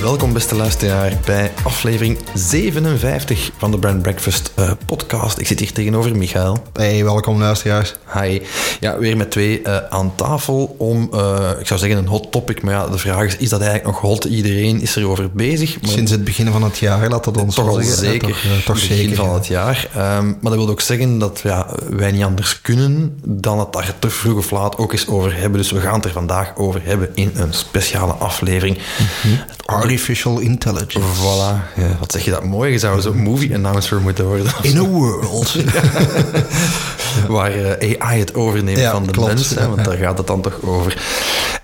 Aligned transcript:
Welkom 0.00 0.32
beste 0.32 0.54
luisteraar 0.54 1.18
bij 1.26 1.52
aflevering 1.64 2.18
57 2.34 3.50
van 3.56 3.70
de 3.70 3.78
Brand 3.78 4.02
Breakfast 4.02 4.52
uh, 4.58 4.72
podcast. 4.86 5.38
Ik 5.38 5.46
zit 5.46 5.58
hier 5.58 5.72
tegenover 5.72 6.16
Michael. 6.16 6.62
Hey, 6.72 7.04
welkom 7.04 7.38
luisteraars. 7.38 7.94
Hi. 8.14 8.40
Ja, 8.80 8.98
weer 8.98 9.16
met 9.16 9.30
twee 9.30 9.60
uh, 9.62 9.76
aan 9.90 10.12
tafel 10.14 10.74
om, 10.78 11.10
uh, 11.14 11.50
ik 11.58 11.66
zou 11.66 11.80
zeggen 11.80 11.98
een 11.98 12.06
hot 12.06 12.32
topic, 12.32 12.62
maar 12.62 12.74
ja, 12.74 12.88
de 12.88 12.98
vraag 12.98 13.24
is, 13.24 13.36
is 13.36 13.48
dat 13.48 13.60
eigenlijk 13.60 13.90
nog 13.90 14.00
hot? 14.00 14.24
Iedereen 14.24 14.80
is 14.80 14.96
erover 14.96 15.30
bezig. 15.32 15.80
Maar 15.80 15.90
Sinds 15.90 16.10
het 16.10 16.24
begin 16.24 16.50
van 16.50 16.62
het 16.62 16.78
jaar, 16.78 17.08
laat 17.08 17.24
dat 17.24 17.36
ons 17.36 17.54
toch 17.54 17.68
al 17.68 17.74
zeggen. 17.74 17.96
zeker, 17.96 18.28
toch, 18.28 18.62
toch 18.64 18.74
begin 18.74 18.96
zeker, 18.96 19.16
van 19.16 19.28
ja. 19.28 19.34
het 19.34 19.46
jaar. 19.46 19.88
Um, 19.96 20.26
maar 20.40 20.50
dat 20.50 20.54
wil 20.54 20.68
ook 20.68 20.80
zeggen 20.80 21.18
dat 21.18 21.40
ja, 21.42 21.66
wij 21.88 22.10
niet 22.10 22.24
anders 22.24 22.60
kunnen 22.60 23.18
dan 23.24 23.58
het 23.58 23.72
daar 23.72 23.94
te 23.98 24.10
vroeg 24.10 24.38
of 24.38 24.50
laat 24.50 24.78
ook 24.78 24.92
eens 24.92 25.08
over 25.08 25.36
hebben. 25.36 25.60
Dus 25.60 25.70
we 25.70 25.80
gaan 25.80 25.94
het 25.94 26.04
er 26.04 26.10
vandaag 26.10 26.56
over 26.56 26.80
hebben 26.84 27.08
in 27.14 27.30
een 27.34 27.52
speciale 27.54 28.12
aflevering. 28.12 28.78
Mhm. 28.78 29.34
Artificial 29.64 30.38
intelligence. 30.38 31.08
Voilà. 31.08 31.80
Ja, 31.80 31.96
wat 31.98 32.12
zeg 32.12 32.24
je 32.24 32.30
dat 32.30 32.44
mooi? 32.44 32.72
Je 32.72 32.78
zou 32.78 33.00
zo'n 33.00 33.22
movie 33.22 33.54
announcer 33.54 34.00
moeten 34.00 34.26
worden. 34.26 34.52
In 34.62 34.78
a 34.78 34.84
world. 34.84 35.56
Waar 37.28 37.56
uh, 37.56 38.00
AI 38.00 38.18
het 38.18 38.34
overneemt 38.34 38.69
Ja, 38.78 38.90
van 38.90 39.06
de 39.06 39.12
klopt. 39.12 39.54
want 39.54 39.84
daar 39.84 39.96
gaat 39.96 40.18
het 40.18 40.26
dan 40.26 40.40
toch 40.40 40.62
over. 40.62 41.02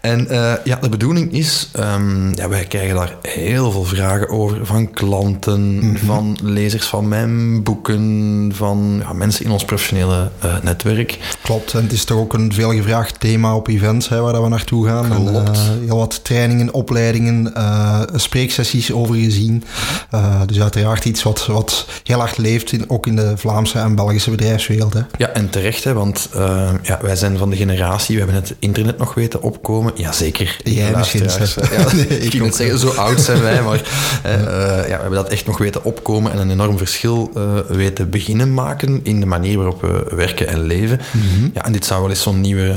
En 0.06 0.26
uh, 0.30 0.52
ja, 0.64 0.76
de 0.80 0.88
bedoeling 0.88 1.32
is, 1.32 1.70
um, 1.78 2.34
ja, 2.34 2.48
wij 2.48 2.64
krijgen 2.64 2.94
daar 2.94 3.16
heel 3.22 3.70
veel 3.70 3.84
vragen 3.84 4.28
over 4.28 4.66
van 4.66 4.90
klanten, 4.90 5.76
Mhm. 5.76 5.86
mm 5.86 5.96
-hmm. 5.96 6.06
van 6.06 6.38
lezers 6.42 6.86
van 6.86 7.08
mijn 7.08 7.62
boeken, 7.62 8.50
van 8.54 8.96
ja, 9.00 9.12
mensen 9.12 9.44
in 9.44 9.50
ons 9.50 9.64
professionele 9.64 10.30
uh, 10.44 10.54
netwerk. 10.62 11.18
Klopt, 11.42 11.74
en 11.74 11.82
het 11.82 11.92
is 11.92 12.04
toch 12.04 12.18
ook 12.18 12.32
een 12.32 12.52
veelgevraagd 12.52 13.20
thema 13.20 13.56
op 13.56 13.68
events 13.68 14.08
hè, 14.08 14.20
waar 14.20 14.42
we 14.42 14.48
naartoe 14.48 14.86
gaan. 14.86 15.10
Klopt. 15.10 15.48
En, 15.48 15.52
uh, 15.52 15.86
heel 15.86 15.96
wat 15.96 16.24
trainingen, 16.24 16.74
opleidingen, 16.74 17.52
spreeksessies 18.14 18.92
over 18.92 19.14
gezien. 19.14 19.64
Dus 20.46 20.60
uiteraard 20.60 21.04
iets 21.04 21.22
wat, 21.22 21.46
wat 21.46 21.86
heel 22.02 22.18
hard 22.18 22.38
leeft, 22.38 22.72
in, 22.72 22.90
ook 22.90 23.06
in 23.06 23.16
de 23.16 23.32
Vlaamse 23.36 23.78
en 23.78 23.94
Belgische 23.94 24.30
bedrijfswereld. 24.30 24.92
Hè. 24.92 25.00
Ja, 25.18 25.28
en 25.28 25.50
terecht, 25.50 25.84
hè, 25.84 25.92
want 25.92 26.28
ja, 26.82 26.98
wij 27.02 27.16
zijn 27.16 27.38
van 27.38 27.50
de 27.50 27.56
generatie, 27.56 28.14
we 28.16 28.22
hebben 28.22 28.42
het 28.42 28.54
internet 28.58 28.98
nog 28.98 29.14
weten 29.14 29.42
opkomen. 29.42 29.92
Jazeker. 29.96 30.56
Jij 30.62 30.92
misschien. 30.96 31.22
Ja, 31.22 31.92
nee, 31.94 32.06
ik 32.06 32.30
ging 32.30 32.44
het 32.44 32.54
zeggen, 32.54 32.78
zo 32.78 32.88
oud 32.88 33.20
zijn 33.20 33.42
wij, 33.42 33.62
maar 33.62 33.76
uh, 34.26 34.32
ja, 34.88 34.96
we 34.96 35.00
hebben 35.00 35.10
dat 35.10 35.28
echt 35.28 35.46
nog 35.46 35.58
weten 35.58 35.84
opkomen 35.84 36.32
en 36.32 36.38
een 36.38 36.50
enorm 36.50 36.78
verschil 36.78 37.30
uh, 37.36 37.58
weten 37.68 38.10
beginnen 38.10 38.54
maken 38.54 39.00
in 39.02 39.20
de 39.20 39.26
manier 39.26 39.56
waarop 39.56 39.80
we 39.80 40.16
werken 40.16 40.48
en 40.48 40.62
leven. 40.62 41.00
Mm 41.12 41.20
-hmm. 41.20 41.50
ja, 41.54 41.64
en 41.64 41.72
dit 41.72 41.84
zou 41.84 42.00
wel 42.00 42.10
eens 42.10 42.22
zo'n 42.22 42.40
nieuwe 42.40 42.74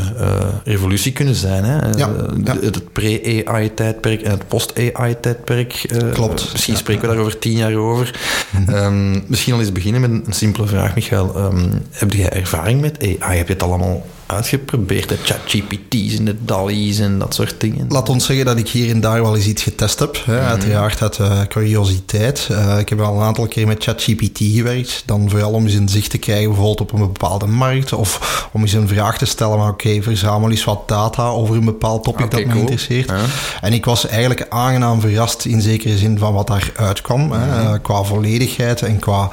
revolutie 0.63 1.12
kunnen 1.12 1.35
zijn. 1.35 1.63
Hè? 1.63 1.75
Ja, 1.75 2.09
ja. 2.44 2.53
Het, 2.53 2.75
het 2.75 2.94
pre-AI-tijdperk 2.94 4.22
en 4.22 4.31
het 4.31 4.47
post-AI-tijdperk. 4.47 5.90
Klopt. 6.13 6.50
Misschien 6.52 6.74
ja, 6.74 6.79
spreken 6.79 7.02
we 7.02 7.16
daar 7.16 7.24
over 7.24 7.40
tien 7.40 7.58
jaar 7.58 7.75
over. 7.75 8.19
Mm 8.50 8.66
-hmm. 8.66 8.75
um, 8.75 9.24
misschien 9.28 9.53
al 9.53 9.59
eens 9.59 9.72
beginnen 9.72 10.02
met 10.02 10.09
een, 10.09 10.24
een 10.25 10.34
simpele 10.34 10.68
vraag, 10.68 10.96
Michael. 10.96 11.38
Um, 11.38 11.72
heb 11.91 12.13
jij 12.13 12.29
ervaring 12.29 12.81
met 12.81 12.97
AI? 13.00 13.38
Heb 13.38 13.47
je 13.47 13.53
het 13.53 13.63
allemaal 13.63 14.06
uitgeprobeerd? 14.29 15.09
De 15.09 15.17
ChatGPT's 15.23 16.17
en 16.17 16.25
de 16.25 16.35
DALI's 16.45 17.00
en 17.00 17.19
dat 17.19 17.34
soort 17.34 17.56
dingen? 17.57 17.85
Laat 17.90 18.09
ons 18.09 18.25
zeggen 18.25 18.45
dat 18.45 18.57
ik 18.57 18.69
hier 18.69 18.90
en 18.90 19.01
daar 19.01 19.22
wel 19.22 19.35
eens 19.35 19.45
iets 19.45 19.63
getest 19.63 20.00
heb. 20.00 20.22
Hè. 20.25 20.34
Mm 20.34 20.40
-hmm. 20.40 20.47
Uiteraard 20.47 21.01
uit 21.01 21.17
uh, 21.17 21.41
curiositeit. 21.47 22.47
Uh, 22.51 22.79
ik 22.79 22.90
heb 22.90 23.01
al 23.01 23.16
een 23.16 23.23
aantal 23.23 23.47
keer 23.47 23.67
met 23.67 23.84
ChatGPT 23.84 24.38
gewerkt. 24.38 25.03
Dan 25.06 25.29
vooral 25.29 25.51
om 25.51 25.63
eens 25.63 25.73
een 25.73 25.90
zicht 25.90 26.09
te 26.09 26.17
krijgen 26.17 26.47
bijvoorbeeld 26.47 26.81
op 26.81 26.94
een 26.94 27.00
bepaalde 27.00 27.45
markt. 27.45 27.94
Of 27.94 28.50
om 28.53 28.62
eens 28.62 28.73
een 28.73 28.88
vraag 28.88 29.17
te 29.17 29.25
stellen. 29.25 29.57
Maar 29.57 29.69
oké, 29.69 29.88
okay, 29.88 30.03
verzamel 30.03 30.50
eens 30.50 30.63
wat 30.63 30.88
data 30.88 31.28
over 31.28 31.56
een 31.56 31.66
bepaald 31.66 32.03
topic 32.03 32.25
okay, 32.25 32.38
dat 32.40 32.47
me 32.47 32.51
cool. 32.51 32.59
interesseert. 32.59 33.09
Ja. 33.09 33.25
En 33.61 33.73
ik 33.73 33.85
was 33.85 34.07
eigenlijk 34.07 34.46
aangenaam 34.50 35.01
verrast 35.01 35.46
in 35.46 35.61
zekere 35.61 35.97
zin 35.97 36.17
van 36.17 36.34
wat 36.34 36.47
daaruit 36.47 37.01
kwam. 37.01 37.22
Mm 37.22 37.31
-hmm. 37.31 37.40
uh, 37.40 37.73
qua 37.81 38.03
volledigheid 38.03 38.81
en 38.81 39.00
qua 39.00 39.29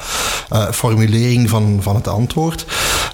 uh, 0.52 0.70
formulering 0.70 1.50
van, 1.50 1.78
van 1.80 1.94
het 1.94 2.08
antwoord. 2.08 2.64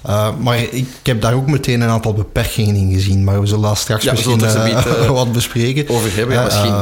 Uh, 0.09 0.27
maar 0.39 0.57
ik 0.57 0.87
heb 1.03 1.21
daar 1.21 1.33
ook 1.33 1.47
meteen 1.47 1.81
een 1.81 1.89
aantal 1.89 2.13
beperkingen 2.13 2.75
in 2.75 2.93
gezien. 2.93 3.23
Maar 3.23 3.41
we 3.41 3.47
zullen 3.47 3.63
daar 3.63 3.77
straks 3.77 4.03
ja, 4.03 4.11
misschien 4.11 4.41
uh, 4.41 4.63
niet, 4.63 4.85
uh, 4.85 5.09
wat 5.09 5.31
bespreken. 5.31 5.89
Over 5.89 6.15
hebben, 6.15 6.35
ja, 6.35 6.43
misschien. 6.43 6.73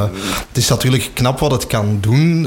het 0.48 0.56
is 0.56 0.68
natuurlijk 0.68 1.10
knap 1.14 1.38
wat 1.38 1.50
het 1.50 1.66
kan 1.66 1.98
doen. 2.00 2.42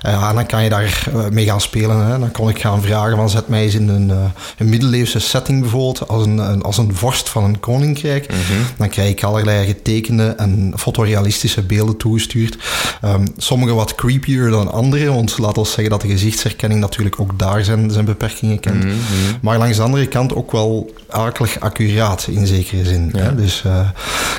en 0.01 0.35
dan 0.35 0.45
kan 0.45 0.63
je 0.63 0.69
daar 0.69 1.09
mee 1.31 1.45
gaan 1.45 1.61
spelen. 1.61 2.05
Hè. 2.05 2.19
Dan 2.19 2.31
kon 2.31 2.49
ik 2.49 2.59
gaan 2.59 2.81
vragen 2.81 3.15
van 3.15 3.29
zet 3.29 3.47
mij 3.47 3.63
eens 3.63 3.75
in 3.75 3.89
een, 3.89 4.09
een 4.57 4.69
middeleeuwse 4.69 5.19
setting 5.19 5.61
bijvoorbeeld, 5.61 6.07
als 6.07 6.25
een, 6.25 6.37
een, 6.37 6.61
als 6.61 6.77
een 6.77 6.95
vorst 6.95 7.29
van 7.29 7.43
een 7.43 7.59
koninkrijk. 7.59 8.31
Mm 8.31 8.37
-hmm. 8.37 8.65
Dan 8.77 8.89
krijg 8.89 9.09
ik 9.09 9.23
allerlei 9.23 9.65
getekende 9.65 10.27
en 10.27 10.73
fotorealistische 10.77 11.61
beelden 11.61 11.97
toegestuurd. 11.99 12.57
Um, 13.05 13.23
sommige 13.37 13.73
wat 13.73 13.95
creepier 13.95 14.49
dan 14.49 14.71
andere, 14.71 15.11
want 15.11 15.37
laat 15.37 15.57
ons 15.57 15.71
zeggen 15.71 15.89
dat 15.89 16.01
de 16.01 16.07
gezichtsherkenning 16.07 16.81
natuurlijk 16.81 17.19
ook 17.19 17.39
daar 17.39 17.63
zijn, 17.63 17.91
zijn 17.91 18.05
beperkingen 18.05 18.59
kent. 18.59 18.83
Mm 18.83 18.89
-hmm. 18.89 19.37
Maar 19.41 19.57
langs 19.57 19.77
de 19.77 19.83
andere 19.83 20.07
kant 20.07 20.35
ook 20.35 20.51
wel 20.51 20.95
akelig 21.09 21.59
accuraat 21.59 22.27
in 22.29 22.47
zekere 22.47 22.85
zin. 22.85 23.09
Ja. 23.13 23.19
Hè? 23.19 23.35
Dus 23.35 23.63
uh, 23.65 23.89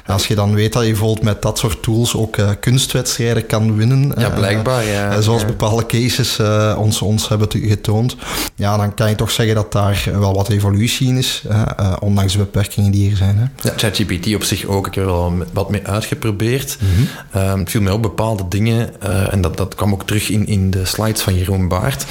als 0.06 0.26
je 0.26 0.34
dan 0.34 0.54
weet 0.54 0.72
dat 0.72 0.82
je 0.82 0.88
bijvoorbeeld 0.88 1.24
met 1.24 1.42
dat 1.42 1.58
soort 1.58 1.82
tools 1.82 2.16
ook 2.16 2.36
uh, 2.36 2.50
kunstwedstrijden 2.60 3.46
kan 3.46 3.76
winnen. 3.76 4.12
Ja, 4.18 4.30
blijkbaar. 4.30 4.84
Uh, 4.84 4.92
ja. 4.92 5.20
zoals 5.20 5.40
ja. 5.40 5.46
bepaalde 5.46 5.86
cases 5.86 6.38
eh, 6.38 6.76
ons, 6.78 7.02
ons 7.02 7.28
hebben 7.28 7.48
getoond. 7.50 8.16
Ja, 8.54 8.76
dan 8.76 8.94
kan 8.94 9.08
je 9.08 9.14
toch 9.14 9.30
zeggen 9.30 9.54
dat 9.54 9.72
daar 9.72 10.04
wel 10.12 10.34
wat 10.34 10.48
evolutie 10.48 11.08
in 11.08 11.16
is, 11.16 11.42
eh, 11.48 11.92
ondanks 12.00 12.32
de 12.32 12.38
beperkingen 12.38 12.90
die 12.90 13.10
er 13.10 13.16
zijn. 13.16 13.52
ChatGPT 13.76 14.34
op 14.34 14.42
zich 14.42 14.64
ook. 14.64 14.86
Ik 14.86 14.94
heb 14.94 15.04
er 15.04 15.10
al 15.10 15.34
wat 15.52 15.70
mee 15.70 15.86
uitgeprobeerd. 15.86 16.78
Mhm. 16.80 16.90
Mm 16.90 17.06
-hmm. 17.30 17.49
Um, 17.52 17.58
het 17.58 17.70
viel 17.70 17.80
mij 17.80 17.92
op 17.92 18.02
bepaalde 18.02 18.42
dingen, 18.48 18.90
uh, 19.04 19.32
en 19.32 19.40
dat, 19.40 19.56
dat 19.56 19.74
kwam 19.74 19.92
ook 19.92 20.06
terug 20.06 20.28
in, 20.28 20.46
in 20.46 20.70
de 20.70 20.84
slides 20.84 21.20
van 21.22 21.34
Jeroen 21.34 21.68
Baart. 21.68 22.04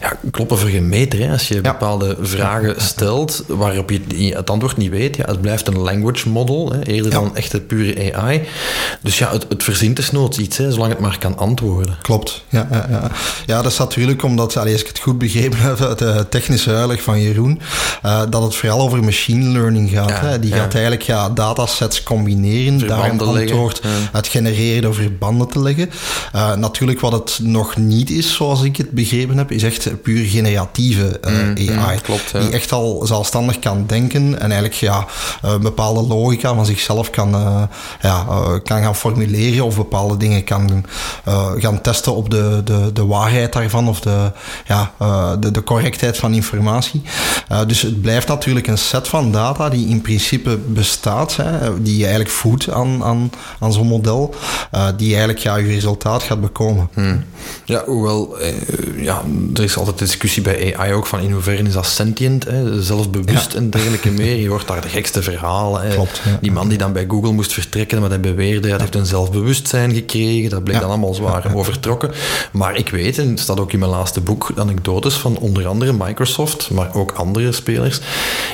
Ja, 0.00 0.12
kloppen 0.30 0.58
voor 0.58 0.68
geen 0.68 0.88
meter. 0.88 1.18
Hè. 1.18 1.32
Als 1.32 1.48
je 1.48 1.54
Ja. 1.54 1.60
bepaalde 1.60 2.16
vragen 2.20 2.82
stelt 2.82 3.44
waarop 3.46 3.90
je 3.90 4.00
het 4.34 4.50
antwoord 4.50 4.76
niet 4.76 4.90
weet, 4.90 5.16
ja, 5.16 5.24
het 5.24 5.40
blijft 5.40 5.68
een 5.68 5.78
language 5.78 6.28
model, 6.28 6.72
hè, 6.72 6.82
eerder 6.82 7.12
Ja. 7.12 7.18
dan 7.18 7.36
echte 7.36 7.60
pure 7.60 8.14
AI. 8.14 8.42
Dus 9.00 9.18
ja, 9.18 9.30
het, 9.32 9.46
het 9.48 9.62
verzint 9.62 9.96
desnoods 9.96 10.38
iets, 10.38 10.56
hè, 10.56 10.72
zolang 10.72 10.90
het 10.92 11.00
maar 11.00 11.18
kan 11.18 11.38
antwoorden. 11.38 11.96
Klopt, 12.02 12.44
ja. 12.48 12.68
Ja, 12.70 12.86
ja. 12.90 13.10
ja 13.46 13.62
dat 13.62 13.72
is 13.72 13.78
natuurlijk 13.78 14.22
omdat, 14.22 14.56
allee, 14.56 14.72
als 14.72 14.82
ik 14.82 14.88
het 14.88 14.98
goed 14.98 15.18
begrepen 15.18 15.58
heb 15.58 15.80
uit 15.80 15.98
de 15.98 16.26
technische 16.28 16.74
uitleg 16.74 17.02
van 17.02 17.20
Jeroen, 17.20 17.60
uh, 18.04 18.22
dat 18.30 18.42
het 18.42 18.54
vooral 18.54 18.80
over 18.80 19.04
machine 19.04 19.44
learning 19.44 19.90
gaat. 19.90 20.08
Ja, 20.08 20.20
hè. 20.20 20.38
Die 20.38 20.52
gaat 20.52 20.72
eigenlijk 20.72 21.02
ja, 21.02 21.28
datasets 21.30 22.02
combineren, 22.02 22.88
daar 22.88 23.10
een 23.10 23.20
antwoord 23.20 23.80
uit 24.12 24.26
genereren 24.26 24.81
door 24.82 24.94
verbanden 24.94 25.48
te 25.48 25.60
leggen. 25.60 25.90
Uh, 26.34 26.54
natuurlijk 26.54 27.00
wat 27.00 27.12
het 27.12 27.38
nog 27.42 27.76
niet 27.76 28.10
is, 28.10 28.34
zoals 28.34 28.62
ik 28.62 28.76
het 28.76 28.90
begrepen 28.90 29.36
heb, 29.36 29.50
is 29.50 29.62
echt 29.62 30.02
puur 30.02 30.24
generatieve 30.24 31.20
mm, 31.28 31.54
AI. 31.68 31.94
Mm, 31.94 32.00
klopt, 32.02 32.32
Die 32.32 32.50
echt 32.50 32.72
al 32.72 33.06
zelfstandig 33.06 33.58
kan 33.58 33.84
denken 33.86 34.40
en 34.40 34.50
eigenlijk 34.50 34.74
ja, 34.74 35.06
een 35.42 35.60
bepaalde 35.60 36.02
logica 36.02 36.54
van 36.54 36.66
zichzelf 36.66 37.10
kan, 37.10 37.30
ja, 38.00 38.26
kan 38.62 38.82
gaan 38.82 38.96
formuleren 38.96 39.64
of 39.64 39.76
bepaalde 39.76 40.16
dingen 40.16 40.44
kan 40.44 40.84
gaan 41.56 41.80
testen 41.80 42.14
op 42.14 42.30
de, 42.30 42.60
de, 42.64 42.90
de 42.92 43.06
waarheid 43.06 43.52
daarvan 43.52 43.88
of 43.88 44.00
de, 44.00 44.32
ja, 44.66 44.92
de, 45.40 45.50
de 45.50 45.62
correctheid 45.62 46.16
van 46.16 46.34
informatie. 46.34 47.02
dus 47.66 47.82
het 47.82 48.00
blijft 48.00 48.28
natuurlijk 48.28 48.66
een 48.66 48.78
set 48.78 49.08
van 49.08 49.32
data 49.32 49.68
die 49.68 49.88
in 49.88 50.00
principe 50.00 50.56
bestaat, 50.56 51.36
hè, 51.36 51.82
die 51.82 51.96
je 51.96 52.02
eigenlijk 52.02 52.34
voedt 52.34 52.70
aan, 52.70 53.04
aan, 53.04 53.30
aan 53.58 53.72
zo'n 53.72 53.86
model, 53.86 54.34
uh, 54.74 54.88
die 54.96 55.08
eigenlijk 55.08 55.38
ja, 55.38 55.56
je 55.56 55.66
resultaat 55.66 56.22
gaat 56.22 56.40
bekomen. 56.40 56.88
Hmm. 56.92 57.24
Ja, 57.64 57.82
hoewel, 57.86 58.38
eh, 58.38 58.54
ja, 58.96 59.22
er 59.54 59.62
is 59.62 59.76
altijd 59.76 59.98
discussie 59.98 60.42
bij 60.42 60.76
AI 60.76 60.92
ook 60.92 61.06
van 61.06 61.20
in 61.20 61.32
hoeverre 61.32 61.62
is 61.62 61.72
dat 61.72 61.86
sentient, 61.86 62.44
hè, 62.44 62.82
zelfbewust 62.82 63.54
en 63.54 63.70
dergelijke 63.70 64.10
meer. 64.10 64.36
Je 64.36 64.48
hoort 64.48 64.66
daar 64.66 64.80
de 64.80 64.88
gekste 64.88 65.22
verhalen. 65.22 65.90
Klopt, 65.90 66.20
Die 66.40 66.52
man 66.52 66.68
die 66.68 66.78
dan 66.78 66.92
bij 66.92 67.04
Google 67.08 67.32
moest 67.32 67.52
vertrekken, 67.52 68.00
maar 68.00 68.08
hij 68.08 68.20
beweerde, 68.20 68.68
hij 68.68 68.78
heeft 68.78 68.94
een 68.94 69.06
zelfbewustzijn 69.06 69.94
gekregen, 69.94 70.50
dat 70.50 70.64
bleek 70.64 70.80
dan 70.80 70.88
allemaal 70.88 71.14
zwaar 71.14 71.54
overtrokken. 71.54 72.10
Maar 72.52 72.76
ik 72.76 72.88
weet, 72.88 73.18
en 73.18 73.28
het 73.28 73.40
staat 73.40 73.60
ook 73.60 73.72
in 73.72 73.78
mijn 73.78 73.90
laatste 73.90 74.20
boek, 74.20 74.52
anekdotes 74.56 75.14
van 75.14 75.36
onder 75.38 75.66
andere 75.66 75.92
Microsoft, 75.92 76.70
maar 76.70 76.94
ook 76.94 77.12
andere 77.12 77.52
spelers, 77.52 78.00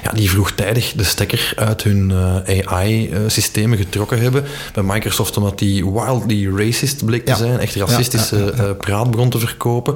ja, 0.03 0.13
die 0.13 0.31
vroegtijdig 0.31 0.93
de 0.97 1.05
stekker 1.05 1.53
uit 1.57 1.83
hun 1.83 2.11
uh, 2.11 2.59
eh, 2.59 2.73
AI-systemen 2.73 3.79
getrokken 3.79 4.21
hebben. 4.21 4.45
Bij 4.73 4.83
Microsoft 4.83 5.37
omdat 5.37 5.59
die 5.59 5.87
wildly 6.05 6.49
racist 6.57 7.05
bleek 7.05 7.25
te 7.25 7.35
zijn, 7.35 7.59
echt 7.59 7.75
racistische 7.75 8.53
ja, 8.57 8.73
praat 8.73 9.11
begon 9.11 9.31
te 9.31 9.39
verkopen. 9.39 9.95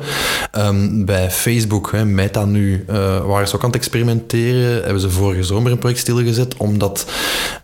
Um, 0.58 1.04
bij 1.04 1.30
Facebook, 1.30 1.92
hè, 1.92 2.04
Meta 2.04 2.44
nu, 2.44 2.84
uh, 2.90 3.26
waren 3.26 3.48
ze 3.48 3.54
ook 3.54 3.62
aan 3.62 3.66
het 3.66 3.76
experimenteren. 3.76 4.82
Hebben 4.82 5.00
ze 5.00 5.10
vorige 5.10 5.42
zomer 5.42 5.72
een 5.72 5.78
project 5.78 6.00
stilgezet, 6.00 6.56
omdat 6.56 7.06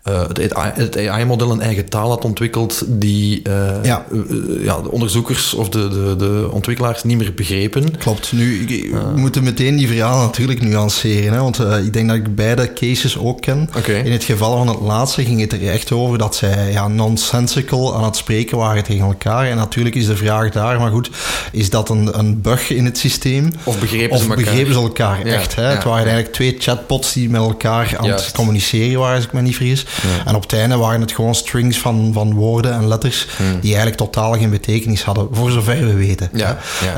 uh, 0.09 0.21
het 0.73 0.97
AI-model 0.97 1.51
een 1.51 1.61
eigen 1.61 1.89
taal 1.89 2.09
had 2.09 2.25
ontwikkeld 2.25 2.83
die 2.87 3.41
ja. 3.83 4.05
ja, 4.61 4.81
de 4.81 4.91
onderzoekers 4.91 5.53
of 5.53 5.69
de, 5.69 5.87
de, 5.87 6.15
de 6.17 6.49
ontwikkelaars 6.51 7.03
niet 7.03 7.17
meer 7.17 7.33
begrepen. 7.33 7.97
Klopt. 7.97 8.31
Nu, 8.31 8.65
we 8.91 9.13
moeten 9.15 9.43
meteen 9.43 9.77
die 9.77 9.87
verhalen 9.87 10.25
natuurlijk 10.25 10.61
nuanceren, 10.61 11.33
hè, 11.33 11.39
want 11.39 11.59
ik 11.59 11.93
denk 11.93 12.07
dat 12.07 12.17
ik 12.17 12.35
beide 12.35 12.73
cases 12.73 13.17
ook 13.17 13.41
ken. 13.41 13.69
In 14.03 14.11
het 14.11 14.23
geval 14.23 14.57
van 14.57 14.67
het 14.67 14.79
laatste 14.79 15.23
ging 15.23 15.41
het 15.41 15.53
er 15.53 15.69
echt 15.69 15.91
over 15.91 16.17
dat 16.17 16.35
zij 16.35 16.71
ja, 16.71 16.87
nonsensical 16.87 17.95
aan 17.95 18.03
het 18.03 18.15
spreken 18.29 18.57
waren 18.57 18.83
tegen 18.83 19.05
elkaar. 19.05 19.49
En 19.49 19.55
natuurlijk 19.55 19.95
is 19.95 20.05
de 20.05 20.15
vraag 20.15 20.49
daar, 20.49 20.79
maar 20.79 20.91
goed, 20.91 21.09
is 21.51 21.69
dat 21.69 21.89
een, 21.89 22.19
een 22.19 22.41
bug 22.41 22.69
in 22.69 22.85
het 22.85 22.97
systeem? 22.97 23.53
Of 23.63 23.79
begrepen 23.79 24.17
ze 24.17 24.23
elkaar? 24.23 24.43
begrepen 24.43 24.73
ze 24.73 24.79
elkaar 24.79 25.21
echt? 25.21 25.55
Hè? 25.55 25.63
het 25.63 25.83
waren 25.83 26.03
eigenlijk 26.03 26.33
twee 26.33 26.55
chatbots 26.59 27.13
die 27.13 27.29
met 27.29 27.41
elkaar 27.41 27.97
aan 27.97 28.09
het 28.09 28.31
communiceren 28.31 28.99
waren, 28.99 29.15
als 29.15 29.25
ik 29.25 29.33
me 29.33 29.41
niet 29.41 29.55
vergis. 29.55 29.85
En 30.25 30.35
op 30.35 30.41
het 30.41 30.53
einde 30.53 30.77
waren 30.77 31.01
het 31.01 31.11
gewoon 31.11 31.35
strings 31.35 31.77
van, 31.77 32.09
van 32.13 32.33
woorden 32.33 32.73
en 32.73 32.87
letters 32.87 33.27
hmm. 33.37 33.59
die 33.59 33.75
eigenlijk 33.75 33.97
totaal 33.97 34.33
geen 34.33 34.49
betekenis 34.49 35.03
hadden, 35.03 35.27
voor 35.31 35.51
zover 35.51 35.85
we 35.85 35.93
weten. 35.93 36.29
Ja. 36.33 36.57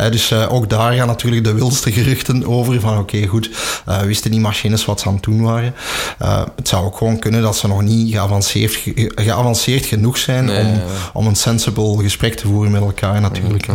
dus 0.10 0.32
uh, 0.32 0.54
ook 0.54 0.70
daar 0.70 0.94
gaan 0.94 1.08
natuurlijk 1.08 1.44
de 1.44 1.54
wildste 1.54 1.92
geruchten 1.92 2.48
over 2.48 2.80
van 2.80 2.98
oké, 2.98 3.26
goed, 3.28 3.50
uh, 3.90 4.00
wisten 4.00 4.32
die 4.32 4.40
machines 4.40 4.86
wat 4.86 5.00
ze 5.00 5.08
aan 5.08 5.14
het 5.14 5.24
doen 5.24 5.42
waren. 5.42 5.74
Uh, 6.22 6.44
het 6.56 6.68
zou 6.68 6.86
ook 6.86 6.98
gewoon 6.98 7.20
kunnen 7.20 7.42
dat 7.42 7.58
ze 7.58 7.68
nog 7.68 7.82
niet 7.82 8.14
geavanceerd, 8.14 8.80
geavanceerd 9.16 9.86
genoeg 9.86 10.18
zijn 10.18 10.50
om, 10.50 10.82
om 11.22 11.28
een 11.28 11.36
sensible 11.36 11.98
gesprek 12.04 12.36
te 12.36 12.48
voeren 12.48 12.72
met 12.72 12.82
elkaar 12.82 13.22
natuurlijk. 13.22 13.68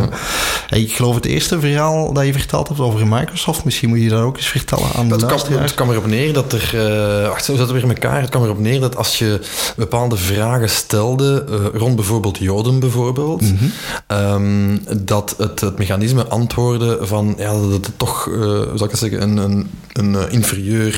Ik 0.69 0.95
geloof 0.95 1.15
het 1.15 1.25
eerste 1.25 1.59
verhaal 1.59 2.13
dat 2.13 2.25
je 2.25 2.33
verteld 2.33 2.67
hebt 2.67 2.79
over 2.79 3.07
Microsoft, 3.07 3.63
misschien 3.63 3.89
moet 3.89 4.01
je 4.01 4.09
dat 4.09 4.21
ook 4.21 4.37
eens 4.37 4.47
vertellen 4.47 4.87
aan 4.95 5.09
de 5.09 5.25
kan, 5.25 5.61
Het 5.61 5.73
kan 5.73 5.91
erop 5.91 6.05
neer 6.05 6.33
dat 6.33 6.53
er... 6.53 6.71
Uh, 6.75 7.27
wacht, 7.27 7.47
hoe 7.47 7.57
zat 7.57 7.71
weer 7.71 7.83
in 7.83 7.89
elkaar? 7.89 8.21
Het 8.21 8.29
kan 8.29 8.43
erop 8.43 8.59
neer 8.59 8.79
dat 8.79 8.95
als 8.95 9.17
je 9.17 9.39
bepaalde 9.75 10.17
vragen 10.17 10.69
stelde, 10.69 11.45
uh, 11.49 11.79
rond 11.79 11.95
bijvoorbeeld 11.95 12.37
Joden 12.37 12.79
bijvoorbeeld, 12.79 13.41
mhm. 13.41 13.65
Ehm, 14.07 14.77
dat 14.97 15.35
het, 15.37 15.61
het 15.61 15.77
mechanisme 15.77 16.25
antwoordde 16.25 16.97
van 17.01 17.35
ja, 17.37 17.51
dat 17.51 17.71
het 17.71 17.89
toch, 17.97 18.27
uh, 18.27 18.37
zou 18.75 18.89
ik 18.89 18.95
zeggen, 18.95 19.21
een, 19.21 19.37
een, 19.37 19.67
een 19.93 20.31
inferieur 20.31 20.91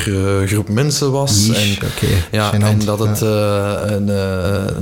groep 0.45 0.69
mensen 0.69 1.11
was. 1.11 1.49
en, 1.49 1.77
ja, 2.31 2.53
en 2.53 2.79
dat 2.85 2.99
het, 2.99 3.21
een, 3.21 4.05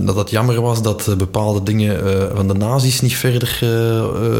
dat 0.05 0.15
het 0.15 0.29
jammer 0.29 0.61
was 0.61 0.81
dat 0.81 1.17
bepaalde 1.17 1.56
dingen 1.63 1.99
van 2.35 2.47
de 2.47 2.53
nazi's 2.53 3.01
niet 3.01 3.15
verder 3.15 3.59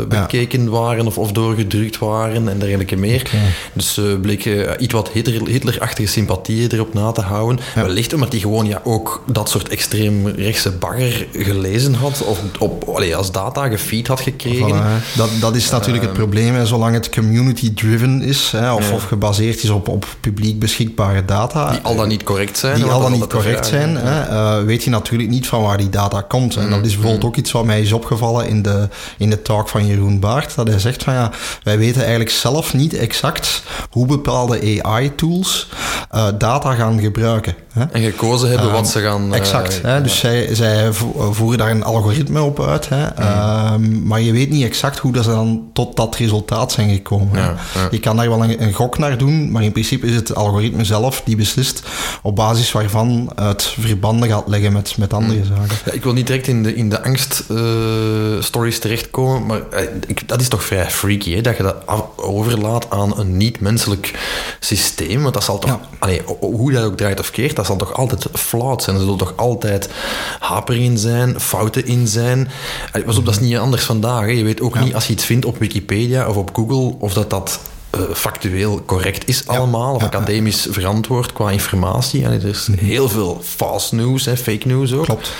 bekeken 0.08 0.70
waren 0.70 1.06
of, 1.06 1.18
of 1.18 1.32
doorgedrukt 1.32 1.98
waren 1.98 2.50
en 2.50 2.60
dergelijke 2.60 2.96
meer. 2.96 3.32
Dus 3.74 4.00
bleek 4.22 4.46
iets 4.80 4.94
wat 4.94 5.10
Hitler, 5.10 5.48
Hitlerachtige 5.48 6.08
sympathieën 6.08 6.72
erop 6.72 6.94
na 6.94 7.12
te 7.12 7.22
houden. 7.22 7.60
Ja. 7.76 7.82
Wellicht 7.82 8.14
omdat 8.14 8.32
hij 8.32 8.42
gewoon 8.42 8.66
ja, 8.66 8.82
ook 8.84 9.24
dat 9.32 9.50
soort 9.50 9.70
extreem 9.70 10.28
rechtse 10.28 10.72
bagger 10.72 11.28
gelezen 11.34 11.94
had 11.94 12.24
of 12.24 12.40
op, 12.60 12.84
allee, 12.84 13.16
als 13.16 13.32
data 13.32 13.68
gefeed 13.68 14.08
had 14.08 14.20
gekregen. 14.20 14.82
dat, 15.16 15.30
dat 15.40 15.56
is 15.56 15.70
natuurlijk 15.70 16.04
het 16.04 16.14
probleem. 16.14 16.56
Hè. 16.56 16.66
Zolang 16.66 16.94
het 16.94 17.10
community-driven 17.10 18.22
is 18.22 18.52
hè, 18.52 18.74
of, 18.74 18.92
of 18.92 19.04
gebaseerd 19.04 19.64
is 19.64 19.70
op, 19.70 19.88
op 19.88 20.06
publiek 20.20 20.60
beschikbare 20.60 21.26
data. 21.26 21.72
Die 21.72 21.80
al 21.82 21.96
dan 21.96 22.08
niet 22.08 22.24
correct 22.24 22.58
zijn. 22.58 22.76
Die 22.76 22.86
al 22.86 23.02
dan 23.02 23.12
niet 23.12 23.28
correct 23.28 23.66
zijn. 23.66 23.96
Hè, 23.96 24.64
weet 24.64 24.84
je 24.84 24.90
natuurlijk 24.90 25.30
niet 25.30 25.48
van 25.48 25.62
waar 25.62 25.78
die 25.78 25.90
data 25.90 26.22
komt. 26.22 26.56
En 26.56 26.70
dat 26.70 26.86
is 26.86 26.98
bijvoorbeeld 27.08 27.34
ook 27.34 27.46
iets 27.46 27.52
wat 27.52 27.66
mij 27.66 27.82
is 27.82 27.92
opgevallen 27.92 28.48
in 28.48 28.62
de, 28.62 28.88
in 29.18 29.30
de 29.30 29.42
talk 29.42 29.70
van 29.70 29.86
Jeroen 29.86 30.20
Baart. 30.20 30.56
Dat 30.56 30.68
hij 30.68 30.80
zegt 30.80 31.04
van 31.04 31.14
ja, 31.14 31.32
wij 31.64 31.78
weten 31.78 32.02
eigenlijk 32.02 32.30
zelf 32.30 32.74
niet 32.74 32.94
exact 32.94 33.64
hoe 33.90 34.06
bepaalde 34.06 34.82
AI-tools 34.84 35.68
uh, 36.16 36.28
eh, 36.28 36.34
data 36.38 36.74
gaan 36.74 37.00
gebruiken. 37.00 37.56
Hè? 37.74 37.84
En 37.92 38.02
gekozen 38.02 38.50
hebben 38.50 38.72
wat 38.72 38.88
ze 38.90 39.00
gaan... 39.00 39.28
Uh, 39.28 39.36
exact. 39.36 39.82
Hè? 39.82 40.02
Dus 40.02 40.20
zij, 40.20 40.56
zij 40.56 40.90
voeren 41.32 41.58
daar 41.58 41.70
een 41.70 41.84
algoritme 41.84 42.42
op 42.42 42.62
uit. 42.62 42.90
Hè? 42.90 43.20
Uh, 43.20 43.76
maar 44.04 44.22
je 44.22 44.32
weet 44.32 44.50
niet 44.50 44.64
exact 44.64 45.00
hoe 45.00 45.12
dat 45.12 45.24
ze 45.24 45.30
dan 45.30 45.70
tot 45.74 45.96
dat 45.96 46.16
resultaat 46.16 46.72
zijn 46.72 46.90
gekomen. 46.90 47.40
Ja, 47.40 47.56
je 47.92 48.00
kan 48.00 48.16
daar 48.16 48.30
wel 48.30 48.44
een, 48.44 48.64
een, 48.64 48.74
gok 48.74 48.98
naar 48.98 49.18
doen, 49.18 49.52
maar 49.52 49.64
in 49.64 49.72
principe 49.72 50.08
is 50.08 50.16
het 50.16 50.36
algoritme 50.36 50.84
zelf 50.84 51.22
die 51.26 51.36
beslist 51.36 51.82
op 52.22 52.36
basis 52.36 52.72
waarvan 52.72 53.32
het 53.36 53.76
verbanden 53.80 54.30
gaat 54.30 54.48
leggen 54.48 54.74
met, 54.74 54.98
met 54.98 55.14
andere 55.14 55.40
mm. 55.40 55.46
zaken. 55.46 55.76
Ja, 55.86 55.92
ik 55.92 56.04
wil 56.04 56.14
niet 56.14 56.28
direct 56.28 56.48
in 56.48 56.64
de, 56.64 56.76
in 56.76 56.90
de 56.90 56.97
angst-stories 57.04 58.80
terechtkomen, 58.80 59.46
maar 59.46 59.62
ik, 60.08 60.28
dat 60.28 60.42
is 60.42 60.48
toch 60.48 60.64
vrij 60.64 60.92
freaky, 60.92 61.36
hè? 61.36 61.42
dat 61.42 61.58
je 61.58 61.64
dat 61.64 61.76
overlaat 62.16 62.90
aan 62.90 63.20
een 63.20 63.38
niet-menselijk 63.38 64.14
systeem. 64.60 65.22
Want 65.22 65.34
dat 65.34 65.44
zal 65.44 65.60
toch, 65.60 65.80
ja. 66.02 66.22
hoe 66.40 66.72
dat 66.72 66.84
ook 66.84 66.98
draait 66.98 67.20
of 67.20 67.32
keert, 67.32 67.56
dat 67.56 67.66
zal 67.66 67.76
toch 67.76 67.94
altijd 67.94 68.26
flawed 68.34 68.84
zijn. 68.84 68.96
Er 68.96 69.02
zullen 69.02 69.18
toch 69.18 69.34
altijd 69.36 69.90
haperingen 70.40 70.98
zijn, 70.98 71.40
fouten 71.40 71.86
in 71.86 72.08
zijn. 72.08 72.50
Allee, 72.92 73.08
op, 73.08 73.26
dat 73.26 73.34
is 73.34 73.40
niet 73.40 73.58
anders 73.58 73.84
vandaag. 73.84 74.22
Hè? 74.22 74.32
Je 74.32 74.44
weet 74.44 74.62
ook 74.62 74.80
niet 74.80 74.96
als 74.96 75.08
je 75.08 75.14
iets 75.14 75.26
vindt 75.26 75.46
op 75.46 75.58
Wikipedia 75.58 76.28
of 76.28 76.36
op 76.36 76.56
Google, 76.56 76.96
of 77.00 77.14
dat 77.14 77.30
dat 77.30 77.60
uh, 77.96 78.02
factueel 78.14 78.84
correct 78.86 79.28
is 79.28 79.48
allemaal, 79.48 79.96
of 79.96 80.04
academisch 80.04 80.68
verantwoord 80.70 81.34
qua 81.34 81.52
informatie. 81.52 82.24
En 82.24 82.32
er 82.32 82.46
is 82.46 82.68
mhm. 82.68 82.86
heel 82.86 83.10
veel 83.10 83.42
false 83.44 83.96
news, 83.96 84.26
hè, 84.26 84.38
fake 84.38 84.68
news 84.68 84.94
ook. 84.94 85.04
Klopt. 85.04 85.32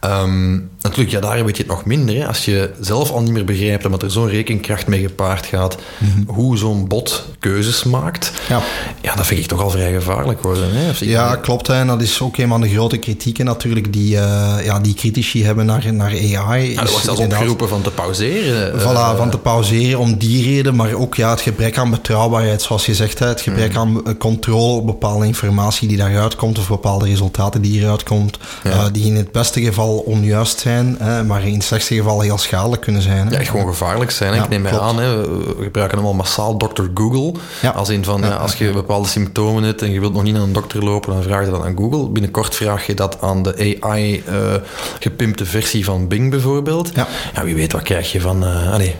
Um, 0.00 0.70
natuurlijk, 0.86 1.10
ja, 1.10 1.20
daar 1.20 1.44
weet 1.44 1.56
je 1.56 1.62
het 1.62 1.72
nog 1.72 1.84
minder. 1.84 2.16
Hè. 2.16 2.26
Als 2.26 2.44
je 2.44 2.70
zelf 2.80 3.10
al 3.10 3.22
niet 3.22 3.32
meer 3.32 3.44
begrijpt, 3.44 3.84
omdat 3.84 4.02
er 4.02 4.10
zo'n 4.10 4.28
rekenkracht 4.28 4.86
mee 4.86 5.00
gepaard 5.00 5.46
gaat, 5.46 5.76
mhm. 5.98 6.34
hoe 6.34 6.56
zo'n 6.56 6.88
bot 6.88 7.24
keuzes 7.38 7.84
maakt, 7.84 8.32
ja. 8.48 8.62
ja, 9.00 9.14
dat 9.14 9.26
vind 9.26 9.40
ik 9.40 9.46
toch 9.46 9.62
al 9.62 9.70
vrij 9.70 9.92
gevaarlijk 9.92 10.42
worden. 10.42 10.68
Hè? 10.70 10.92
ja, 11.00 11.36
klopt. 11.36 11.66
Hè. 11.66 11.74
En 11.74 11.86
dat 11.86 12.02
is 12.02 12.20
ook 12.20 12.36
een 12.36 12.48
van 12.48 12.60
de 12.60 12.68
grote 12.68 12.96
kritieken 12.96 13.44
natuurlijk 13.44 13.92
die, 13.92 14.14
uh, 14.14 14.54
ja, 14.64 14.80
die 14.80 14.94
critici 14.94 15.44
hebben 15.44 15.66
naar, 15.66 15.92
naar 15.92 16.10
AI. 16.10 16.72
Ja, 16.72 16.82
er 16.82 16.90
wordt 16.90 17.04
zelfs 17.04 17.20
opgeroepen 17.20 17.68
van 17.68 17.82
te 17.82 17.90
pauzeren. 17.90 18.80
Voilà, 18.80 19.16
van 19.16 19.30
te 19.30 19.38
pauzeren 19.38 19.98
om 19.98 20.18
die 20.18 20.54
reden, 20.54 20.74
maar 20.74 20.92
ook 20.92 21.14
ja, 21.14 21.30
het 21.30 21.40
gebrek 21.40 21.78
aan 21.78 21.90
betrouwbaarheid, 21.90 22.62
zoals 22.62 22.86
je 22.86 22.94
zegt, 22.94 23.18
het 23.18 23.40
gebrek 23.40 23.72
mm. 23.72 23.78
aan 23.78 24.06
eh, 24.06 24.12
controle 24.18 24.76
op 24.76 24.86
bepaalde 24.86 25.26
informatie 25.26 25.88
die 25.88 25.96
daaruit 25.96 26.36
komt 26.36 26.58
of 26.58 26.68
bepaalde 26.68 27.04
resultaten 27.04 27.62
die 27.62 27.80
eruit 27.80 28.02
komt, 28.02 28.38
uh, 28.66 28.84
die 28.92 29.06
in 29.06 29.16
het 29.16 29.32
beste 29.32 29.60
geval 29.60 29.98
onjuist 29.98 30.58
zijn, 30.58 30.75
hè, 30.98 31.24
maar 31.24 31.46
in 31.46 31.54
het 31.54 31.64
slechtste 31.64 31.94
geval 31.94 32.20
heel 32.20 32.38
schadelijk 32.38 32.82
kunnen 32.82 33.02
zijn. 33.02 33.28
Hè. 33.28 33.38
Ja, 33.38 33.44
gewoon 33.44 33.66
gevaarlijk 33.66 34.10
zijn. 34.10 34.34
Ja, 34.34 34.42
ik 34.42 34.48
neem 34.48 34.62
mij 34.62 34.78
aan, 34.78 34.98
hè, 34.98 35.28
we 35.28 35.62
gebruiken 35.62 35.98
allemaal 35.98 36.14
massaal 36.16 36.56
Dr. 36.56 36.82
Google. 36.94 37.40
Ja. 37.62 37.70
Als 37.70 37.88
in 37.88 38.04
van, 38.04 38.38
als 38.38 38.54
je 38.54 38.70
bepaalde 38.70 39.08
symptomen 39.08 39.62
hebt 39.62 39.82
en 39.82 39.90
je 39.90 40.00
wilt 40.00 40.12
nog 40.12 40.22
niet 40.22 40.34
naar 40.34 40.42
een 40.42 40.52
dokter 40.52 40.84
lopen, 40.84 41.12
dan 41.12 41.22
vraag 41.22 41.44
je 41.44 41.50
dat 41.50 41.64
aan 41.64 41.76
Google. 41.76 42.08
Binnenkort 42.08 42.54
vraag 42.54 42.86
je 42.86 42.94
dat 42.94 43.20
aan 43.20 43.42
de 43.42 43.76
AI-gepimpte 43.80 45.44
eh, 45.44 45.50
versie 45.50 45.84
van 45.84 46.08
Bing 46.08 46.30
bijvoorbeeld. 46.30 46.90
Ja. 46.94 47.44
wie 47.44 47.54
weet, 47.54 47.72
wat 47.72 47.82
krijg 47.82 48.12
je 48.12 48.20
van, 48.20 48.42
allez, 48.72 48.92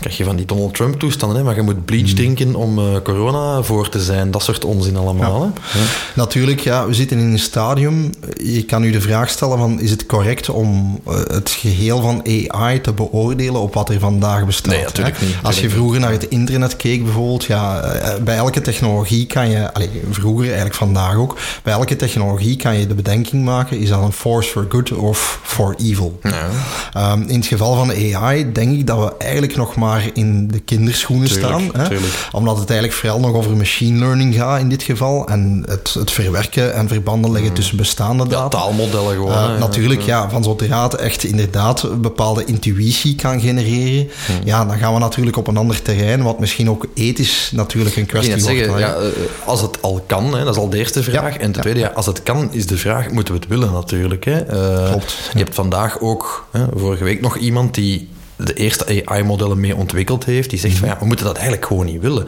krijg 0.00 0.16
je 0.16 0.24
van 0.24 0.36
die 0.36 0.46
Donald 0.46 0.74
Trump-toestanden, 0.74 1.38
hè, 1.38 1.44
maar 1.44 1.54
je 1.54 1.62
moet 1.62 1.84
bleach 1.84 2.06
hmm. 2.06 2.14
drinken 2.14 2.54
om 2.54 3.02
corona 3.02 3.62
voor 3.62 3.88
te 3.88 4.00
zijn. 4.00 4.30
Dat 4.30 4.42
soort 4.42 4.64
onzin 4.64 4.96
allemaal. 4.96 5.52
Ja. 5.72 5.80
Natuurlijk, 6.14 6.60
ja, 6.60 6.86
we 6.86 6.94
zitten 6.94 7.18
in 7.18 7.32
een 7.32 7.38
stadium. 7.38 8.10
Je 8.36 8.64
kan 8.64 8.84
u 8.84 8.90
de 8.90 9.00
vraag 9.00 9.28
stellen 9.30 9.58
van, 9.58 9.80
is 9.80 9.90
het 9.90 10.06
correct 10.06 10.48
om 10.48 10.59
om 10.60 11.00
uh, 11.08 11.14
het 11.14 11.50
geheel 11.50 12.00
van 12.00 12.22
AI 12.50 12.80
te 12.80 12.92
beoordelen 12.92 13.60
op 13.60 13.74
wat 13.74 13.88
er 13.88 13.98
vandaag 13.98 14.46
bestaat. 14.46 14.72
Nee, 14.72 14.82
natuurlijk 14.82 15.20
niet. 15.20 15.36
Als 15.42 15.60
je 15.60 15.70
vroeger 15.70 16.00
naar 16.00 16.10
het 16.10 16.28
internet 16.28 16.76
keek 16.76 17.04
bijvoorbeeld, 17.04 17.44
ja, 17.44 17.84
uh, 17.84 18.14
bij 18.24 18.36
elke 18.36 18.60
technologie 18.60 19.26
kan 19.26 19.50
je, 19.50 19.74
allez, 19.74 19.88
vroeger 20.10 20.44
eigenlijk 20.46 20.74
vandaag 20.74 21.14
ook, 21.14 21.36
bij 21.62 21.72
elke 21.72 21.96
technologie 21.96 22.56
kan 22.56 22.78
je 22.78 22.86
de 22.86 22.94
bedenking 22.94 23.44
maken, 23.44 23.78
is 23.78 23.88
dat 23.88 24.02
een 24.02 24.12
force 24.12 24.50
for 24.50 24.66
good 24.68 24.92
of 24.92 25.40
for 25.42 25.74
evil? 25.78 26.18
Ja. 26.22 27.12
Um, 27.12 27.22
in 27.26 27.38
het 27.38 27.46
geval 27.46 27.74
van 27.74 27.90
AI 27.90 28.52
denk 28.52 28.72
ik 28.78 28.86
dat 28.86 28.98
we 28.98 29.14
eigenlijk 29.18 29.56
nog 29.56 29.74
maar 29.74 30.10
in 30.12 30.48
de 30.48 30.60
kinderschoenen 30.60 31.28
Tuurlijk, 31.28 31.46
staan. 31.46 31.82
Hè? 31.82 31.88
tuurlijk. 31.88 32.28
Omdat 32.32 32.58
het 32.58 32.70
eigenlijk 32.70 32.98
vooral 33.00 33.20
nog 33.20 33.34
over 33.34 33.56
machine 33.56 33.98
learning 33.98 34.34
gaat 34.34 34.60
in 34.60 34.68
dit 34.68 34.82
geval. 34.82 35.28
En 35.28 35.64
het, 35.68 35.94
het 35.98 36.10
verwerken 36.10 36.74
en 36.74 36.88
verbanden 36.88 37.32
leggen 37.32 37.52
tussen 37.52 37.76
bestaande 37.76 38.24
Ja, 38.24 38.30
data. 38.30 38.48
taalmodellen 38.48 39.14
gewoon. 39.14 39.52
Uh, 39.52 39.58
natuurlijk, 39.58 40.00
ja, 40.00 40.30
van 40.30 40.44
zodra 40.58 40.82
het 40.82 40.94
echt 40.94 41.24
inderdaad 41.24 41.82
een 41.82 42.00
bepaalde 42.00 42.44
intuïtie 42.44 43.14
kan 43.14 43.40
genereren, 43.40 44.08
ja, 44.44 44.64
dan 44.64 44.78
gaan 44.78 44.94
we 44.94 44.98
natuurlijk 44.98 45.36
op 45.36 45.46
een 45.46 45.56
ander 45.56 45.82
terrein, 45.82 46.22
wat 46.22 46.38
misschien 46.38 46.70
ook 46.70 46.86
ethisch 46.94 47.50
natuurlijk 47.54 47.96
een 47.96 48.06
kwestie 48.06 48.32
wordt. 48.42 48.46
zeggen, 48.46 48.78
ja, 48.78 48.94
eh, 48.94 49.06
als 49.44 49.60
het 49.62 49.82
al 49.82 50.04
kan, 50.06 50.34
hè, 50.36 50.44
dat 50.44 50.54
is 50.54 50.60
al 50.60 50.68
de 50.68 50.78
eerste 50.78 51.02
vraag. 51.02 51.36
en 51.36 51.52
de 51.52 51.60
tweede, 51.60 51.80
ja, 51.80 51.88
als 51.88 52.06
het 52.06 52.22
kan, 52.22 52.48
is 52.52 52.66
de 52.66 52.76
vraag, 52.76 53.10
moeten 53.10 53.34
we 53.34 53.40
het 53.40 53.48
willen 53.48 53.72
natuurlijk. 53.72 54.24
Hè? 54.24 54.40
Eh, 54.40 54.88
Klopt, 54.90 55.30
Je 55.32 55.38
hebt 55.38 55.54
vandaag 55.54 56.00
ook, 56.00 56.46
hè, 56.50 56.64
vorige 56.76 57.04
week 57.04 57.20
nog 57.20 57.36
iemand 57.36 57.74
die 57.74 58.08
de 58.44 58.52
eerste 58.52 59.02
AI-modellen 59.04 59.60
mee 59.60 59.76
ontwikkeld 59.76 60.24
heeft, 60.24 60.50
die 60.50 60.58
zegt 60.58 60.76
van 60.78 60.88
ja, 60.88 60.96
we 61.00 61.06
moeten 61.06 61.24
dat 61.26 61.34
eigenlijk 61.36 61.66
gewoon 61.66 61.86
niet 61.86 62.00
willen. 62.00 62.26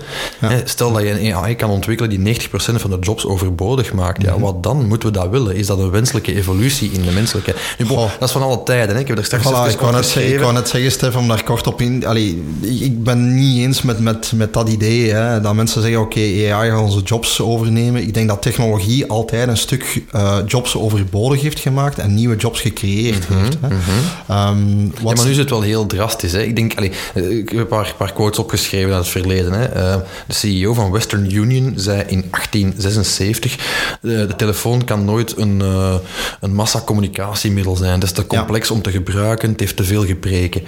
Stel 0.64 0.92
dat 0.92 1.02
je 1.02 1.20
een 1.20 1.34
AI 1.34 1.56
kan 1.56 1.70
ontwikkelen 1.70 2.10
die 2.24 2.40
90% 2.40 2.46
van 2.56 2.90
de 2.90 2.96
jobs 3.00 3.26
overbodig 3.26 3.92
maakt, 3.92 4.22
ja, 4.22 4.38
wat 4.38 4.62
dan 4.62 4.86
moeten 4.88 5.08
we 5.12 5.18
dat 5.18 5.28
willen? 5.30 5.56
Is 5.56 5.66
dat 5.66 5.78
een 5.78 5.90
wenselijke 5.90 6.34
evolutie 6.34 6.90
in 6.92 7.02
de 7.02 7.10
menselijkheid? 7.10 7.58
Nu, 7.78 7.86
bon, 7.86 7.96
Goh. 7.96 8.10
dat 8.18 8.28
is 8.28 8.34
van 8.34 8.42
alle 8.42 8.62
tijden. 8.62 8.94
Hè? 8.94 9.00
Ik 9.00 9.08
heb 9.08 9.18
er 9.18 9.24
straks 9.24 9.44
Voilà, 9.44 9.72
ik 9.72 9.78
wou, 9.80 9.92
net 9.92 10.06
zeggen, 10.06 10.32
ik 10.34 10.40
wou 10.40 10.52
net 10.52 10.68
zeggen, 10.68 10.90
Stef, 10.92 11.16
om 11.16 11.28
daar 11.28 11.44
kort 11.44 11.66
op 11.66 11.80
in... 11.80 12.06
Allee, 12.06 12.42
ik- 12.60 13.04
ben 13.04 13.34
niet 13.34 13.58
eens 13.64 13.82
met, 13.82 13.98
met, 14.00 14.32
met 14.34 14.52
dat 14.52 14.68
idee, 14.68 15.10
hè, 15.12 15.40
dat 15.40 15.54
mensen 15.54 15.82
zeggen, 15.82 16.00
oké, 16.00 16.20
AI 16.20 16.70
gaat 16.70 16.80
onze 16.80 17.00
jobs 17.00 17.40
overnemen. 17.40 18.02
Ik 18.02 18.14
denk 18.14 18.28
dat 18.28 18.42
technologie 18.42 19.06
altijd 19.06 19.48
een 19.48 19.56
stuk 19.56 20.02
eh, 20.12 20.36
jobs 20.46 20.76
overbodig 20.76 21.42
heeft 21.42 21.58
gemaakt 21.58 21.98
en 21.98 22.14
nieuwe 22.14 22.36
jobs 22.36 22.60
gecreëerd 22.60 23.26
heeft. 23.26 23.56
Hè. 23.60 23.68
Ehm, 23.68 24.80
Ja, 24.80 24.88
wat- 25.02 25.16
maar 25.16 25.24
nu 25.24 25.30
is 25.30 25.36
het 25.36 25.50
wel 25.50 25.60
heel 25.60 25.86
Hè. 26.02 26.42
Ik 26.42 26.56
denk, 26.56 26.74
allee, 26.76 26.92
eh, 27.14 27.30
ik 27.38 27.48
heb 27.48 27.58
een 27.58 27.66
paar, 27.66 27.94
paar 27.96 28.12
quotes 28.12 28.38
opgeschreven 28.38 28.88
uit 28.94 28.98
het 29.02 29.08
verleden. 29.08 29.52
Hè. 29.52 29.64
Eh, 29.64 29.96
de 30.26 30.34
CEO 30.34 30.74
van 30.74 30.90
Western 30.90 31.34
Union 31.34 31.72
zei 31.76 32.02
in 32.06 32.24
1876: 32.30 33.56
eh, 33.56 33.58
de 34.02 34.34
telefoon 34.36 34.84
kan 34.84 35.04
nooit 35.04 35.36
een, 35.36 35.60
eh, 35.60 35.94
een 36.40 36.54
massacommunicatiemiddel 36.54 37.76
zijn. 37.76 37.92
Het 37.92 38.02
is 38.02 38.12
te 38.12 38.26
complex 38.26 38.70
om 38.70 38.82
te 38.82 38.90
gebruiken, 38.90 39.50
het 39.50 39.60
heeft 39.60 39.76
te 39.76 39.84
veel 39.84 40.04
gebreken. 40.06 40.62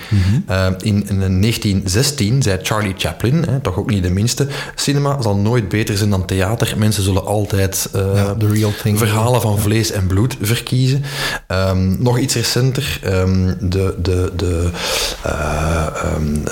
Eh, 0.47 0.67
in, 0.81 1.09
in 1.09 1.41
1916 1.41 2.43
zei 2.43 2.59
Charlie 2.63 2.95
Chaplin, 2.97 3.45
hè, 3.49 3.61
toch 3.61 3.77
ook 3.79 3.91
niet 3.91 4.03
de 4.03 4.11
minste: 4.11 4.47
cinema 4.75 5.23
zal 5.23 5.37
nooit 5.37 5.69
beter 5.69 5.97
zijn 5.97 6.11
dan 6.11 6.25
theater. 6.27 6.75
Mensen 6.79 7.03
zullen 7.03 7.27
altijd 7.27 7.89
Ja, 7.93 8.35
the 8.35 8.49
real 8.53 8.73
thing. 8.83 8.99
verhalen 8.99 9.41
van 9.41 9.59
vlees 9.59 9.91
en 9.91 10.07
bloed 10.07 10.37
verkiezen. 10.41 11.03
Ehm, 11.47 12.03
nog 12.03 12.19
iets 12.19 12.35
recenter, 12.35 13.01
ehm, 13.03 13.53
de, 13.61 13.95
de, 14.03 14.33
de, 14.37 14.71
eh, 15.25 15.87
ehm, 16.03 16.47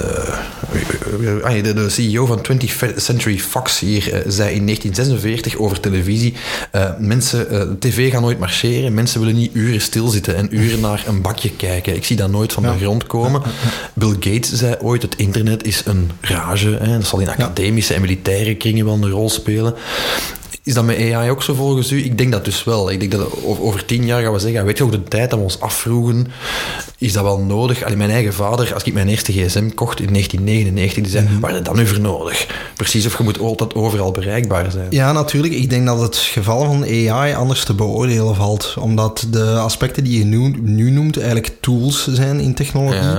eh, 1.44 1.74
de, 1.74 1.86
CEO 1.88 2.26
van 2.26 2.46
20th 2.50 2.96
Century 2.96 3.38
Fox 3.38 3.78
hier 3.78 4.12
eh, 4.12 4.20
zei 4.26 4.54
in 4.54 4.64
1946 4.64 5.56
over 5.56 5.80
televisie: 5.80 6.34
mensen, 6.98 7.76
tv 7.78 8.10
gaat 8.10 8.20
nooit 8.20 8.38
marcheren, 8.38 8.94
mensen 8.94 9.20
willen 9.20 9.34
niet 9.34 9.54
uren 9.54 9.80
stilzitten 9.80 10.36
en 10.36 10.56
uren 10.56 10.80
naar 10.80 11.04
een 11.06 11.22
bakje 11.22 11.50
kijken. 11.50 11.96
Ik 11.96 12.04
zie 12.04 12.16
dat 12.16 12.30
nooit 12.30 12.52
van 12.52 12.62
de 12.62 12.76
grond 12.78 13.06
komen. 13.06 13.42
Bill 13.94 14.16
Gates 14.20 14.52
zei 14.52 14.74
ooit: 14.80 15.02
het 15.02 15.16
internet 15.16 15.64
is 15.64 15.82
een 15.84 16.10
rage. 16.20 16.78
Hè, 16.80 16.98
dat 16.98 17.06
zal 17.06 17.20
in 17.20 17.28
academische 17.28 17.94
en 17.94 18.00
militaire 18.00 18.54
kringen 18.54 18.84
wel 18.84 18.94
een 18.94 19.10
rol 19.10 19.30
spelen. 19.30 19.74
Is 20.64 20.74
dat 20.74 20.84
met 20.84 20.96
AI 21.12 21.30
ook 21.30 21.42
zo 21.42 21.54
volgens 21.54 21.90
u? 21.90 22.04
Ik 22.04 22.18
denk 22.18 22.32
dat 22.32 22.44
dus 22.44 22.64
wel. 22.64 22.90
Ik 22.90 23.00
denk 23.00 23.12
dat 23.12 23.28
over, 23.44 23.84
tien 23.84 24.04
jaar 24.04 24.22
gaan 24.22 24.32
we 24.32 24.38
zeggen, 24.38 24.64
weet 24.64 24.78
je 24.78 24.84
ook 24.84 24.90
de 24.90 25.02
tijd 25.02 25.30
dat 25.30 25.38
we 25.38 25.44
ons 25.44 25.60
afvroegen, 25.60 26.26
is 26.98 27.12
dat 27.12 27.22
wel 27.22 27.38
nodig? 27.38 27.82
Allee, 27.84 27.96
mijn 27.96 28.10
eigen 28.10 28.32
vader, 28.34 28.74
als 28.74 28.82
ik 28.82 28.92
mijn 28.92 29.08
eerste 29.08 29.32
gsm 29.32 29.68
kocht 29.74 30.00
in 30.00 30.12
1999, 30.12 31.02
die 31.02 31.12
zei, 31.12 31.24
Mhm. 31.28 31.40
waar 31.40 31.54
is 31.56 31.62
dat 31.62 31.74
nu 31.74 31.86
voor 31.86 32.00
nodig? 32.00 32.46
Precies, 32.76 33.06
of 33.06 33.18
je 33.18 33.24
moet 33.24 33.38
altijd 33.38 33.74
overal 33.74 34.10
bereikbaar 34.10 34.70
zijn. 34.70 34.86
Ja, 34.90 35.12
natuurlijk. 35.12 35.54
Ik 35.54 35.70
denk 35.70 35.86
dat 35.86 36.00
het 36.00 36.16
geval 36.16 36.64
van 36.64 36.84
AI 36.84 37.34
anders 37.34 37.64
te 37.64 37.74
beoordelen 37.74 38.34
valt. 38.34 38.74
Omdat 38.80 39.26
de 39.30 39.44
aspecten 39.58 40.04
die 40.04 40.18
je 40.18 40.24
nu, 40.24 40.54
nu 40.60 40.90
noemt 40.90 41.16
eigenlijk 41.16 41.52
tools 41.60 42.06
zijn 42.12 42.40
in 42.40 42.54
technologie. 42.54 43.18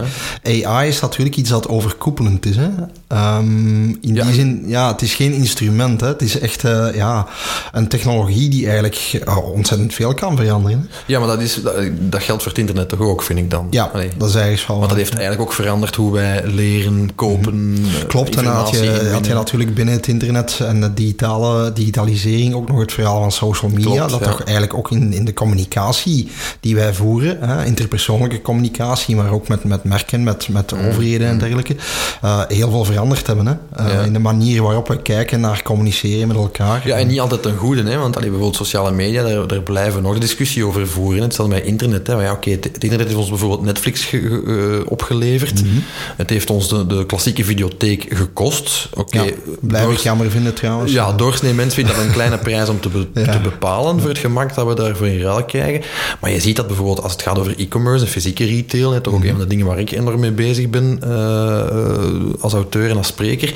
AI 0.66 0.88
is 0.88 1.00
natuurlijk 1.00 1.36
iets 1.38 1.50
dat 1.50 1.68
overkoepelend 1.68 2.46
is. 2.46 2.56
Hè? 2.56 2.68
Ehm, 3.13 3.88
in 3.89 4.13
Ja. 4.13 4.24
die 4.24 4.34
zin, 4.34 4.63
ja, 4.67 4.91
het 4.91 5.01
is 5.01 5.13
geen 5.13 5.32
instrument. 5.34 6.01
Hè? 6.01 6.08
Het 6.08 6.22
is 6.22 6.39
echt 6.39 6.63
eh, 6.63 6.88
ja, 6.96 7.27
een 7.72 7.88
technologie 7.88 8.50
die 8.50 8.65
eigenlijk 8.65 9.22
eh, 9.25 9.51
ontzettend 9.51 9.93
veel 9.93 10.13
kan 10.13 10.38
veranderen. 10.38 10.79
hè. 10.79 10.86
Ja, 11.05 11.20
maar 11.20 11.27
dat, 11.27 11.41
is, 11.41 11.62
dat, 11.63 11.75
dat 12.00 12.24
geldt 12.24 12.41
voor 12.43 12.51
het 12.51 12.60
internet 12.60 12.89
toch 12.89 13.00
ook, 13.00 13.24
vind 13.24 13.39
ik 13.39 13.50
dan? 13.50 13.67
Ja, 13.70 13.89
Allee. 13.93 14.10
dat 14.17 14.29
is 14.29 14.36
eigenlijk 14.36 14.67
wel... 14.67 14.77
Want 14.77 14.89
dat 14.89 14.98
heeft 14.98 15.12
eigenlijk 15.13 15.41
ook 15.41 15.53
veranderd 15.53 15.96
hoe 15.96 16.12
wij 16.12 16.41
leren, 16.46 17.15
kopen, 17.15 17.75
eh, 18.01 18.08
Klopt, 18.08 18.36
en 18.36 18.43
dan 18.43 18.53
had 18.53 18.70
je, 18.70 19.10
had 19.13 19.25
je 19.25 19.34
natuurlijk 19.34 19.74
binnen 19.74 19.93
het 19.93 20.08
internet 20.08 20.60
en 20.63 20.82
de 20.82 20.93
digitale 20.93 21.74
digitalisering 21.74 22.53
ook 22.53 22.67
nog 22.67 22.79
het 22.79 22.93
verhaal 22.93 23.22
van 23.22 23.32
social 23.32 23.72
media. 23.72 23.86
Klopt, 23.96 24.10
dat 24.12 24.20
ja. 24.20 24.25
toch 24.25 24.41
eigenlijk 24.43 24.74
ook 24.77 24.91
in, 24.91 25.13
in 25.13 25.25
de 25.25 25.34
communicatie 25.34 26.27
die 26.60 26.75
wij 26.75 26.93
voeren, 26.93 27.38
hè, 27.41 27.65
interpersoonlijke 27.65 28.41
communicatie, 28.41 29.15
maar 29.15 29.32
ook 29.32 29.48
met, 29.48 29.63
met 29.63 29.84
merken, 29.84 30.24
met, 30.24 30.50
met 30.50 30.74
overheden 30.74 31.27
en 31.27 31.38
dergelijke, 31.38 31.75
eh, 32.22 32.41
heel 32.48 32.70
veel 32.70 32.84
veranderd 32.84 33.01
hebben. 33.26 33.46
Hè? 33.46 33.54
Eh. 33.84 33.94
Ja. 33.94 34.02
In 34.02 34.14
de 34.14 34.20
manier 34.20 34.62
waarop 34.64 34.88
we 34.88 35.02
kijken 35.02 35.40
naar 35.40 35.62
communiceren 35.64 36.28
met 36.28 36.38
elkaar. 36.38 36.82
Ja, 36.88 36.96
en 36.98 37.08
niet 37.08 37.20
altijd 37.20 37.42
ten 37.42 37.56
goede, 37.58 37.84
hè? 37.84 37.98
want 37.98 38.16
allee, 38.16 38.30
bijvoorbeeld 38.30 38.56
sociale 38.66 38.92
media, 38.92 39.24
daar, 39.24 39.48
daar 39.48 39.62
blijven 39.62 39.96
we 39.96 40.02
nog 40.02 40.14
de 40.14 40.20
discussie 40.20 40.66
over 40.66 40.88
voeren. 40.88 41.22
Hetzelfde 41.22 41.54
met 41.56 41.64
internet. 41.64 42.08
Hè? 42.08 42.16
Maar 42.16 42.24
ja, 42.24 42.32
oké, 42.32 42.50
het, 42.50 42.64
het 42.64 42.84
internet 42.84 43.08
heeft 43.08 43.20
ons 43.20 43.30
bijvoorbeeld 43.30 43.62
Netflix 43.62 44.04
ge- 44.06 44.80
eh, 44.84 44.92
opgeleverd. 44.92 45.64
Mhm. 45.64 45.74
Het 46.18 46.30
heeft 46.30 46.50
ons 46.50 46.70
de, 46.70 46.88
de 46.88 47.06
klassieke 47.06 47.44
videotheek 47.44 48.06
gekost. 48.10 48.90
Oké, 48.94 49.22
Ja, 49.22 49.32
blijf 49.62 49.92
ik 49.92 49.98
jammer 49.98 50.32
vinden 50.32 50.54
trouwens. 50.54 50.92
ja, 50.92 51.12
doorsnee 51.14 51.54
mens 51.54 51.74
vindt 51.74 51.96
dat 51.96 52.06
een 52.06 52.12
kleine 52.12 52.38
prijs 52.48 52.70
om 52.70 52.80
te, 52.80 52.90
be- 52.90 53.08
Ja. 53.14 53.32
te 53.32 53.40
bepalen 53.40 54.00
voor 54.00 54.10
het 54.10 54.18
gemak 54.18 54.56
dat 54.56 54.68
we 54.68 54.76
daarvoor 54.76 55.08
in 55.08 55.22
ruil 55.22 55.44
krijgen. 55.44 55.82
Maar 56.22 56.32
je 56.32 56.40
ziet 56.40 56.56
dat 56.56 56.68
bijvoorbeeld 56.68 57.02
als 57.04 57.12
het 57.12 57.22
gaat 57.22 57.40
over 57.40 57.54
e-commerce 57.60 58.06
en 58.06 58.12
fysieke 58.12 58.46
retail, 58.46 58.92
hè, 58.92 59.02
toch 59.02 59.14
ook 59.14 59.20
Mhm. 59.20 59.28
een 59.28 59.34
van 59.36 59.44
de 59.44 59.50
dingen 59.50 59.66
waar 59.66 59.80
ik 59.80 59.92
enorm 59.92 60.20
mee 60.20 60.32
bezig 60.32 60.70
ben 60.70 60.98
eh, 61.02 62.42
als 62.42 62.54
auteur 62.54 62.83
en 62.90 62.98
als 62.98 63.08
spreker, 63.08 63.54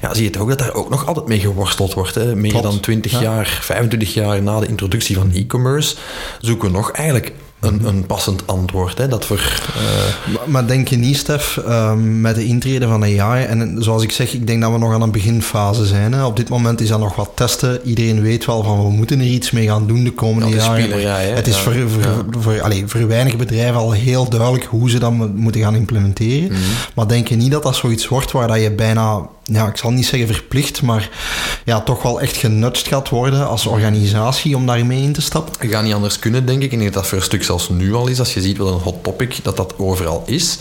ja, 0.00 0.14
zie 0.14 0.24
je 0.24 0.30
toch 0.30 0.42
ook 0.42 0.48
dat 0.48 0.58
daar 0.58 0.74
ook 0.74 0.90
nog 0.90 1.06
altijd 1.06 1.26
mee 1.26 1.40
geworsteld 1.40 1.94
wordt. 1.94 2.14
Hè. 2.14 2.36
Meer 2.36 2.50
Klopt. 2.50 2.66
dan 2.66 2.80
20 2.80 3.12
Ja. 3.12 3.20
jaar, 3.20 3.58
25 3.62 4.14
jaar 4.14 4.42
na 4.42 4.60
de 4.60 4.66
introductie 4.66 5.16
van 5.16 5.32
e-commerce, 5.32 5.96
zoeken 6.40 6.68
we 6.70 6.76
nog 6.76 6.90
eigenlijk 6.92 7.32
een, 7.60 7.84
een 7.84 8.06
passend 8.06 8.46
antwoord. 8.46 8.98
Hè, 8.98 9.08
dat 9.08 9.24
voor, 9.24 9.36
eh, 9.76 10.32
Maar, 10.34 10.42
maar 10.46 10.66
denk 10.66 10.88
je 10.88 10.96
niet, 10.96 11.16
Stef, 11.16 11.56
ehm, 11.66 12.20
met 12.20 12.34
de 12.34 12.44
intrede 12.44 12.86
van 12.88 13.02
AI, 13.02 13.44
en 13.44 13.76
zoals 13.78 14.02
ik 14.02 14.12
zeg, 14.12 14.32
ik 14.32 14.46
denk 14.46 14.62
dat 14.62 14.72
we 14.72 14.78
nog 14.78 14.92
aan 14.92 15.02
een 15.02 15.10
beginfase 15.10 15.86
zijn. 15.86 16.12
Hè. 16.12 16.24
Op 16.24 16.36
dit 16.36 16.48
moment 16.48 16.80
is 16.80 16.88
dat 16.88 16.98
nog 16.98 17.16
wat 17.16 17.30
testen. 17.34 17.80
Iedereen 17.84 18.22
weet 18.22 18.44
wel 18.44 18.62
van, 18.62 18.82
we 18.82 18.90
moeten 18.90 19.18
er 19.20 19.26
iets 19.26 19.50
mee 19.50 19.66
gaan 19.66 19.86
doen 19.86 20.04
de 20.04 20.12
komende 20.12 20.56
is 20.56 20.64
jaren. 20.64 20.90
hè. 21.00 21.34
Het 21.34 21.46
is 21.46 21.54
Ja. 21.56 21.60
voor, 21.62 21.74
voor, 21.88 22.02
Ja. 22.02 22.40
voor, 22.40 22.62
allee, 22.62 22.82
voor 22.86 23.06
weinig 23.08 23.36
bedrijven 23.36 23.76
al 23.76 23.92
heel 23.92 24.28
duidelijk 24.28 24.64
hoe 24.64 24.90
ze 24.90 24.98
dat 24.98 25.12
mo- 25.12 25.30
moeten 25.34 25.60
gaan 25.60 25.74
implementeren. 25.74 26.48
Mhm. 26.52 26.60
Maar 26.94 27.08
denk 27.08 27.28
je 27.28 27.36
niet 27.36 27.50
dat 27.50 27.62
dat 27.62 27.76
zoiets 27.76 28.08
wordt 28.08 28.32
waar 28.32 28.48
dat 28.48 28.60
je 28.62 28.72
bijna, 28.72 29.20
ja, 29.52 29.66
ik 29.66 29.76
zal 29.76 29.90
niet 29.90 30.06
zeggen 30.06 30.34
verplicht, 30.34 30.82
maar 30.82 31.10
ja, 31.64 31.80
toch 31.80 32.02
wel 32.02 32.20
echt 32.20 32.36
genudged 32.36 32.88
gaat 32.88 33.08
worden 33.08 33.48
als 33.48 33.66
organisatie 33.66 34.56
om 34.56 34.66
daarmee 34.66 35.02
in 35.02 35.12
te 35.12 35.20
stappen? 35.20 35.54
Het 35.58 35.70
gaat 35.70 35.84
niet 35.84 35.94
anders 35.94 36.18
kunnen, 36.18 36.46
denk 36.46 36.62
ik. 36.62 36.72
Ik 36.72 36.78
denk 36.78 36.92
dat 36.92 37.02
dat 37.02 37.06
voor 37.06 37.18
een 37.18 37.24
stuk 37.24 37.44
zelfs 37.44 37.68
nu 37.68 37.94
al 37.94 38.06
is. 38.06 38.18
Als 38.18 38.34
je 38.34 38.40
ziet 38.40 38.56
wat 38.56 38.68
een 38.68 38.80
hot 38.80 39.02
topic, 39.02 39.38
dat 39.42 39.56
dat 39.56 39.74
overal 39.78 40.22
is. 40.26 40.58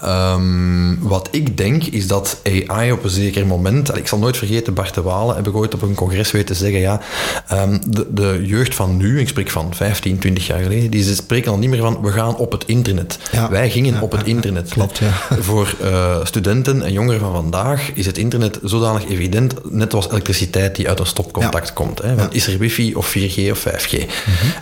Ehm, 0.00 0.94
wat 0.98 1.28
ik 1.30 1.56
denk, 1.56 1.84
is 1.84 2.06
dat 2.06 2.40
AI 2.68 2.92
op 2.92 3.04
een 3.04 3.10
zeker 3.10 3.46
moment... 3.46 3.96
Ik 3.96 4.08
zal 4.08 4.18
nooit 4.18 4.36
vergeten, 4.36 4.74
Bart 4.74 4.94
de 4.94 5.02
Walen 5.02 5.36
heb 5.36 5.46
ik 5.46 5.56
ooit 5.56 5.74
op 5.74 5.82
een 5.82 5.94
congres 5.94 6.30
weten 6.30 6.56
zeggen... 6.56 6.80
Ja, 6.80 7.00
ehm, 7.48 7.78
de, 7.86 8.06
de 8.10 8.40
jeugd 8.44 8.74
van 8.74 8.96
nu, 8.96 9.20
ik 9.20 9.28
spreek 9.28 9.50
van 9.50 9.74
15, 9.74 10.18
20 10.18 10.46
jaar 10.46 10.60
geleden... 10.62 10.90
die 10.90 11.14
spreken 11.14 11.50
al 11.50 11.58
niet 11.58 11.70
meer 11.70 11.80
van, 11.80 12.00
we 12.02 12.10
gaan 12.10 12.36
op 12.36 12.52
het 12.52 12.64
internet. 12.66 13.18
Ja. 13.32 13.50
Wij 13.50 13.70
gingen 13.70 13.94
Ja, 13.94 14.00
op 14.00 14.12
het 14.12 14.26
internet. 14.26 14.68
klopt, 14.68 14.98
ja. 14.98 15.12
Voor 15.40 15.74
eh, 15.82 16.24
studenten 16.24 16.82
en 16.82 16.92
jongeren 16.92 17.20
van 17.20 17.32
vandaag 17.32 17.90
is 17.94 18.06
het 18.06 18.18
internet 18.18 18.58
zodanig 18.62 19.08
evident, 19.08 19.72
net 19.72 19.94
als 19.94 20.08
elektriciteit 20.10 20.76
die 20.76 20.88
uit 20.88 20.98
een 21.00 21.06
stopcontact 21.06 21.72
komt. 21.72 22.02
Hè, 22.02 22.16
van, 22.18 22.32
Is 22.32 22.46
er 22.46 22.58
wifi 22.58 22.94
of 22.94 23.14
4G 23.16 23.50
of 23.50 23.66
5G? 23.68 23.92
Mhm. 23.92 24.06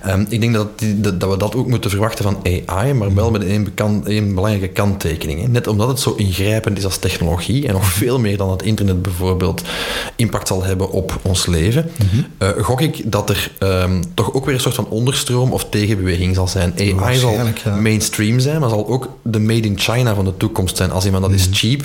Ehm, 0.02 0.24
ik 0.28 0.40
denk 0.40 0.54
dat, 0.54 0.68
dat, 0.96 1.30
we 1.30 1.36
dat 1.36 1.54
ook 1.54 1.66
moeten 1.68 1.90
verwachten 1.90 2.24
van 2.24 2.38
AI, 2.66 2.92
maar 2.92 3.14
wel 3.14 3.30
met 3.30 3.44
één, 3.44 3.72
één 4.04 4.34
belangrijke 4.34 4.68
kanttekening. 4.68 5.25
Net 5.34 5.66
omdat 5.66 5.88
het 5.88 6.00
zo 6.00 6.14
ingrijpend 6.16 6.78
is 6.78 6.84
als 6.84 6.98
technologie 6.98 7.66
en 7.66 7.72
nog 7.72 7.82
Mhm. 7.82 7.90
veel 7.90 8.18
meer 8.18 8.36
dan 8.36 8.50
het 8.50 8.62
internet 8.62 9.02
bijvoorbeeld 9.02 9.62
impact 10.16 10.48
zal 10.48 10.64
hebben 10.64 10.90
op 10.90 11.18
ons 11.22 11.46
leven, 11.46 11.90
Mhm. 11.98 12.22
eh, 12.38 12.48
gok 12.64 12.80
ik 12.80 13.12
dat 13.12 13.30
er 13.30 13.50
ehm, 13.58 14.02
toch 14.14 14.32
ook 14.34 14.44
weer 14.44 14.54
een 14.54 14.60
soort 14.60 14.74
van 14.74 14.88
onderstroom 14.88 15.52
of 15.52 15.66
tegenbeweging 15.70 16.34
zal 16.34 16.48
zijn. 16.48 16.74
AI 16.78 17.16
zal 17.18 17.32
ja. 17.64 17.76
mainstream 17.76 18.38
zijn, 18.38 18.60
maar 18.60 18.68
zal 18.68 18.88
ook 18.88 19.08
de 19.22 19.38
made 19.40 19.68
in 19.68 19.78
China 19.78 20.14
van 20.14 20.24
de 20.24 20.36
toekomst 20.36 20.76
zijn. 20.76 20.90
Als 20.90 21.04
iemand 21.04 21.22
dat 21.22 21.32
Mhm. 21.32 21.40
is 21.40 21.48
cheap, 21.58 21.84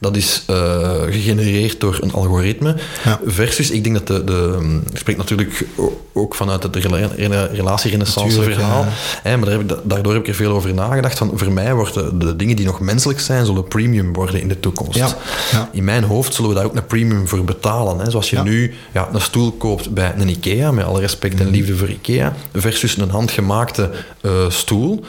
dat 0.00 0.16
is 0.16 0.42
eh, 0.46 1.02
gegenereerd 1.10 1.80
door 1.80 1.98
een 2.00 2.12
algoritme. 2.12 2.76
Ja. 3.04 3.20
Versus, 3.26 3.70
ik 3.70 3.84
denk 3.84 3.94
dat 3.96 4.06
de, 4.06 4.24
de 4.24 4.56
ik 4.92 4.98
spreek 4.98 5.16
natuurlijk 5.16 5.64
ook 6.12 6.34
vanuit 6.34 6.62
het 6.62 6.76
rela- 6.76 7.08
rela- 7.16 7.48
relatierenaissance 7.52 8.42
verhaal, 8.42 8.82
ja. 8.82 8.88
hè, 9.22 9.36
maar 9.36 9.48
daar 9.48 9.58
heb 9.58 9.70
ik, 9.70 9.76
daardoor 9.82 10.12
heb 10.12 10.22
ik 10.22 10.28
er 10.28 10.34
veel 10.34 10.52
over 10.52 10.74
nagedacht. 10.74 11.18
Van, 11.18 11.30
voor 11.34 11.52
mij 11.52 11.74
worden 11.74 12.18
de 12.18 12.36
dingen 12.36 12.56
die 12.56 12.66
nog 12.66 12.77
menselijk 12.80 13.20
zijn, 13.20 13.46
zullen 13.46 13.68
premium 13.68 14.12
worden 14.12 14.40
in 14.40 14.48
de 14.48 14.60
toekomst. 14.60 14.98
Ja, 14.98 15.08
ja. 15.52 15.68
In 15.72 15.84
mijn 15.84 16.04
hoofd 16.04 16.34
zullen 16.34 16.50
we 16.50 16.56
daar 16.56 16.64
ook 16.64 16.76
een 16.76 16.86
premium 16.86 17.28
voor 17.28 17.44
betalen. 17.44 17.98
Hè. 17.98 18.10
Zoals 18.10 18.30
je 18.30 18.36
Ja. 18.36 18.42
nu 18.42 18.74
ja, 18.92 19.08
een 19.12 19.20
stoel 19.20 19.52
koopt 19.52 19.94
bij 19.94 20.14
een 20.16 20.28
IKEA, 20.28 20.70
met 20.70 20.84
alle 20.84 21.00
respect 21.00 21.40
en 21.40 21.48
liefde 21.50 21.76
voor 21.76 21.88
IKEA, 21.88 22.34
versus 22.54 22.96
een 22.96 23.10
handgemaakte 23.10 23.90
eh, 24.20 24.30
stoel, 24.48 25.04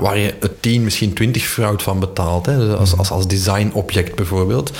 waar 0.00 0.18
je 0.18 0.34
het 0.40 0.62
10, 0.62 0.84
misschien 0.84 1.12
20 1.12 1.44
fout 1.46 1.82
van 1.82 2.00
betaalt. 2.00 2.46
Hè. 2.46 2.58
Dus 2.58 2.76
Als, 2.78 2.96
als, 2.96 3.10
als 3.10 3.26
designobject 3.26 4.14
bijvoorbeeld. 4.14 4.70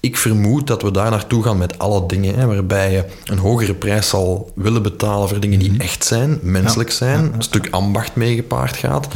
Ik 0.00 0.16
vermoed 0.16 0.66
dat 0.66 0.82
we 0.82 0.90
daar 0.90 1.10
naartoe 1.10 1.42
gaan 1.42 1.58
met 1.58 1.78
alle 1.78 2.06
dingen, 2.06 2.34
hè, 2.34 2.46
waarbij 2.46 2.92
je 2.92 3.04
een 3.24 3.38
hogere 3.38 3.74
prijs 3.74 4.08
zal 4.08 4.50
willen 4.54 4.82
betalen 4.82 5.28
voor 5.28 5.40
dingen 5.40 5.58
die 5.58 5.74
echt 5.78 6.04
zijn, 6.04 6.38
menselijk 6.42 6.90
zijn, 6.90 7.32
een 7.34 7.42
stuk 7.42 7.68
ambacht 7.70 8.16
meegepaard 8.16 8.76
gaat, 8.76 9.08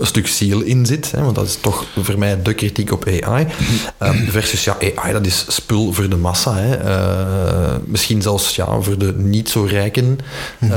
een 0.00 0.06
stuk 0.06 0.26
ziel 0.26 0.60
in 0.60 0.86
zit, 0.86 1.10
hè, 1.10 1.22
want 1.22 1.34
dat 1.34 1.46
is 1.46 1.56
toch 1.60 1.84
voor 2.02 2.18
mij 2.18 2.42
de 2.42 2.54
kritiek 2.54 2.92
op 2.92 3.08
AI. 3.22 3.46
Ehm, 3.98 4.16
versus 4.28 4.64
ja, 4.64 4.76
AI, 4.96 5.12
dat 5.12 5.26
is 5.26 5.44
spul 5.48 5.92
voor 5.92 6.08
de 6.08 6.16
massa. 6.16 6.56
Hè. 6.56 6.74
Eh, 6.74 7.74
misschien 7.84 8.22
zelfs 8.22 8.56
ja, 8.56 8.80
voor 8.80 8.98
de 8.98 9.14
niet 9.16 9.48
zo 9.48 9.62
rijken. 9.62 10.18
Eh, 10.58 10.70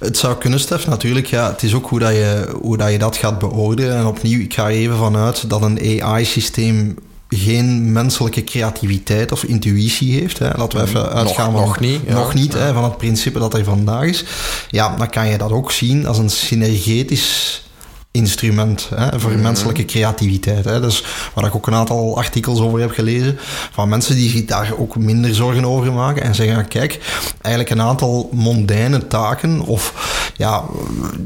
Het 0.00 0.16
zou 0.18 0.36
kunnen, 0.38 0.60
Stef, 0.60 0.86
natuurlijk. 0.86 1.26
Ja, 1.26 1.50
het 1.50 1.62
is 1.62 1.74
ook 1.74 1.88
hoe, 1.88 1.98
dat 1.98 2.12
je, 2.12 2.54
hoe 2.60 2.76
dat 2.76 2.90
je 2.90 2.98
dat 2.98 3.16
gaat 3.16 3.38
beoordelen. 3.38 3.96
En 3.96 4.06
opnieuw, 4.06 4.40
ik 4.40 4.54
ga 4.54 4.64
er 4.64 4.70
even 4.70 4.96
vanuit 4.96 5.50
dat 5.50 5.62
een 5.62 6.02
AI-systeem 6.02 6.96
geen 7.28 7.92
menselijke 7.92 8.44
creativiteit 8.44 9.32
of 9.32 9.44
intuïtie 9.44 10.20
heeft. 10.20 10.38
Hè. 10.38 10.50
Laten 10.56 10.78
we 10.78 10.84
even 10.84 11.12
uitgaan 11.12 11.52
van... 11.52 11.60
nog 11.60 11.80
niet, 11.80 12.00
ja. 12.06 12.14
Nog 12.14 12.34
niet, 12.34 12.52
hè, 12.52 12.72
van 12.72 12.84
het 12.84 12.96
principe 12.96 13.38
dat 13.38 13.54
er 13.54 13.64
vandaag 13.64 14.04
is. 14.04 14.24
Ja, 14.68 14.96
dan 14.96 15.10
kan 15.10 15.28
je 15.28 15.38
dat 15.38 15.52
ook 15.52 15.72
zien 15.72 16.06
als 16.06 16.18
een 16.18 16.30
synergetisch 16.30 17.62
instrument 18.12 18.88
hè, 18.94 19.20
voor 19.20 19.30
Mhm. 19.30 19.42
menselijke 19.42 19.84
creativiteit. 19.84 20.64
Hè. 20.64 20.80
Dus 20.80 21.04
waar 21.34 21.44
ik 21.46 21.54
ook 21.54 21.66
een 21.66 21.74
aantal 21.74 22.16
artikels 22.16 22.60
over 22.60 22.80
heb 22.80 22.90
gelezen 22.90 23.38
van 23.72 23.88
mensen 23.88 24.14
die 24.14 24.30
zich 24.30 24.44
daar 24.44 24.72
ook 24.78 24.96
minder 24.96 25.34
zorgen 25.34 25.64
over 25.64 25.92
maken 25.92 26.22
en 26.22 26.34
zeggen, 26.34 26.68
kijk, 26.68 26.98
eigenlijk 27.40 27.74
een 27.74 27.86
aantal 27.86 28.28
mondaine 28.32 29.06
taken 29.06 29.60
of 29.60 29.94
ja, 30.36 30.64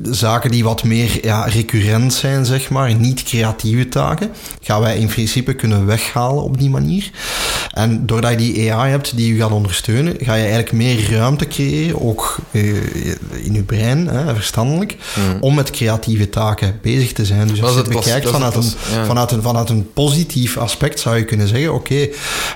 zaken 0.03 0.51
die 0.51 0.65
wat 0.65 0.85
meer 0.85 1.25
ja, 1.25 1.45
recurrent 1.45 2.15
zijn, 2.15 2.45
zeg 2.45 2.71
maar, 2.71 2.95
niet 2.95 3.23
creatieve 3.23 3.89
taken, 3.89 4.31
gaan 4.61 4.81
wij 4.81 4.99
in 4.99 5.07
principe 5.07 5.55
kunnen 5.55 5.87
weghalen 5.87 6.43
op 6.43 6.59
die 6.59 6.71
manier. 6.71 7.11
En 7.73 8.07
doordat 8.07 8.31
je 8.31 8.37
die 8.37 8.73
AI 8.73 8.91
hebt 8.91 9.17
die 9.17 9.35
je 9.35 9.41
gaat 9.41 9.51
ondersteunen, 9.51 10.15
ga 10.19 10.35
je 10.35 10.43
eigenlijk 10.43 10.73
meer 10.73 11.11
ruimte 11.11 11.47
creëren, 11.47 12.01
ook 12.01 12.39
eh, 12.51 12.77
in 13.45 13.53
je 13.53 13.63
brein, 13.63 14.07
hè, 14.07 14.35
verstandelijk, 14.35 14.97
om 15.41 15.55
met 15.55 15.71
creatieve 15.71 16.29
taken 16.31 16.74
bezig 16.83 17.13
te 17.13 17.25
zijn. 17.25 17.49
Dus 17.49 17.63
als 17.63 17.73
je 17.73 17.77
het 17.77 17.89
bekijkt 17.89 18.27
een, 18.27 18.41
ja. 18.93 19.05
vanuit, 19.05 19.31
een, 19.31 19.43
vanuit 19.43 19.69
een 19.69 19.93
positief 19.93 20.57
aspect, 20.57 21.01
zou 21.01 21.17
je 21.17 21.25
kunnen 21.25 21.49
zeggen, 21.49 21.75
oké, 21.75 22.09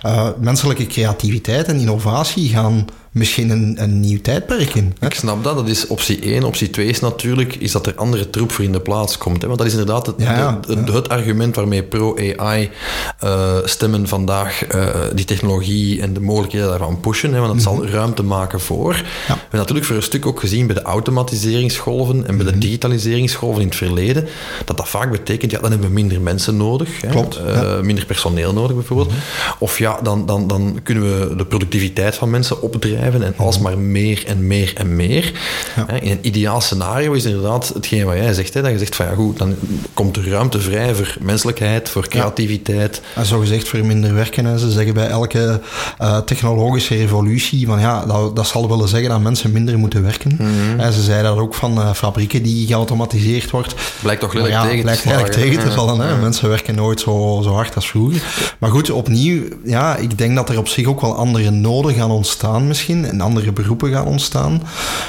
eh, 0.02 0.28
menselijke 0.40 0.86
creativiteit 0.86 1.66
en 1.66 1.78
innovatie 1.78 2.48
gaan 2.48 2.86
misschien 3.18 3.50
een, 3.50 3.76
een 3.78 4.00
nieuw 4.00 4.20
tijdperk 4.20 4.74
in. 4.74 4.94
Hè? 4.98 5.06
Ik 5.06 5.14
snap 5.14 5.44
dat, 5.44 5.54
dat 5.56 5.68
is 5.68 5.86
optie 5.86 6.20
1. 6.20 6.44
Optie 6.44 6.70
2 6.70 6.86
is 6.86 7.00
natuurlijk 7.00 7.54
is 7.54 7.72
dat 7.72 7.86
er 7.86 7.94
andere 7.94 8.30
troep 8.30 8.52
voor 8.52 8.64
in 8.64 8.72
de 8.72 8.80
plaats 8.80 9.18
komt. 9.18 9.40
Hè? 9.42 9.46
Want 9.46 9.58
dat 9.58 9.66
is 9.66 9.72
inderdaad 9.74 10.06
het, 10.06 10.14
Ja, 10.18 10.36
ja, 10.36 10.60
het, 10.92 11.08
argument 11.08 11.56
waarmee 11.56 11.82
pro-AI 11.82 12.70
eh, 13.18 13.56
stemmen 13.64 14.08
vandaag 14.08 14.64
eh, 14.66 14.86
die 15.14 15.24
technologie 15.24 16.02
en 16.02 16.12
de 16.12 16.20
mogelijkheden 16.20 16.68
daarvan 16.68 17.00
pushen. 17.00 17.32
Hè? 17.32 17.40
Want 17.40 17.52
het 17.52 17.62
zal 17.62 17.86
ruimte 17.86 18.22
maken 18.22 18.60
voor. 18.60 18.92
We 18.92 19.02
hebben 19.26 19.58
natuurlijk 19.58 19.86
voor 19.86 19.96
een 19.96 20.02
stuk 20.02 20.26
ook 20.26 20.40
gezien 20.40 20.66
bij 20.66 20.74
de 20.74 20.82
automatiseringsgolven 20.82 22.26
en 22.26 22.36
bij 22.36 22.46
de 22.46 22.58
digitaliseringsgolven 22.58 23.60
in 23.60 23.66
het 23.68 23.76
verleden, 23.76 24.28
dat 24.64 24.76
dat 24.76 24.88
vaak 24.88 25.10
betekent, 25.10 25.50
ja, 25.50 25.58
dan 25.60 25.70
hebben 25.70 25.88
we 25.88 25.94
minder 25.94 26.20
mensen 26.20 26.56
nodig. 26.56 27.00
Hè? 27.00 27.08
Klopt, 27.08 27.36
Eh, 27.36 27.80
Minder 27.80 28.06
personeel 28.06 28.52
nodig 28.52 28.76
bijvoorbeeld. 28.76 29.12
Of 29.58 29.78
ja, 29.78 30.00
dan, 30.02 30.26
dan, 30.26 30.46
dan 30.46 30.80
kunnen 30.82 31.28
we 31.28 31.36
de 31.36 31.44
productiviteit 31.44 32.14
van 32.14 32.30
mensen 32.30 32.62
opdrijven 32.62 33.07
en 33.14 33.34
alsmaar 33.36 33.78
meer 33.78 34.24
en 34.26 34.46
meer 34.46 34.72
en 34.74 34.96
meer. 34.96 35.32
Ja. 35.76 36.00
In 36.00 36.10
een 36.10 36.18
ideaal 36.26 36.60
scenario 36.60 37.12
is 37.12 37.24
inderdaad 37.24 37.68
hetgeen 37.74 38.04
wat 38.04 38.16
jij 38.16 38.34
zegt, 38.34 38.54
hè, 38.54 38.62
dat 38.62 38.70
je 38.70 38.78
zegt 38.78 38.96
van 38.96 39.06
ja 39.06 39.14
goed, 39.14 39.38
dan 39.38 39.54
komt 39.94 40.16
er 40.16 40.28
ruimte 40.28 40.60
vrij 40.60 40.94
voor 40.94 41.16
menselijkheid, 41.20 41.88
voor 41.88 42.08
creativiteit. 42.08 43.00
En 43.14 43.26
zo 43.26 43.38
gezegd 43.38 43.68
voor 43.68 43.84
minder 43.84 44.14
werken. 44.14 44.46
En 44.46 44.58
ze 44.58 44.70
zeggen 44.70 44.94
bij 44.94 45.08
elke 45.08 45.60
eh, 45.98 46.18
technologische 46.18 46.96
revolutie 46.96 47.66
van 47.66 47.80
ja, 47.80 48.06
dat, 48.06 48.36
dat 48.36 48.46
zal 48.46 48.68
willen 48.68 48.88
zeggen 48.88 49.08
dat 49.08 49.20
mensen 49.20 49.52
minder 49.52 49.78
moeten 49.78 50.02
werken. 50.02 50.36
Mhm. 50.38 50.80
En 50.80 50.92
ze 50.92 51.02
zeiden 51.02 51.30
dat 51.30 51.40
ook 51.40 51.54
van 51.54 51.80
eh, 51.80 51.92
fabrieken 51.92 52.42
die 52.42 52.66
geautomatiseerd 52.66 53.50
wordt. 53.50 53.74
Blijkt 54.02 54.20
toch 54.20 54.32
lelijk 54.32 54.52
ja, 54.52 54.62
tegen 54.62 54.82
blijkt 54.82 55.02
te 55.02 55.08
eigenlijk 55.08 55.40
tegen 55.40 55.60
te 55.60 55.70
vallen. 55.70 56.00
Hè? 56.00 56.16
Mensen 56.16 56.48
werken 56.48 56.74
nooit 56.74 57.00
zo, 57.00 57.40
zo 57.42 57.52
hard 57.52 57.74
als 57.74 57.88
vroeger. 57.88 58.22
Maar 58.58 58.70
goed, 58.70 58.90
opnieuw, 58.90 59.42
ja, 59.64 59.96
ik 59.96 60.18
denk 60.18 60.36
dat 60.36 60.48
er 60.48 60.58
op 60.58 60.68
zich 60.68 60.86
ook 60.86 61.00
wel 61.00 61.16
andere 61.16 61.50
noden 61.50 61.94
gaan 61.94 62.10
ontstaan 62.10 62.66
misschien. 62.66 62.87
En 62.88 63.20
andere 63.20 63.52
beroepen 63.52 63.90
gaan 63.92 64.06
ontstaan. 64.06 64.62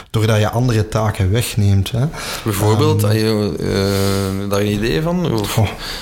Doordat 0.09 0.39
je 0.39 0.49
andere 0.49 0.87
taken 0.87 1.31
wegneemt. 1.31 1.91
Hè? 1.91 2.05
Bijvoorbeeld, 2.43 3.01
heb 3.01 3.11
je 3.11 4.45
daar 4.49 4.59
een 4.59 4.71
idee 4.73 5.01
van? 5.01 5.31
Of- 5.33 5.59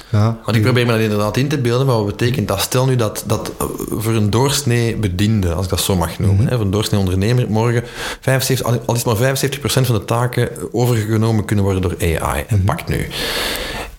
ja, 0.10 0.38
Want 0.46 0.58
ik 0.58 0.64
probeer 0.64 0.86
me 0.86 0.92
dat 0.92 1.02
inderdaad 1.02 1.38
in 1.38 1.48
te 1.48 1.58
beelden, 1.58 1.86
maar 1.88 1.96
wat 1.96 2.06
betekent 2.06 2.48
dat? 2.48 2.62
Stel 2.62 2.86
nu 2.86 2.96
dat, 2.96 3.24
dat 3.28 3.52
voor 3.90 4.14
een 4.14 4.30
doorsnee 4.30 4.96
bediende, 4.96 5.54
als 5.54 5.64
ik 5.64 5.70
dat 5.70 5.82
zo 5.82 5.96
mag 5.96 6.20
noemen, 6.20 6.36
Mhm. 6.44 6.48
hè, 6.48 6.56
voor 6.56 6.66
een 6.66 6.72
doorsnee 6.72 7.00
ondernemer, 7.00 7.46
morgen 7.50 7.84
75, 8.22 8.66
al- 8.86 8.96
is 8.96 9.04
maar 9.04 9.16
75% 9.16 9.86
van 9.86 9.96
de 9.96 10.06
taken 10.06 10.50
overgenomen 10.72 11.46
kunnen 11.46 11.66
worden 11.66 11.82
door 11.82 11.96
AI. 12.00 12.44
En 12.48 12.64
pak 12.64 12.88
nu. 12.88 13.08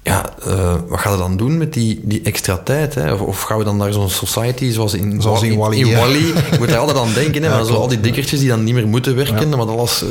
Ja, 0.09 0.25
eh, 0.47 0.75
wat 0.89 0.99
gaan 1.01 1.13
we 1.13 1.19
dan 1.19 1.37
doen 1.37 1.59
met 1.59 1.73
die, 1.73 2.01
die 2.03 2.21
extra 2.25 2.57
tijd? 2.65 2.95
Hè? 2.95 3.13
Of, 3.13 3.21
of 3.21 3.43
gaan 3.43 3.59
we 3.59 3.65
dan 3.65 3.77
naar 3.77 3.93
zo'n 3.93 4.11
society 4.11 4.71
zoals 4.73 4.95
in, 4.95 5.23
Zoals 5.23 5.43
in 5.43 5.51
ja. 5.87 5.97
Wall-E? 5.99 6.19
Ik 6.51 6.59
moet 6.59 6.69
daar 6.69 6.79
altijd 6.79 6.99
aan 6.99 7.13
denken, 7.15 7.43
hè? 7.43 7.49
Ja, 7.49 7.55
maar 7.57 7.65
zo 7.65 7.75
al 7.75 7.89
die 7.89 8.01
dikkertjes 8.01 8.41
die 8.41 8.49
dan 8.49 8.65
niet 8.65 8.75
meer 8.75 8.87
moeten 8.89 9.17
werken, 9.17 9.49
maar 9.49 9.59
alles... 9.69 10.03
eh, 10.03 10.09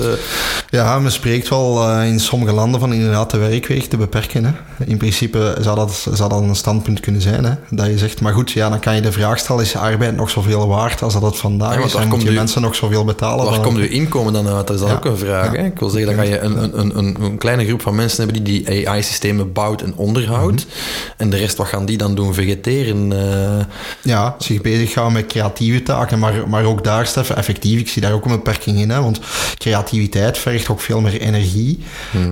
Ja, 0.70 1.00
men 1.00 1.12
spreekt 1.12 1.50
wel 1.50 1.84
eh, 1.90 2.08
in 2.08 2.20
sommige 2.20 2.52
landen 2.54 2.80
van 2.80 2.94
inderdaad 2.94 3.32
de 3.32 3.38
werkweek 3.38 3.84
te 3.84 3.98
beperken. 3.98 4.46
Hè. 4.46 4.52
In 4.86 4.98
principe 4.98 5.58
zou 5.62 5.76
dat, 5.76 6.08
zou 6.14 6.30
dat 6.30 6.42
een 6.42 6.56
standpunt 6.56 7.00
kunnen 7.00 7.22
zijn. 7.22 7.44
Hè. 7.46 7.52
Dat 7.70 7.86
je 7.86 7.98
zegt, 7.98 8.22
maar 8.22 8.34
goed, 8.34 8.52
ja, 8.52 8.70
dan 8.70 8.80
kan 8.80 8.96
je 8.96 9.02
de 9.02 9.12
vraag 9.12 9.40
stellen, 9.40 9.64
is 9.64 9.76
arbeid 9.76 10.16
nog 10.16 10.30
zoveel 10.30 10.68
waard 10.68 11.02
als 11.02 11.14
dat 11.14 11.22
het 11.22 11.38
vandaag 11.38 11.74
Ja, 11.74 11.80
want 11.80 11.90
is? 11.90 11.94
En 11.96 12.02
moet 12.02 12.10
komt 12.10 12.22
je 12.24 12.30
u- 12.32 12.34
mensen 12.34 12.62
nog 12.62 12.76
zoveel 12.76 13.06
betalen? 13.06 13.46
Waar 13.46 13.54
dan- 13.54 13.64
komt 13.64 13.78
uw 13.78 13.88
inkomen 13.90 14.34
dan 14.34 14.48
uit? 14.48 14.68
Dat 14.68 14.76
is 14.76 14.82
dan 14.82 14.90
Ja. 14.92 14.96
ook 14.96 15.06
een 15.06 15.18
vraag. 15.18 15.52
Ja. 15.54 15.60
Hè? 15.60 15.66
Ik 15.66 15.80
wil 15.80 15.90
zeggen, 15.90 16.16
dan 16.16 16.26
ga 16.26 16.32
je 16.32 16.40
een, 16.40 16.64
een, 16.80 16.98
een, 16.98 17.16
een 17.24 17.38
kleine 17.38 17.66
groep 17.66 17.82
van 17.82 17.96
mensen 17.96 18.24
hebben 18.24 18.44
die 18.44 18.64
die 18.64 18.90
AI-systemen 18.90 19.52
bouwt 19.54 19.82
en 19.88 19.96
onderhoudt. 19.96 20.66
Mhm. 20.66 20.76
En 21.18 21.30
de 21.30 21.38
rest, 21.38 21.58
wat 21.58 21.68
gaan 21.68 21.86
die 21.86 21.98
dan 21.98 22.16
doen? 22.16 22.34
Vegeteren? 22.34 23.12
eh, 23.60 23.66
Ja, 24.02 24.36
zich 24.40 24.62
bezig 24.62 24.92
gaan 24.92 25.12
met 25.12 25.26
creatieve 25.26 25.84
taken, 25.84 26.20
maar, 26.20 26.34
maar 26.50 26.64
ook 26.66 26.84
daar, 26.84 27.06
Stef, 27.08 27.30
effectief, 27.30 27.80
ik 27.80 27.90
zie 27.90 28.02
daar 28.02 28.12
ook 28.14 28.26
een 28.26 28.32
beperking 28.32 28.80
in. 28.80 28.90
Hè, 28.90 29.02
want 29.02 29.20
creativiteit 29.58 30.38
vergt 30.38 30.70
ook 30.70 30.82
veel 30.82 31.02
meer 31.02 31.22
energie 31.22 31.80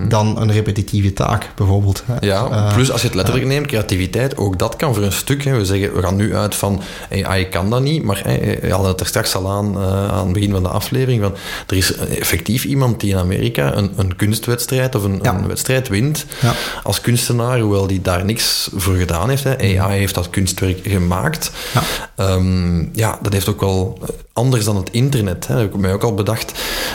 dan 0.07 0.41
een 0.41 0.51
repetitieve 0.51 1.13
taak, 1.13 1.49
bijvoorbeeld. 1.55 2.03
Hè. 2.05 2.13
Mhm. 2.15 2.25
ja, 2.25 2.47
Eh, 2.51 2.73
plus 2.73 2.91
als 2.91 3.01
je 3.01 3.07
het 3.07 3.15
letterlijk 3.15 3.45
neemt, 3.47 3.67
creativiteit, 3.67 4.37
ook 4.37 4.59
dat 4.59 4.75
kan 4.75 4.93
voor 4.93 5.03
een 5.03 5.11
stuk. 5.11 5.43
Hè. 5.43 5.57
We 5.57 5.65
zeggen, 5.65 5.95
we 5.95 6.01
gaan 6.01 6.15
nu 6.15 6.35
uit 6.35 6.55
van 6.55 6.81
AI 7.25 7.49
kan 7.49 7.69
dat 7.69 7.81
niet, 7.81 8.03
maar 8.03 8.21
hè, 8.23 8.33
je 8.67 8.71
hadden 8.71 8.91
het 8.91 8.99
er 8.99 9.05
straks 9.07 9.35
al 9.35 9.49
aan, 9.51 9.75
eh, 9.81 10.07
aan 10.11 10.23
het 10.23 10.33
begin 10.33 10.51
van 10.51 10.63
de 10.63 10.69
aflevering, 10.69 11.21
van, 11.21 11.33
er 11.67 11.75
is 11.77 11.95
effectief 11.95 12.63
iemand 12.65 12.99
die 12.99 13.11
in 13.11 13.17
Amerika 13.17 13.75
een, 13.75 13.91
een 13.95 14.15
kunstwedstrijd 14.15 14.95
of 14.95 15.03
een, 15.03 15.19
Ja. 15.21 15.33
een 15.33 15.47
wedstrijd 15.47 15.87
wint 15.87 16.25
Ja. 16.41 16.53
als 16.83 17.01
kunstenaar 17.01 17.44
kunstenaar, 17.45 17.59
hoewel 17.59 17.87
die 17.87 18.01
daar 18.01 18.25
niks 18.25 18.69
voor 18.73 18.95
gedaan 18.95 19.29
heeft. 19.29 19.43
Hè. 19.43 19.55
Mhm. 19.55 19.81
AI 19.81 19.99
heeft 19.99 20.15
dat 20.15 20.29
kunstwerk 20.29 20.79
gemaakt. 20.83 21.51
Ja. 21.73 21.83
Ehm, 22.15 22.85
ja, 22.93 23.19
dat 23.21 23.33
heeft 23.33 23.49
ook 23.49 23.59
wel 23.59 23.99
anders 24.33 24.65
dan 24.65 24.75
het 24.75 24.89
internet. 24.91 25.47
Hè. 25.47 25.53
Dat 25.53 25.63
heb 25.63 25.73
ik 25.73 25.79
mij 25.79 25.93
ook 25.93 26.03
al 26.03 26.13
bedacht. 26.13 26.51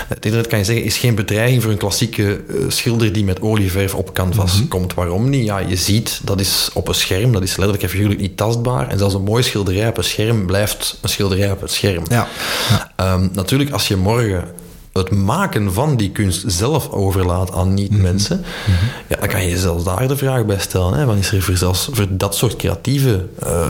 Het 0.08 0.24
internet, 0.24 0.46
kan 0.46 0.58
je 0.58 0.64
zeggen, 0.64 0.84
is 0.84 0.98
geen 0.98 1.14
bedreiging 1.14 1.62
voor 1.62 1.72
een 1.72 1.78
klassieke 1.78 2.40
uh, 2.48 2.64
schilder 2.68 3.12
die 3.12 3.24
met 3.24 3.40
olieverf 3.40 3.94
op 3.94 4.12
canvas 4.12 4.52
mm 4.52 4.58
-hmm. 4.58 4.68
komt. 4.68 4.94
Waarom 4.94 5.30
niet? 5.30 5.44
Ja, 5.44 5.58
je 5.58 5.76
ziet, 5.76 6.20
dat 6.22 6.40
is 6.40 6.70
op 6.74 6.88
een 6.88 6.94
scherm, 6.94 7.32
dat 7.32 7.42
is 7.42 7.56
letterlijk 7.56 7.82
en 7.82 7.88
figuurlijk 7.88 8.20
niet 8.20 8.36
tastbaar. 8.36 8.88
En 8.88 8.98
zelfs 8.98 9.14
een 9.14 9.22
mooie 9.22 9.42
schilderij 9.42 9.88
op 9.88 9.96
een 9.96 10.04
scherm 10.04 10.46
blijft 10.46 10.98
een 11.00 11.08
schilderij 11.08 11.50
op 11.50 11.60
het 11.60 11.72
scherm. 11.72 12.04
Ja. 12.08 12.28
ja. 12.96 13.12
Um, 13.12 13.30
natuurlijk, 13.32 13.70
als 13.70 13.88
je 13.88 13.96
morgen 13.96 14.44
het 14.92 15.10
maken 15.10 15.72
van 15.72 15.96
die 15.96 16.10
kunst 16.10 16.44
zelf 16.46 16.90
overlaat 16.90 17.52
aan 17.52 17.74
niet-mensen, 17.74 18.36
mm 18.36 18.74
-hmm. 18.74 18.88
ja, 19.08 19.16
dan 19.16 19.28
kan 19.28 19.46
je 19.46 19.58
zelfs 19.58 19.84
daar 19.84 20.08
de 20.08 20.16
vraag 20.16 20.46
bij 20.46 20.58
stellen. 20.58 20.98
Hè? 20.98 21.04
Van 21.04 21.16
is 21.16 21.32
er 21.32 21.42
voor, 21.42 21.56
zelfs 21.56 21.88
voor 21.92 22.06
dat 22.10 22.34
soort 22.34 22.56
creatieve. 22.56 23.26
Uh, 23.46 23.66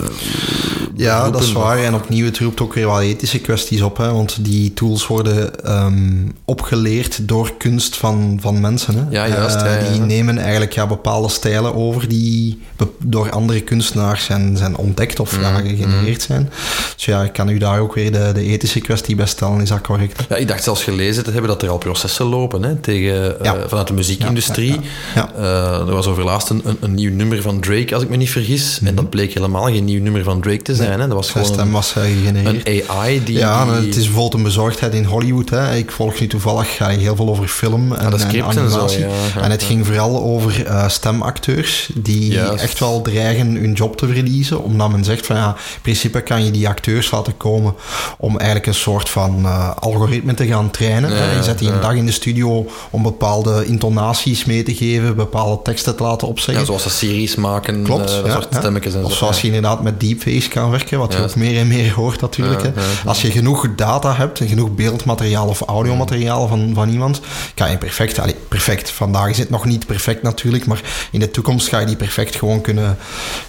ja, 0.94 1.30
dat 1.30 1.42
is 1.42 1.52
waar. 1.52 1.78
En 1.78 1.94
opnieuw, 1.94 2.24
het 2.24 2.38
roept 2.38 2.60
ook 2.60 2.74
weer 2.74 2.86
wel 2.86 3.00
ethische 3.00 3.38
kwesties 3.38 3.82
op. 3.82 3.96
Hè? 3.96 4.12
Want 4.12 4.44
die 4.44 4.74
tools 4.74 5.06
worden 5.06 5.50
um, 5.84 6.36
opgeleerd 6.44 7.28
door 7.28 7.56
kunst 7.56 7.96
van, 7.96 8.38
van 8.40 8.60
mensen. 8.60 8.94
Hè? 8.94 9.04
Ja, 9.10 9.28
juist. 9.28 9.56
Uh, 9.56 9.82
ja, 9.82 9.92
die 9.92 10.00
nemen 10.00 10.38
eigenlijk 10.38 10.72
ja, 10.72 10.86
bepaalde 10.86 11.28
stijlen 11.28 11.74
over 11.74 12.08
die 12.08 12.62
door 12.98 13.30
andere 13.30 13.60
kunstenaars 13.60 14.24
zijn, 14.24 14.56
zijn 14.56 14.76
ontdekt 14.76 15.20
of 15.20 15.40
ja, 15.40 15.54
gegenereerd 15.54 16.22
zijn. 16.22 16.50
Dus 16.94 17.04
ja, 17.04 17.22
ik 17.22 17.32
kan 17.32 17.48
u 17.48 17.58
daar 17.58 17.80
ook 17.80 17.94
weer 17.94 18.12
de, 18.12 18.30
de 18.34 18.42
ethische 18.42 18.80
kwestie 18.80 19.14
bij 19.14 19.26
stellen. 19.26 19.60
Is 19.60 19.68
dat 19.68 19.80
correct? 19.80 20.22
Ja, 20.28 20.36
ik 20.36 20.48
dacht 20.48 20.62
zelfs 20.62 20.82
gelezen 20.82 21.09
te 21.14 21.30
hebben 21.30 21.50
dat 21.50 21.62
er 21.62 21.68
al 21.68 21.78
processen 21.78 22.26
lopen 22.26 22.62
hè, 22.62 22.74
tegen, 22.74 23.36
ja. 23.42 23.56
uh, 23.56 23.60
vanuit 23.66 23.86
de 23.86 23.92
muziekindustrie. 23.92 24.80
Ja, 25.14 25.30
uh, 25.38 25.78
er 25.78 25.92
was 25.92 26.06
over 26.06 26.24
laatst 26.24 26.50
een, 26.50 26.62
een, 26.80 26.94
nieuw 26.94 27.14
nummer 27.14 27.42
van 27.42 27.60
Drake, 27.60 27.94
als 27.94 28.02
ik 28.02 28.08
me 28.08 28.16
niet 28.16 28.30
vergis. 28.30 28.70
Mm 28.70 28.78
-hmm. 28.78 28.86
En 28.86 28.94
dat 28.94 29.10
bleek 29.10 29.32
helemaal 29.34 29.64
geen 29.64 29.84
nieuw 29.84 30.02
nummer 30.02 30.22
van 30.22 30.40
Drake 30.40 30.62
te 30.62 30.74
zijn. 30.74 31.00
Hè. 31.00 31.06
Dat 31.06 31.16
was 31.16 31.30
gewoon 31.30 31.58
een, 31.58 31.70
was 31.70 31.94
een 31.96 32.88
AI 32.88 33.24
die... 33.24 33.38
Ja, 33.38 33.64
die... 33.64 33.74
het 33.74 33.96
is 33.96 34.04
bijvoorbeeld 34.04 34.34
een 34.34 34.42
bezorgdheid 34.42 34.94
in 34.94 35.04
Hollywood. 35.04 35.50
Hè. 35.50 35.76
Ik 35.76 35.90
volg 35.90 36.20
nu 36.20 36.26
toevallig 36.26 36.76
ga 36.76 36.88
heel 36.88 37.16
veel 37.16 37.28
over 37.28 37.48
film 37.48 37.92
en, 37.92 38.10
ja, 38.18 38.26
en 38.28 38.44
animatie. 38.44 39.04
En, 39.04 39.10
zo, 39.32 39.40
en 39.40 39.50
het 39.50 39.62
ging 39.62 39.86
vooral 39.86 40.22
over 40.22 40.66
uh, 40.66 40.88
stemacteurs 40.88 41.90
die 41.94 42.32
Juist. 42.32 42.62
echt 42.62 42.78
wel 42.78 43.02
dreigen 43.02 43.54
hun 43.54 43.72
job 43.72 43.96
te 43.96 44.06
verliezen. 44.06 44.62
Omdat 44.62 44.90
men 44.90 45.04
zegt 45.04 45.26
van 45.26 45.36
ja, 45.36 45.48
in 45.48 45.80
principe 45.82 46.20
kan 46.20 46.44
je 46.44 46.50
die 46.50 46.68
acteurs 46.68 47.10
laten 47.10 47.36
komen 47.36 47.74
om 48.18 48.36
eigenlijk 48.36 48.66
een 48.66 48.74
soort 48.74 49.08
van 49.08 49.46
algoritme 49.78 50.34
te 50.34 50.46
gaan 50.46 50.70
trainen. 50.70 50.99
Ja, 51.08 51.32
je 51.36 51.42
zet 51.42 51.58
die 51.58 51.68
een 51.68 51.80
dag 51.80 51.94
in 51.94 52.06
de 52.06 52.12
studio 52.12 52.66
om 52.90 53.02
bepaalde 53.02 53.64
intonaties 53.66 54.44
mee 54.44 54.62
te 54.62 54.74
geven, 54.74 55.16
bepaalde 55.16 55.62
teksten 55.62 55.96
te 55.96 56.02
laten 56.02 56.28
opzeggen. 56.28 56.58
Ja, 56.58 56.66
zoals 56.66 56.82
de 56.82 56.90
series 56.90 57.34
maken, 57.34 57.82
Klopt, 57.82 58.10
uh, 58.10 58.22
dat 58.22 58.32
soort 58.32 58.54
stemmetjes 58.54 58.94
en 58.94 59.04
Of 59.04 59.10
zo. 59.10 59.16
zoals 59.16 59.40
je 59.40 59.46
inderdaad 59.46 59.82
met 59.82 60.00
deepface 60.00 60.48
kan 60.48 60.70
werken, 60.70 60.98
wat 60.98 61.12
je 61.12 61.18
ook 61.18 61.34
meer 61.34 61.58
en 61.58 61.68
meer 61.68 61.92
hoort 61.92 62.20
natuurlijk. 62.20 62.62
Hè. 62.62 62.72
Als 63.04 63.22
je 63.22 63.30
genoeg 63.30 63.66
data 63.76 64.14
hebt 64.14 64.40
en 64.40 64.48
genoeg 64.48 64.74
beeldmateriaal 64.74 65.48
of 65.48 65.60
audiomateriaal 65.60 66.48
van, 66.48 66.70
van 66.74 66.88
iemand, 66.88 67.20
kan 67.54 67.70
je 67.70 67.78
perfect, 67.78 68.18
allee, 68.18 68.34
perfect, 68.48 68.90
vandaag 68.90 69.28
is 69.28 69.38
het 69.38 69.50
nog 69.50 69.64
niet 69.64 69.86
perfect 69.86 70.22
natuurlijk, 70.22 70.66
maar 70.66 70.80
in 71.12 71.20
de 71.20 71.30
toekomst 71.30 71.68
ga 71.68 71.78
je 71.78 71.86
die 71.86 71.96
perfect 71.96 72.36
gewoon 72.36 72.60
kunnen, 72.60 72.98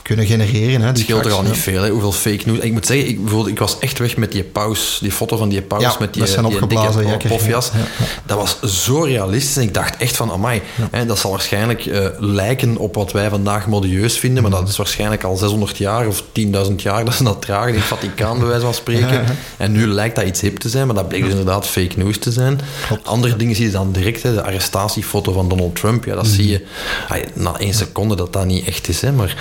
kunnen 0.01 0.25
genereren. 0.25 0.81
Hè, 0.81 0.87
Het 0.87 0.99
scheelt 0.99 1.25
er 1.25 1.31
al 1.31 1.43
niet 1.43 1.57
veel, 1.57 1.83
hè, 1.83 1.89
hoeveel 1.89 2.11
fake 2.11 2.41
news. 2.45 2.59
Ik 2.59 2.71
moet 2.71 2.85
zeggen, 2.85 3.07
ik, 3.07 3.19
ik 3.47 3.59
was 3.59 3.79
echt 3.79 3.99
weg 3.99 4.17
met 4.17 4.31
die 4.31 4.43
paus, 4.43 4.97
die 5.01 5.11
foto 5.11 5.37
van 5.37 5.49
die 5.49 5.61
paus 5.61 5.81
Ja, 5.81 5.95
met 5.99 6.13
die, 6.13 6.25
zijn 6.25 6.45
die 6.45 6.67
dikke 6.67 7.27
ja. 7.45 7.79
Dat 8.25 8.37
was 8.37 8.83
zo 8.83 9.01
realistisch 9.03 9.55
en 9.57 9.61
ik 9.63 9.73
dacht 9.73 9.97
echt 9.97 10.15
van, 10.15 10.31
amai, 10.31 10.61
hè, 10.91 11.05
dat 11.05 11.19
zal 11.19 11.31
waarschijnlijk 11.31 11.85
eh, 11.85 12.05
lijken 12.17 12.77
op 12.77 12.95
wat 12.95 13.11
wij 13.11 13.29
vandaag 13.29 13.67
modieus 13.67 14.17
vinden, 14.17 14.41
maar 14.43 14.51
dat 14.51 14.67
is 14.67 14.77
waarschijnlijk 14.77 15.23
al 15.23 15.37
600 15.37 15.77
jaar 15.77 16.07
of 16.07 16.23
10.000 16.23 16.75
jaar 16.75 17.05
dat 17.05 17.13
ze 17.13 17.23
dat 17.23 17.41
dragen 17.41 17.69
in 17.69 17.75
het 17.75 17.83
Vaticaan, 17.83 18.37
bij 18.39 18.47
wijze 18.47 18.63
van 18.63 18.73
spreken. 18.73 19.23
En 19.57 19.71
nu 19.71 19.87
lijkt 19.87 20.15
dat 20.15 20.25
iets 20.25 20.41
hip 20.41 20.57
te 20.57 20.69
zijn, 20.69 20.85
maar 20.85 20.95
dat 20.95 21.07
bleek 21.07 21.21
dus 21.21 21.29
inderdaad 21.29 21.67
fake 21.67 21.93
news 21.97 22.17
te 22.17 22.31
zijn. 22.31 22.59
Andere 23.03 23.35
dingen 23.35 23.55
zie 23.55 23.65
je 23.65 23.71
dan 23.71 23.91
direct, 23.91 24.23
hè, 24.23 24.33
de 24.33 24.43
arrestatiefoto 24.43 25.31
van 25.31 25.49
Donald 25.49 25.75
Trump, 25.75 26.05
ja, 26.05 26.15
dat 26.15 26.27
zie 26.27 26.47
je 26.49 26.61
na 27.33 27.57
één 27.59 27.73
seconde 27.73 28.15
dat 28.15 28.33
dat 28.33 28.45
niet 28.45 28.67
echt 28.67 28.87
is, 28.87 29.01
hè, 29.01 29.11
maar 29.11 29.35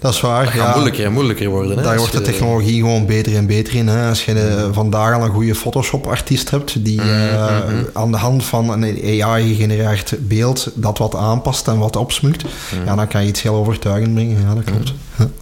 Dat 0.00 0.14
is 0.14 0.20
waar. 0.20 0.44
dat 0.44 0.52
gaat 0.52 0.66
ja. 0.66 0.72
moeilijker 0.72 1.04
en 1.04 1.12
moeilijker 1.12 1.48
worden. 1.48 1.76
Hè, 1.76 1.82
Daar 1.82 1.96
wordt 1.98 2.12
de 2.12 2.20
technologie 2.20 2.74
gewoon 2.80 3.06
beter 3.06 3.36
en 3.36 3.46
beter 3.46 3.74
in. 3.74 3.88
Hè. 3.88 4.08
Als 4.08 4.24
je 4.24 4.34
de- 4.34 4.68
vandaag 4.72 5.14
al 5.14 5.24
een 5.24 5.30
goede 5.30 5.54
Photoshop-artiest 5.54 6.50
hebt 6.50 6.84
die 6.84 7.00
eh, 7.28 7.56
aan 7.92 8.10
de 8.10 8.16
hand 8.16 8.44
van 8.44 8.82
een 8.82 9.22
AI-gegenereerd 9.22 10.14
beeld 10.20 10.70
dat 10.74 10.98
wat 10.98 11.14
aanpast 11.14 11.68
en 11.68 11.78
wat 11.78 11.96
opsmukt, 11.96 12.44
ja, 12.84 12.94
dan 12.94 13.08
kan 13.08 13.22
je 13.22 13.28
iets 13.28 13.42
heel 13.42 13.54
overtuigend 13.54 14.14
brengen. 14.14 14.36
Ja, 14.48 14.54
dat 14.54 14.64
klopt. 14.64 14.92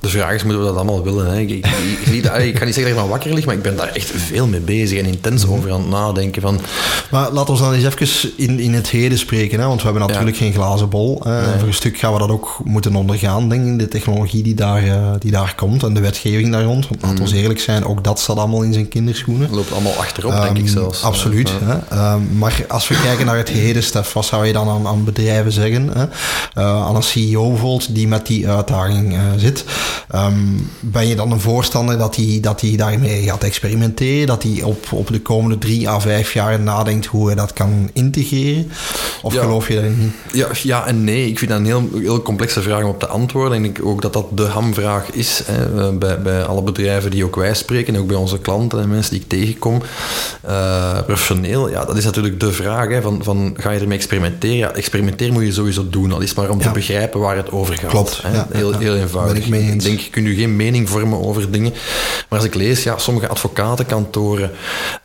De 0.00 0.08
vraag 0.08 0.34
is, 0.34 0.42
moeten 0.42 0.60
we 0.60 0.66
dat 0.66 0.76
allemaal 0.76 1.04
willen? 1.04 1.26
Hè? 1.30 1.38
Ik, 1.38 1.50
ik, 1.50 1.62
kan 2.54 2.66
niet 2.66 2.74
zeggen 2.74 2.74
dat 2.74 2.86
ik 2.86 2.94
van 2.94 3.08
wakker 3.08 3.34
lig, 3.34 3.44
maar 3.44 3.54
ik 3.54 3.62
ben 3.62 3.76
daar 3.76 3.88
echt 3.88 4.10
veel 4.14 4.46
mee 4.46 4.60
bezig 4.60 4.98
en 4.98 5.06
intens 5.06 5.46
over 5.46 5.72
aan 5.72 5.80
het 5.80 5.90
nadenken. 5.90 6.42
Van, 6.42 6.60
Maar 7.10 7.30
laten 7.32 7.54
we 7.54 7.60
dan 7.60 7.72
eens 7.72 7.84
even 7.84 8.30
in, 8.36 8.60
in 8.60 8.74
het 8.74 8.88
heden 8.88 9.18
spreken, 9.18 9.60
hè, 9.60 9.66
want 9.66 9.82
we 9.82 9.88
hebben 9.88 10.06
natuurlijk 10.06 10.36
geen 10.36 10.52
glazen 10.52 10.88
bol. 10.88 11.20
Nee. 11.24 11.42
Voor 11.58 11.68
een 11.68 11.74
stuk 11.74 11.98
gaan 11.98 12.12
we 12.12 12.18
dat 12.18 12.30
ook 12.30 12.60
moeten 12.64 12.94
ondergaan, 12.94 13.48
denk 13.48 13.66
ik, 13.66 13.78
de 13.78 13.88
technologie 13.88 14.42
die 14.42 14.54
daar, 14.54 14.84
eh, 14.84 15.10
die 15.18 15.30
daar 15.30 15.54
komt 15.56 15.82
en 15.82 15.94
de 15.94 16.00
wetgeving 16.00 16.52
daar 16.52 16.64
rond. 16.64 16.88
Want 16.88 17.02
laten 17.02 17.34
we 17.34 17.40
eerlijk 17.40 17.60
zijn, 17.60 17.84
ook 17.84 18.04
dat 18.04 18.18
staat 18.20 18.36
allemaal 18.36 18.62
in 18.62 18.72
zijn 18.72 18.88
kinderschoenen. 18.88 19.48
loopt 19.50 19.72
allemaal 19.72 19.92
achterop, 19.92 20.32
denk 20.32 20.56
ik 20.58 20.64
Ehm, 20.64 20.72
zelfs. 20.72 21.02
Absoluut. 21.02 21.52
Ja. 21.60 21.67
Hè? 21.68 21.78
Ehm, 21.96 22.38
maar 22.38 22.64
als 22.68 22.88
we 22.88 23.00
kijken 23.02 23.26
naar 23.26 23.36
het 23.36 23.48
heden, 23.48 23.82
Stef, 23.82 24.12
wat 24.12 24.24
zou 24.24 24.46
je 24.46 24.52
dan 24.52 24.68
aan, 24.68 24.86
aan 24.86 25.04
bedrijven 25.04 25.52
zeggen? 25.52 25.88
Hè? 25.96 26.04
Eh, 26.54 26.86
aan 26.86 26.96
een 26.96 27.02
CEO 27.02 27.48
bijvoorbeeld 27.50 27.94
die 27.94 28.08
met 28.08 28.26
die 28.26 28.48
uitdaging 28.48 29.14
eh, 29.14 29.20
zit. 29.36 29.64
Ehm, 30.10 30.34
ben 30.80 31.06
je 31.06 31.14
dan 31.16 31.32
een 31.32 31.40
voorstander 31.40 31.98
dat 31.98 32.16
hij 32.16 32.38
dat 32.40 32.60
die 32.60 32.76
daarmee 32.76 33.22
gaat 33.22 33.42
experimenteren? 33.44 34.26
Dat 34.26 34.42
hij 34.42 34.62
op, 34.62 34.92
op 34.92 35.06
de 35.12 35.20
komende 35.20 35.58
drie 35.58 35.88
à 35.88 36.00
vijf 36.00 36.32
jaar 36.32 36.60
nadenkt 36.60 37.06
hoe 37.06 37.26
hij 37.26 37.34
dat 37.34 37.52
kan 37.52 37.90
integreren? 37.92 38.70
Of 39.22 39.34
Ja. 39.34 39.40
geloof 39.42 39.68
je 39.68 39.74
daarin 39.74 39.98
niet? 39.98 40.12
Ja, 40.32 40.46
ja 40.62 40.86
en 40.86 41.04
nee. 41.04 41.28
Ik 41.28 41.38
vind 41.38 41.50
dat 41.50 41.60
een 41.60 41.66
heel, 41.66 41.88
heel 41.94 42.22
complexe 42.22 42.62
vraag 42.62 42.82
om 42.82 42.88
op 42.88 42.98
te 43.00 43.06
antwoorden. 43.06 43.58
En 43.58 43.64
ik 43.64 43.74
denk 43.74 43.86
ook 43.88 44.02
dat 44.02 44.12
dat 44.12 44.26
de 44.34 44.44
hamvraag 44.44 45.10
is 45.10 45.42
hè, 45.44 45.88
eh, 45.88 45.96
bij, 45.96 46.22
bij 46.22 46.44
alle 46.44 46.62
bedrijven 46.62 47.10
die 47.10 47.24
ook 47.24 47.36
wij 47.36 47.54
spreken, 47.54 47.94
en 47.94 48.00
ook 48.00 48.06
bij 48.06 48.16
onze 48.16 48.38
klanten 48.38 48.80
en 48.80 48.88
mensen 48.88 49.12
die 49.12 49.20
ik 49.20 49.28
tegenkom. 49.28 49.82
Eh, 50.42 50.98
professioneel, 51.58 51.80
ja, 51.80 51.84
dat 51.86 51.96
is 51.96 52.04
natuurlijk 52.04 52.40
de 52.40 52.52
vraag. 52.52 52.88
Hè, 52.88 53.02
van, 53.02 53.20
van, 53.22 53.54
ga 53.56 53.70
je 53.70 53.80
ermee 53.80 53.96
experimenteren? 53.98 54.56
Ja, 54.56 54.70
experimenteren 54.72 55.32
moet 55.32 55.42
je 55.44 55.52
sowieso 55.52 55.88
doen. 55.90 56.12
Al 56.12 56.20
is 56.20 56.34
maar 56.34 56.50
om 56.50 56.60
te 56.60 56.70
begrijpen 56.70 57.20
waar 57.20 57.36
het 57.36 57.50
over 57.52 57.74
gaat. 57.78 57.90
Klopt, 57.90 58.22
Hè. 58.22 58.34
ja, 58.34 58.46
heel, 58.52 58.78
heel 58.78 58.96
eenvoudig. 58.96 59.32
Ben 59.32 59.42
ik 59.42 59.48
mee 59.48 59.70
eens. 59.72 59.84
denk, 59.84 59.98
je 60.00 60.10
kunt 60.10 60.26
nu 60.26 60.34
geen 60.34 60.56
mening 60.56 60.88
vormen 60.88 61.22
over 61.24 61.50
dingen. 61.50 61.72
Maar 62.28 62.38
als 62.38 62.48
ik 62.48 62.54
lees, 62.54 62.82
ja, 62.82 62.98
sommige 62.98 63.28
advocatenkantoren 63.28 64.50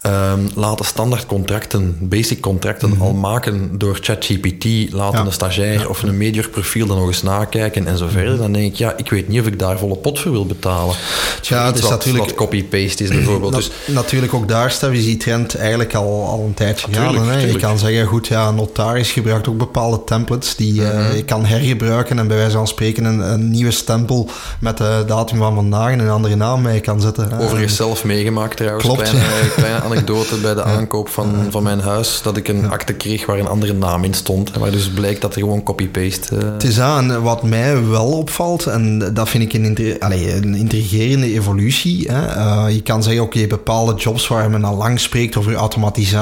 ehm, 0.01 0.39
laten 0.55 0.85
standaard 0.85 1.25
contracten, 1.25 1.97
basic 1.99 2.41
contracten, 2.41 2.95
al 2.99 3.13
maken 3.13 3.77
door 3.77 3.97
ChatGPT, 4.01 4.65
laten 4.91 5.17
Mhm. 5.19 5.27
Een 5.27 5.33
stagiair 5.33 5.89
of 5.89 6.03
een 6.03 6.17
medior 6.17 6.49
profiel 6.49 6.85
dan 6.87 6.97
nog 6.97 7.07
eens 7.07 7.23
nakijken 7.23 7.87
en 7.87 7.97
zo 7.97 8.07
verder. 8.09 8.37
Dan 8.37 8.51
denk 8.51 8.71
ik, 8.71 8.77
ja, 8.77 8.93
ik 8.97 9.09
weet 9.09 9.27
niet 9.27 9.39
of 9.39 9.47
ik 9.47 9.59
daar 9.59 9.77
volle 9.79 9.95
pot 9.95 10.19
voor 10.19 10.31
wil 10.31 10.45
betalen. 10.45 10.95
Ja, 11.41 11.65
het 11.65 11.75
is 11.75 11.81
wat, 11.81 11.89
natuurlijk- 11.91 12.25
wat 12.25 12.33
copy-paste 12.35 13.03
is 13.03 13.09
bijvoorbeeld. 13.09 13.51
Na- 13.51 13.57
Dus 13.57 13.71
natuurlijk 13.85 14.33
ook 14.33 14.47
daar, 14.47 14.71
Stef, 14.71 14.91
is 14.91 15.03
die 15.05 15.17
trend 15.17 15.55
eigenlijk 15.55 15.93
al, 15.93 16.25
al 16.27 16.42
een 16.45 16.53
tijdje. 16.53 16.87
Hè? 16.99 17.37
Je 17.39 17.55
kan 17.57 17.77
zeggen, 17.77 18.05
goed, 18.05 18.27
ja, 18.27 18.51
notaris 18.51 19.11
gebruikt 19.11 19.47
ook 19.47 19.57
bepaalde 19.57 20.03
templates 20.05 20.55
die 20.55 20.85
eh, 20.87 20.91
Mhm. 21.07 21.15
je 21.15 21.23
kan 21.23 21.45
hergebruiken 21.45 22.19
en 22.19 22.27
bij 22.27 22.37
wijze 22.37 22.57
van 22.57 22.67
spreken 22.67 23.05
een, 23.05 23.19
een 23.19 23.49
nieuwe 23.51 23.71
stempel 23.71 24.29
met 24.59 24.77
de 24.77 25.03
datum 25.07 25.37
van 25.37 25.55
vandaag 25.55 25.91
en 25.91 25.99
een 25.99 26.09
andere 26.09 26.35
naam 26.35 26.63
bij 26.63 26.79
kan 26.79 27.01
zetten. 27.01 27.39
Overigens 27.39 27.75
zelf 27.75 28.03
meegemaakt 28.03 28.57
trouwens. 28.57 28.83
Klopt, 28.85 29.01
Kleine, 29.09 29.21
kleine 29.55 29.81
anekdote 29.81 30.35
bij 30.35 30.53
de 30.53 30.63
aankoop 30.63 31.09
van, 31.09 31.35
van 31.49 31.63
mijn 31.63 31.79
huis. 31.79 32.19
Dat 32.23 32.37
ik 32.37 32.47
een 32.47 32.69
akte 32.71 32.93
kreeg 32.93 33.25
waar 33.25 33.39
een 33.39 33.47
andere 33.47 33.73
naam 33.73 34.03
in 34.03 34.13
stond. 34.13 34.59
Maar 34.59 34.71
dus 34.71 34.89
blijkt 34.89 35.21
dat 35.21 35.33
er 35.35 35.39
gewoon 35.41 35.63
copy-paste... 35.63 36.35
eh, 36.37 36.43
Het 36.53 36.63
is 36.63 36.79
aan 36.79 37.21
wat 37.21 37.43
mij 37.43 37.87
wel 37.87 38.05
opvalt, 38.11 38.65
en 38.65 39.11
dat 39.13 39.29
vind 39.29 39.43
ik 39.43 39.53
een, 39.53 39.65
inter- 39.65 39.99
allee, 39.99 40.35
een 40.35 40.55
intrigerende 40.55 41.33
evolutie. 41.33 42.11
Hè. 42.11 42.25
Eh, 42.25 42.73
je 42.75 42.81
kan 42.81 43.03
zeggen, 43.03 43.23
oké, 43.23 43.47
bepaalde 43.47 43.93
jobs 43.95 44.27
waar 44.27 44.49
men 44.49 44.63
al 44.63 44.77
lang 44.77 44.99
spreekt 44.99 45.35
over 45.37 45.53
automatisatie 45.53 46.21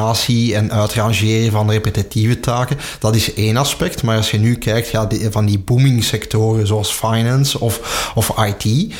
en 0.53 0.71
uitrangeren 0.71 1.51
van 1.51 1.71
repetitieve 1.71 2.39
taken, 2.39 2.77
dat 2.99 3.15
is 3.15 3.33
één 3.33 3.57
aspect. 3.57 4.03
Maar 4.03 4.17
als 4.17 4.31
je 4.31 4.39
nu 4.39 4.55
kijkt 4.55 4.89
ja, 4.89 5.05
die, 5.05 5.27
van 5.31 5.45
die 5.45 5.59
booming 5.59 6.03
sectoren 6.03 6.67
zoals 6.67 6.91
finance 6.91 7.59
of, 7.59 8.11
of 8.15 8.33
IT, 8.45 8.93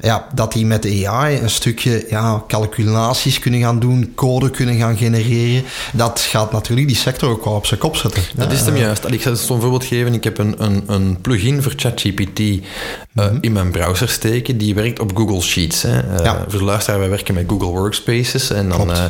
ja, 0.00 0.26
dat 0.34 0.52
die 0.52 0.66
met 0.66 1.04
AI 1.04 1.38
een 1.38 1.50
stukje 1.50 2.06
ja, 2.10 2.44
calculaties 2.48 3.38
kunnen 3.38 3.60
gaan 3.60 3.78
doen, 3.78 4.12
code 4.14 4.50
kunnen 4.50 4.76
gaan 4.76 4.96
genereren, 4.96 5.64
dat 5.92 6.20
gaat 6.20 6.52
natuurlijk 6.52 6.86
die 6.86 6.96
sector 6.96 7.30
ook 7.30 7.44
wel 7.44 7.54
op 7.54 7.66
zijn 7.66 7.80
kop 7.80 7.96
zetten. 7.96 8.22
Dat 8.34 8.52
is 8.52 8.60
hem 8.60 8.76
juist. 8.76 9.04
Ik 9.10 9.22
zal 9.22 9.32
een 9.32 9.38
voorbeeld 9.38 9.84
geven. 9.84 10.14
Ik 10.14 10.24
heb 10.24 10.38
een, 10.38 10.54
een, 10.58 10.82
een 10.86 11.20
plugin 11.20 11.62
voor 11.62 11.72
ChatGPT 11.76 12.40
eh, 13.14 13.26
in 13.40 13.52
mijn 13.52 13.70
browser 13.70 14.08
steken. 14.08 14.58
Die 14.58 14.74
werkt 14.74 15.00
op 15.00 15.16
Google 15.16 15.40
Sheets. 15.40 15.82
Hè. 15.82 15.98
Eh, 16.00 16.24
Ja. 16.24 16.44
Voor 16.48 16.58
de 16.58 16.64
luisteraar, 16.64 16.98
wij 16.98 17.08
werken 17.08 17.34
met 17.34 17.44
Google 17.48 17.68
Workspaces. 17.68 18.50
En 18.50 18.68
dan, 18.68 18.80
Klopt, 18.80 19.00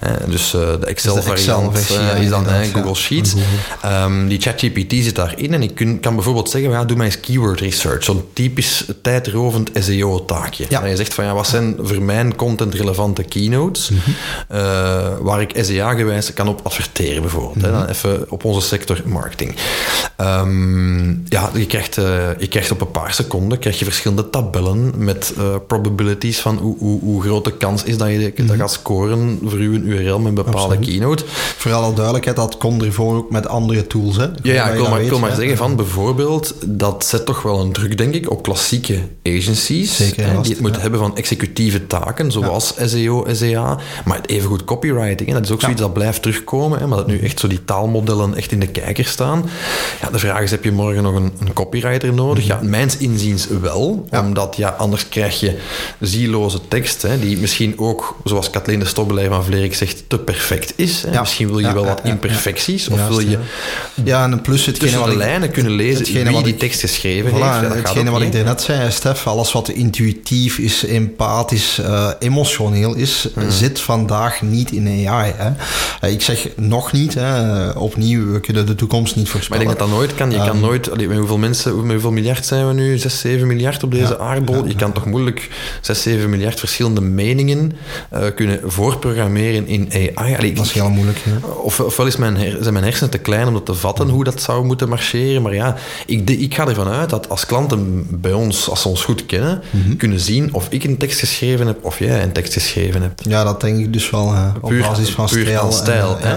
eh, 0.00 0.10
dus 0.28 0.54
de 0.80 0.86
Excel-variant 0.86 1.76
Excel 1.76 2.16
is 2.16 2.28
dan 2.28 2.46
Google 2.72 2.94
Sheets. 2.94 3.34
Um, 3.84 4.28
die 4.28 4.40
ChatGPT 4.40 4.92
zit 4.92 5.14
daarin 5.14 5.54
en 5.54 5.62
ik 5.62 5.74
kun, 5.74 6.00
kan 6.00 6.14
bijvoorbeeld 6.14 6.50
zeggen, 6.50 6.70
ja, 6.70 6.84
doe 6.84 6.96
mij 6.96 7.06
eens 7.06 7.20
keyword 7.20 7.60
research. 7.60 8.04
Zo'n 8.04 8.24
typisch 8.32 8.84
tijdrovend 9.02 9.70
SEO-taakje. 9.74 10.66
Ja. 10.68 10.84
je 10.84 10.96
zegt 10.96 11.14
van, 11.14 11.24
ja, 11.24 11.34
wat 11.34 11.46
zijn 11.46 11.76
voor 11.80 12.02
mijn 12.02 12.36
content 12.36 12.74
relevante 12.74 13.22
keynotes, 13.22 13.90
mm 13.90 13.98
waar 15.20 15.40
ik 15.40 15.52
SEA-gewijs 15.64 16.32
kan 16.32 16.48
op 16.48 16.60
adverteren 16.62 17.22
bijvoorbeeld. 17.22 17.54
hè, 17.54 17.70
mhm. 17.70 17.78
dan 17.78 17.88
even 17.88 18.30
op 18.30 18.44
onze 18.44 18.66
sector 18.66 19.02
marketing. 19.04 19.54
Um, 20.20 21.22
ja, 21.28 21.50
je 21.54 21.66
krijgt, 21.66 21.98
uh, 21.98 22.04
je 22.38 22.46
krijgt 22.48 22.70
op 22.70 22.80
een 22.80 22.90
paar 22.90 23.14
seconden 23.14 23.58
krijg 23.58 23.78
je 23.78 23.84
verschillende 23.84 24.30
tabellen 24.30 24.92
met 24.96 25.34
probabilities 25.66 26.38
van 26.38 26.56
hoe, 26.56 26.78
hoe, 26.78 27.00
hoe, 27.00 27.22
groot 27.22 27.44
de 27.44 27.56
kans 27.56 27.84
is 27.84 27.96
dat 27.96 28.08
je 28.08 28.32
dat 28.36 28.46
mhm. 28.46 28.58
gaat 28.58 28.72
scoren 28.72 29.38
voor 29.44 29.58
uw 29.58 29.72
URL 29.72 30.18
met 30.18 30.28
een 30.28 30.34
bepaalde 30.34 30.69
keynote. 30.78 31.24
Voor 31.56 31.72
alle 31.72 31.94
duidelijkheid, 31.94 32.36
dat 32.36 32.56
kon 32.56 32.84
ervoor 32.84 33.16
ook 33.16 33.30
met 33.30 33.48
andere 33.48 33.86
tools. 33.86 34.16
Hè? 34.16 34.24
Ja, 34.24 34.32
ja 34.42 34.68
ik 34.68 34.74
wil 34.74 34.88
maar, 34.88 35.20
maar 35.20 35.34
zeggen 35.34 35.56
van 35.56 35.76
bijvoorbeeld, 35.76 36.54
dat 36.66 37.04
zet 37.04 37.26
toch 37.26 37.42
wel 37.42 37.60
een 37.60 37.72
druk, 37.72 37.98
denk 37.98 38.14
ik, 38.14 38.30
op 38.30 38.42
klassieke 38.42 38.98
agencies. 39.22 39.96
Zeker, 39.96 40.26
hè, 40.26 40.40
die 40.40 40.52
het 40.52 40.60
moeten 40.60 40.80
hebben 40.80 41.00
van 41.00 41.16
executieve 41.16 41.86
taken, 41.86 42.32
zoals 42.32 42.74
SEO, 42.84 43.26
SEA, 43.32 43.78
maar 44.04 44.20
evengoed 44.26 44.64
copywriting. 44.64 45.28
Hè, 45.28 45.34
dat 45.34 45.44
is 45.44 45.50
ook 45.50 45.60
zoiets 45.60 45.80
dat 45.80 45.92
blijft 45.92 46.22
terugkomen, 46.22 46.78
hè, 46.78 46.86
maar 46.86 46.98
dat 46.98 47.06
nu 47.06 47.18
echt 47.18 47.40
zo 47.40 47.48
die 47.48 47.64
taalmodellen 47.64 48.34
echt 48.34 48.52
in 48.52 48.60
de 48.60 48.66
kijker 48.66 49.04
staan. 49.04 49.50
Ja, 50.00 50.10
de 50.10 50.18
vraag 50.18 50.42
is, 50.42 50.50
heb 50.50 50.64
je 50.64 50.72
morgen 50.72 51.02
nog 51.02 51.14
een, 51.14 51.32
een 51.40 51.52
copywriter 51.52 52.12
nodig? 52.14 52.46
Ja, 52.46 52.60
mijns 52.62 52.96
inziens 52.96 53.46
wel, 53.60 54.08
omdat 54.10 54.56
ja, 54.56 54.68
anders 54.68 55.08
krijg 55.08 55.40
je 55.40 55.58
zieloze 56.00 56.60
tekst, 56.68 57.02
hè, 57.02 57.18
die 57.18 57.38
misschien 57.38 57.78
ook, 57.78 58.16
zoals 58.24 58.50
Kathleen 58.50 58.78
de 58.78 58.84
Stobbelaar 58.84 59.28
van 59.28 59.44
Vlerik 59.44 59.74
zegt, 59.74 60.04
te 60.08 60.18
perfect 60.18 60.59
is. 60.76 61.04
Misschien 61.18 61.48
wil 61.48 61.58
je 61.58 61.72
wel 61.72 61.84
wat 61.84 62.00
imperfecties, 62.04 62.88
of 62.88 63.08
wil 63.08 63.20
je 63.20 63.38
ja, 64.04 64.24
en 64.24 64.40
plus 64.40 64.66
hetgene 64.66 64.98
wat 64.98 65.10
de 65.10 65.16
lijnen 65.16 65.50
kunnen 65.50 65.72
lezen 65.72 65.98
hetgene 65.98 66.30
wie 66.30 66.42
die 66.42 66.56
tekst 66.56 66.80
geschreven 66.80 67.32
heeft. 67.32 67.74
Hetgene 67.74 68.10
wat 68.10 68.20
ik 68.20 68.32
daarnet 68.32 68.60
zei, 68.60 68.90
Stef, 68.90 69.26
alles 69.26 69.52
wat 69.52 69.68
intuïtief 69.68 70.58
is, 70.58 70.86
empathisch, 70.86 71.78
uh, 71.78 72.10
emotioneel 72.18 72.94
is, 72.94 73.28
mm. 73.34 73.50
zit 73.50 73.80
vandaag 73.80 74.42
niet 74.42 74.72
in 74.72 75.08
AI. 75.08 75.32
Hè. 75.36 75.50
Eh, 76.00 76.12
ik 76.12 76.22
zeg 76.22 76.48
nog 76.56 76.92
niet, 76.92 77.14
hè. 77.14 77.70
opnieuw, 77.70 78.32
we 78.32 78.40
kunnen 78.40 78.66
de 78.66 78.74
toekomst 78.74 79.16
niet 79.16 79.28
voorspellen. 79.28 79.64
Maar 79.64 79.72
ik 79.72 79.78
denk 79.78 79.90
dat 79.90 79.98
dat 79.98 80.08
nooit 80.08 80.18
kan. 80.18 80.30
Je 80.30 80.36
kan 80.36 80.56
ehm, 80.56 80.60
nooit, 80.60 80.90
allee, 80.90 81.08
met 81.08 81.18
hoeveel 81.18 81.38
mensen, 81.38 81.80
met 81.80 81.92
hoeveel 81.92 82.12
miljard 82.12 82.46
zijn 82.46 82.66
we 82.66 82.72
nu? 82.72 82.98
6, 82.98 83.20
7 83.20 83.46
miljard 83.46 83.82
op 83.82 83.90
deze 83.90 84.18
aardbol. 84.18 84.66
je 84.66 84.74
kan 84.74 84.92
toch 84.92 85.06
moeilijk 85.06 85.48
6, 85.80 86.02
7 86.02 86.30
miljard 86.30 86.58
verschillende 86.58 87.00
meningen 87.00 87.72
uh, 88.14 88.20
kunnen 88.34 88.60
voorprogrammeren 88.64 89.66
in 89.66 89.88
AI. 90.14 90.36
Allee, 90.36 90.49
dat 90.56 90.64
is 90.64 90.72
heel 90.72 90.90
moeilijk. 90.90 91.18
Of, 91.62 91.80
ofwel 91.80 92.06
is 92.06 92.16
mijn 92.16 92.36
zijn 92.60 92.72
mijn 92.72 92.84
hersenen 92.84 93.10
te 93.10 93.18
klein 93.18 93.46
om 93.46 93.54
dat 93.54 93.66
te 93.66 93.74
vatten, 93.74 94.08
hoe 94.08 94.24
dat 94.24 94.42
zou 94.42 94.64
moeten 94.64 94.88
marcheren. 94.88 95.42
Maar 95.42 95.54
ja, 95.54 95.76
ik, 96.06 96.30
ik 96.30 96.54
ga 96.54 96.68
ervan 96.68 96.88
uit 96.88 97.10
dat 97.10 97.28
als 97.28 97.46
klanten 97.46 98.06
bij 98.10 98.32
ons, 98.32 98.68
als 98.68 98.82
ze 98.82 98.88
ons 98.88 99.04
goed 99.04 99.26
kennen, 99.26 99.62
mhm. 99.70 99.96
kunnen 99.96 100.20
zien 100.20 100.54
of 100.54 100.66
ik 100.70 100.84
een 100.84 100.96
tekst 100.96 101.18
geschreven 101.18 101.66
heb 101.66 101.84
of 101.84 101.98
jij 101.98 102.22
een 102.22 102.32
tekst 102.32 102.52
geschreven 102.52 103.02
hebt. 103.02 103.24
Ja, 103.28 103.44
dat 103.44 103.60
denk 103.60 103.78
ik 103.78 103.92
dus 103.92 104.10
wel. 104.10 104.34
op 104.60 104.72
basis 104.80 105.10
van 105.10 105.26
puur 105.26 105.44
stijl. 105.44 105.72
stijl 105.72 106.16
hè. 106.20 106.36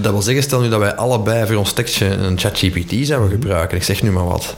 Dat 0.00 0.12
wil 0.12 0.22
zeggen, 0.22 0.42
stel 0.42 0.60
nu 0.60 0.68
dat 0.68 0.80
wij 0.80 0.94
allebei 0.94 1.46
voor 1.46 1.56
ons 1.56 1.72
tekstje 1.72 2.06
een 2.06 2.38
ChatGPT 2.38 3.06
zouden 3.06 3.30
gebruiken. 3.30 3.76
Ik 3.76 3.82
zeg 3.82 4.02
nu 4.02 4.10
maar 4.10 4.26
wat. 4.26 4.54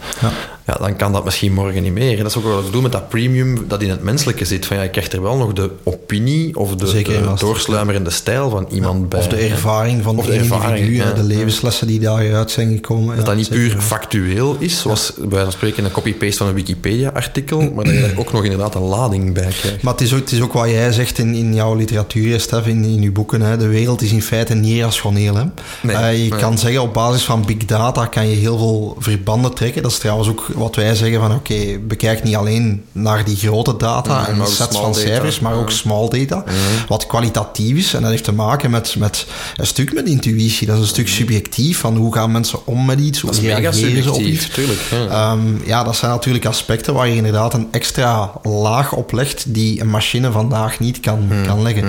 Ja 0.66 0.75
dan 0.75 0.96
kan 0.96 1.12
dat 1.12 1.25
misschien 1.25 1.53
morgen 1.53 1.83
niet 1.83 1.92
meer. 1.92 2.16
Dat 2.16 2.27
is 2.27 2.37
ook 2.37 2.44
wat 2.44 2.64
ik 2.64 2.72
doe 2.72 2.83
met 2.83 2.92
dat 2.92 3.09
premium 3.09 3.64
dat 3.68 3.83
in 3.83 3.90
het 3.90 4.03
menselijke 4.03 4.44
zit. 4.44 4.66
Van, 4.66 4.77
ja, 4.77 4.83
je 4.83 4.90
krijgt 4.90 5.12
er 5.12 5.22
wel 5.22 5.37
nog 5.37 5.53
de 5.53 5.70
opinie 5.83 6.57
of 6.57 6.77
de, 6.77 6.87
Zeker, 6.87 7.22
de 7.22 7.35
doorsluimerende 7.38 8.11
stijl 8.11 8.51
van 8.51 8.66
iemand 8.70 9.09
bij. 9.09 9.18
Of 9.18 9.27
de 9.27 9.37
ervaring 9.37 10.03
van 10.03 10.18
of 10.18 10.27
de, 10.27 10.33
ervaring, 10.33 11.12
de 11.12 11.22
levenslessen 11.22 11.87
die 11.87 12.01
daaruit 12.01 12.51
zijn 12.51 12.75
gekomen. 12.75 13.16
Dat 13.16 13.27
dat 13.27 13.37
niet 13.37 13.48
puur 13.48 13.81
factueel 13.81 14.57
is, 14.59 14.81
zoals 14.81 15.12
bij 15.18 15.42
van 15.42 15.53
spreken 15.53 15.85
een 15.85 15.90
copy-paste 15.90 16.37
van 16.37 16.46
een 16.46 16.55
Wikipedia-artikel, 16.55 17.61
maar 17.61 17.85
dat 17.85 17.94
je 17.94 18.01
er 18.01 18.18
ook 18.18 18.33
nog 18.33 18.42
inderdaad 18.42 18.75
een 18.75 18.83
lading 18.83 19.35
bij 19.35 19.53
krijgt. 19.61 19.83
Maar 19.83 19.92
het 19.92 20.03
is 20.03 20.12
ook, 20.12 20.20
het 20.20 20.33
is 20.33 20.40
ook 20.40 20.53
wat 20.53 20.68
jij 20.68 20.92
zegt 20.92 21.18
in, 21.18 21.35
in 21.35 21.55
jouw 21.55 21.75
literatuur, 21.75 22.40
Stef, 22.40 22.66
in, 22.66 22.85
in 22.85 23.03
je 23.03 23.11
boeken. 23.11 23.40
Hè. 23.40 23.57
De 23.57 23.68
wereld 23.68 24.03
is 24.03 24.12
in 24.12 24.22
feite 24.22 24.55
niet 24.55 24.81
rationeel. 24.81 25.35
Hè. 25.35 25.44
Nee, 25.83 25.96
uh, 25.96 26.25
je 26.25 26.37
kan 26.37 26.59
zeggen, 26.59 26.83
op 26.83 26.92
basis 26.92 27.25
van 27.25 27.44
big 27.46 27.57
data 27.57 28.07
kan 28.07 28.29
je 28.29 28.37
heel 28.37 28.59
veel 28.59 28.96
verbanden 28.98 29.55
trekken. 29.55 29.83
Dat 29.83 29.90
is 29.90 29.98
trouwens 29.98 30.29
ook 30.29 30.51
wat 30.55 30.77
wij 30.77 30.95
zeggen 30.95 31.21
van 31.21 31.35
oké, 31.35 31.79
bekijk 31.87 32.23
niet 32.23 32.37
alleen 32.37 32.85
naar 32.93 33.25
die 33.25 33.37
grote 33.37 33.77
data 33.77 34.29
en 34.29 34.47
sets 34.47 34.79
van 34.79 34.95
cijfers, 34.95 35.41
maar 35.41 35.55
ook 35.55 35.71
small 35.71 36.09
data, 36.09 36.45
wat 36.88 37.07
kwalitatief 37.07 37.77
is. 37.77 37.95
En 37.95 38.01
dat 38.01 38.11
heeft 38.11 38.25
te 38.25 38.33
maken 38.33 38.71
met, 38.71 38.97
met 38.99 39.27
een 39.57 39.67
stuk 39.67 39.93
met 39.93 40.07
intuïtie. 40.07 40.67
Dat 40.67 40.77
is 40.77 40.83
een 40.83 40.88
stuk 40.88 41.09
subjectief 41.09 41.79
van 41.79 41.97
hoe 41.97 42.15
gaan 42.15 42.33
mensen 42.33 42.67
om 42.67 42.85
met 42.85 43.01
iets, 43.01 43.21
hoe 43.21 43.31
reageren 43.41 44.03
ze 44.03 44.12
op 44.12 44.21
iets. 44.21 44.49
Tuurlijk, 44.49 44.81
ja. 44.91 45.33
Um, 45.33 45.62
ja, 45.65 45.85
dat 45.85 45.97
zijn 45.97 46.11
natuurlijk 46.11 46.47
aspecten 46.47 46.95
waar 46.95 47.09
je 47.09 47.17
inderdaad 47.17 47.55
een 47.55 47.69
extra 47.71 48.33
laag 48.43 48.93
op 48.93 49.12
legt 49.12 49.55
die 49.55 49.81
een 49.81 49.91
machine 49.91 50.31
vandaag 50.31 50.81
niet 50.81 51.01
kan, 51.01 51.29
kan 51.47 51.62
leggen. 51.62 51.85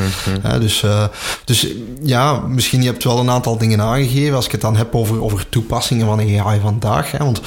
dus, 0.60 0.82
uh, 0.84 1.04
dus 1.46 1.68
ja, 2.04 2.40
misschien 2.40 2.82
je 2.82 2.90
hebt 2.90 3.04
wel 3.04 3.20
een 3.20 3.30
aantal 3.30 3.58
dingen 3.58 3.82
aangegeven 3.82 4.36
als 4.36 4.46
ik 4.46 4.52
het 4.52 4.62
dan 4.62 4.76
heb 4.76 4.96
over, 4.96 5.24
over 5.24 5.50
toepassingen 5.50 6.06
van 6.06 6.20
AI 6.20 6.60
vandaag. 6.60 7.12
Hè, 7.12 7.18
want 7.18 7.42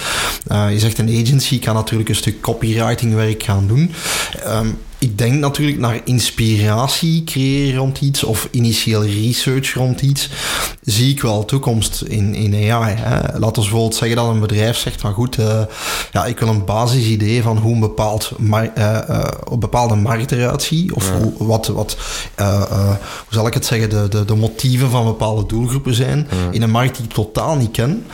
uh, 0.52 0.72
je 0.72 0.78
zegt 0.78 0.98
een 1.08 1.22
agency 1.22 1.58
kan 1.58 1.74
natuurlijk 1.74 2.08
een 2.08 2.14
stuk 2.14 2.40
copywritingwerk 2.40 3.42
gaan 3.42 3.66
doen. 3.66 3.92
Um, 4.46 4.78
ik 4.98 5.18
denk 5.18 5.34
natuurlijk 5.34 5.78
naar 5.78 6.00
inspiratie 6.04 7.24
creëren 7.24 7.78
rond 7.78 8.00
iets 8.00 8.24
of 8.24 8.48
initieel 8.50 9.04
research 9.04 9.74
rond 9.74 10.00
iets. 10.00 10.28
Zie 10.82 11.10
ik 11.10 11.22
wel 11.22 11.44
toekomst 11.44 12.02
in, 12.02 12.34
in 12.34 12.72
AI. 12.72 12.94
Hè. 12.94 13.38
Laat 13.38 13.58
ons 13.58 13.66
bijvoorbeeld 13.66 13.94
zeggen 13.94 14.16
dat 14.16 14.28
een 14.28 14.40
bedrijf 14.40 14.76
zegt 14.76 15.00
van 15.00 15.12
goed, 15.12 15.38
uh, 15.38 15.60
ja, 16.12 16.24
ik 16.24 16.38
wil 16.38 16.48
een 16.48 16.64
basisidee 16.64 17.42
van 17.42 17.58
hoe 17.58 17.74
een, 17.74 17.80
bepaald 17.80 18.32
mar 18.38 18.70
uh, 18.78 18.98
uh, 19.10 19.24
bepaalde 19.58 19.94
markt 19.94 20.32
eruit 20.32 20.62
ziet. 20.62 20.92
Of 20.92 21.10
hoe, 21.10 21.32
wat, 21.38 21.66
wat 21.66 21.96
hoe 22.36 22.98
zal 23.30 23.46
ik 23.46 23.54
het 23.54 23.66
zeggen, 23.66 23.90
de, 23.90 24.08
de, 24.08 24.24
de 24.24 24.34
motieven 24.34 24.90
van 24.90 25.04
bepaalde 25.04 25.46
doelgroepen 25.46 25.94
zijn 25.94 26.28
in 26.50 26.62
een 26.62 26.70
markt 26.70 26.96
die 26.96 27.04
ik 27.04 27.12
totaal 27.12 27.56
niet 27.56 27.70
ken. 27.70 28.06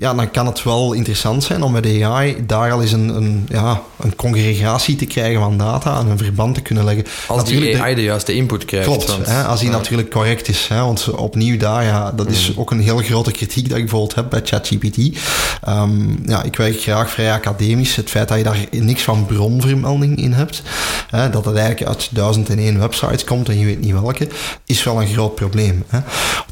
Ja, 0.00 0.14
dan 0.14 0.30
kan 0.30 0.46
het 0.46 0.62
wel 0.62 0.92
interessant 0.92 1.44
zijn 1.44 1.62
om 1.62 1.72
met 1.72 2.02
AI 2.02 2.46
daar 2.46 2.72
al 2.72 2.82
eens 2.82 2.92
een, 2.92 3.08
een, 3.08 3.46
ja, 3.48 3.82
een 4.00 4.16
congregatie 4.16 4.96
te 4.96 5.06
krijgen 5.06 5.40
van 5.40 5.58
data 5.58 5.98
en 6.00 6.06
een 6.06 6.18
verband 6.18 6.54
te 6.54 6.60
kunnen 6.60 6.84
leggen. 6.84 7.04
Als 7.26 7.38
natuurlijk 7.38 7.72
die 7.72 7.80
AI 7.80 7.94
de, 7.94 8.02
juiste 8.02 8.34
input 8.34 8.64
krijgt. 8.64 8.86
Klopt, 8.86 9.16
hè, 9.26 9.42
als 9.42 9.60
die 9.60 9.70
natuurlijk 9.70 10.10
correct 10.10 10.48
is. 10.48 10.68
Hè, 10.68 10.80
want 10.80 11.10
opnieuw 11.10 11.58
daar, 11.58 11.84
ja, 11.84 12.12
dat 12.12 12.30
is 12.30 12.50
mm. 12.50 12.58
ook 12.60 12.70
een 12.70 12.80
heel 12.80 12.96
grote 12.96 13.30
kritiek 13.30 13.68
dat 13.68 13.78
ik 13.78 13.82
bijvoorbeeld 13.82 14.14
heb 14.14 14.30
bij 14.30 14.40
ChatGPT. 14.44 14.96
Um, 15.68 16.18
ja, 16.26 16.42
ik 16.42 16.56
werk 16.56 16.80
graag 16.80 17.10
vrij 17.10 17.32
academisch. 17.32 17.96
Het 17.96 18.10
feit 18.10 18.28
dat 18.28 18.36
je 18.38 18.44
daar 18.44 18.66
niks 18.70 19.02
van 19.02 19.26
bronvermelding 19.26 20.16
in 20.16 20.32
hebt, 20.32 20.62
hè, 21.10 21.30
dat 21.30 21.44
het 21.44 21.56
eigenlijk 21.56 21.90
uit 21.90 22.08
duizend 22.10 22.48
en 22.48 22.58
één 22.58 22.78
websites 22.78 23.24
komt 23.24 23.48
en 23.48 23.58
je 23.58 23.64
weet 23.64 23.80
niet 23.80 23.92
welke, 23.92 24.28
is 24.66 24.84
wel 24.84 25.00
een 25.00 25.08
groot 25.08 25.34
probleem. 25.34 25.84
Hè. 25.88 25.98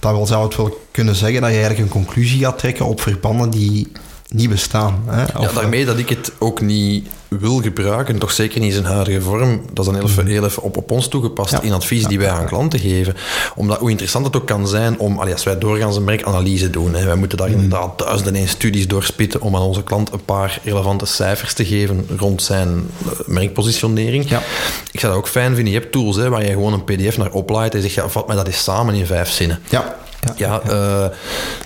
Dat 0.01 0.13
wil, 0.13 0.27
zou 0.27 0.45
het 0.45 0.57
wel 0.57 0.86
kunnen 0.97 1.15
zeggen 1.15 1.41
dat 1.41 1.51
je 1.51 1.57
eigenlijk 1.57 1.85
een 1.85 2.03
conclusie 2.03 2.41
gaat 2.41 2.59
trekken 2.59 2.87
op 2.87 3.01
verbanden 3.01 3.51
die 3.51 3.93
niet 4.29 4.49
bestaan. 4.49 5.03
Hè? 5.07 5.21
ja, 5.21 5.53
daarmee 5.53 5.85
dat 5.85 5.99
ik 5.99 6.09
het 6.09 6.33
ook 6.39 6.61
niet 6.61 7.09
wil 7.29 7.61
gebruiken, 7.61 8.19
toch 8.19 8.31
zeker 8.31 8.61
niet 8.61 8.69
in 8.69 8.83
zijn 8.83 8.95
huidige 8.95 9.21
vorm, 9.21 9.63
dat 9.73 9.87
is 9.87 9.93
dan 9.93 9.95
heel 9.95 10.11
even, 10.11 10.27
heel 10.27 10.45
even 10.45 10.63
op, 10.63 10.77
op 10.77 10.91
ons 10.91 11.09
toegepast 11.09 11.53
in 11.53 11.73
advies 11.73 12.07
die 12.07 12.19
wij 12.19 12.31
aan 12.31 12.47
klanten 12.47 12.79
geven. 12.79 13.17
Omdat 13.55 13.79
hoe 13.79 13.91
interessant 13.91 14.27
het 14.27 14.37
ook 14.37 14.47
kan 14.47 14.69
zijn 14.69 14.99
om, 14.99 15.19
als 15.19 15.45
wij 15.45 15.59
doorgaans 15.59 15.97
een 15.97 16.05
merkanalyse 16.05 16.71
doen, 16.71 16.95
hè, 16.95 17.05
wij 17.05 17.17
moeten 17.17 17.39
daar 17.39 17.51
inderdaad 17.51 17.99
duizenden 17.99 18.35
één 18.35 18.49
studies 18.49 18.89
doorspitten 18.89 19.41
om 19.41 19.57
aan 19.57 19.63
onze 19.63 19.83
klant 19.83 20.13
een 20.13 20.25
paar 20.25 20.61
relevante 20.65 21.07
cijfers 21.07 21.53
te 21.53 21.65
geven 21.65 22.07
rond 22.17 22.43
zijn 22.43 22.91
eh, 23.05 23.11
merkpositionering. 23.27 24.29
Ja. 24.29 24.43
Ik 24.93 25.01
zou 25.01 25.13
dat 25.13 25.23
ook 25.23 25.29
fijn 25.29 25.55
vinden. 25.55 25.73
Je 25.73 25.79
hebt 25.79 25.93
tools 25.93 26.17
hè, 26.17 26.29
waar 26.29 26.45
je 26.45 26.51
gewoon 26.51 26.73
een 26.73 26.85
pdf 26.85 27.17
naar 27.17 27.33
oplaait 27.33 27.75
en 27.75 27.81
zegt, 27.81 27.95
ja, 27.95 28.09
vat 28.09 28.27
mij 28.27 28.37
dat 28.37 28.47
eens 28.47 28.63
samen 28.63 28.95
in 28.95 29.07
vijf 29.07 29.31
zinnen. 29.31 29.61
Ja. 29.69 29.97
Ja, 30.37 30.63
uh, 30.65 31.05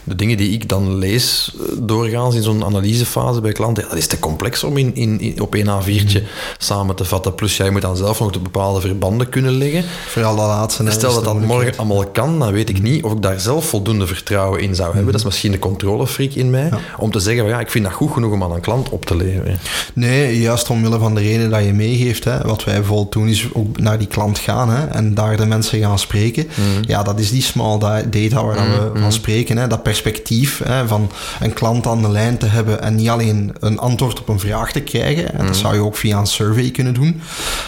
de 0.04 0.14
dingen 0.14 0.36
die 0.36 0.50
ik 0.52 0.68
dan 0.68 0.94
lees 0.94 1.54
eh, 1.58 1.76
doorgaans 1.78 2.34
in 2.34 2.42
zo'n 2.42 2.64
analysefase 2.64 3.40
bij 3.40 3.52
klanten, 3.52 3.82
ja, 3.82 3.88
dat 3.88 3.98
is 3.98 4.06
te 4.06 4.18
complex 4.18 4.64
om 4.64 4.76
in, 4.76 4.94
in, 4.94 5.40
op 5.40 5.54
één 5.54 5.66
A4'tje 5.66 6.20
mm. 6.20 6.26
samen 6.58 6.96
te 6.96 7.04
vatten. 7.04 7.34
Plus 7.34 7.56
jij 7.56 7.70
moet 7.70 7.82
dan 7.82 7.96
zelf 7.96 8.20
nog 8.20 8.30
de 8.30 8.38
bepaalde 8.38 8.80
verbanden 8.80 9.28
kunnen 9.28 9.52
leggen. 9.52 9.84
Vooral 10.06 10.36
dat 10.36 10.46
laatste. 10.46 10.90
Stel 10.90 11.14
dat 11.14 11.24
dat 11.24 11.40
morgen 11.40 11.76
allemaal 11.76 12.06
kan, 12.06 12.38
dan 12.38 12.52
weet 12.52 12.68
ik 12.68 12.78
mm. 12.78 12.84
niet 12.84 13.04
of 13.04 13.12
ik 13.12 13.22
daar 13.22 13.40
zelf 13.40 13.68
voldoende 13.68 14.06
vertrouwen 14.06 14.60
in 14.60 14.74
zou 14.74 14.86
hebben. 14.86 15.04
Mm. 15.04 15.10
Dat 15.10 15.20
is 15.20 15.26
misschien 15.26 15.52
de 15.52 15.58
controlefreak 15.58 16.32
in 16.32 16.50
mij, 16.50 16.70
om 16.98 17.10
te 17.10 17.20
zeggen, 17.20 17.46
ja, 17.46 17.60
ik 17.60 17.70
vind 17.70 17.84
dat 17.84 17.92
goed 17.92 18.12
genoeg 18.12 18.32
om 18.32 18.42
aan 18.42 18.52
een 18.52 18.60
klant 18.60 18.88
op 18.88 19.04
te 19.04 19.16
leveren. 19.16 19.58
Nee, 19.94 20.40
juist 20.40 20.70
omwille 20.70 20.98
van 20.98 21.14
de 21.14 21.20
reden 21.20 21.50
dat 21.50 21.64
je 21.64 21.72
meegeeft. 21.72 22.24
Hè. 22.24 22.40
Wat 22.40 22.64
wij 22.64 22.74
bijvoorbeeld 22.74 23.12
doen, 23.12 23.28
is 23.28 23.48
ook 23.52 23.78
naar 23.78 23.98
die 23.98 24.06
klant 24.06 24.38
gaan 24.38 24.70
hè, 24.70 24.86
en 24.86 25.14
daar 25.14 25.36
de 25.36 25.46
mensen 25.46 25.80
gaan 25.80 25.98
spreken. 25.98 26.48
Ja, 26.86 27.02
dat 27.02 27.20
is 27.20 27.30
die 27.30 27.42
small 27.42 27.78
data 28.10 28.40
waar 28.54 28.70
we 28.70 28.78
Mm-hmm. 28.84 29.00
van 29.02 29.12
spreken. 29.12 29.56
Hè, 29.56 29.66
dat 29.66 29.82
perspectief 29.82 30.60
hè, 30.64 30.88
van 30.88 31.10
een 31.40 31.52
klant 31.52 31.86
aan 31.86 32.02
de 32.02 32.10
lijn 32.10 32.38
te 32.38 32.46
hebben 32.46 32.82
en 32.82 32.94
niet 32.94 33.08
alleen 33.08 33.52
een 33.60 33.78
antwoord 33.78 34.20
op 34.20 34.28
een 34.28 34.40
vraag 34.40 34.72
te 34.72 34.80
krijgen. 34.80 35.32
En 35.38 35.46
dat 35.46 35.56
zou 35.56 35.74
je 35.74 35.80
ook 35.80 35.96
via 35.96 36.18
een 36.18 36.26
survey 36.26 36.70
kunnen 36.70 36.94
doen. 36.94 37.20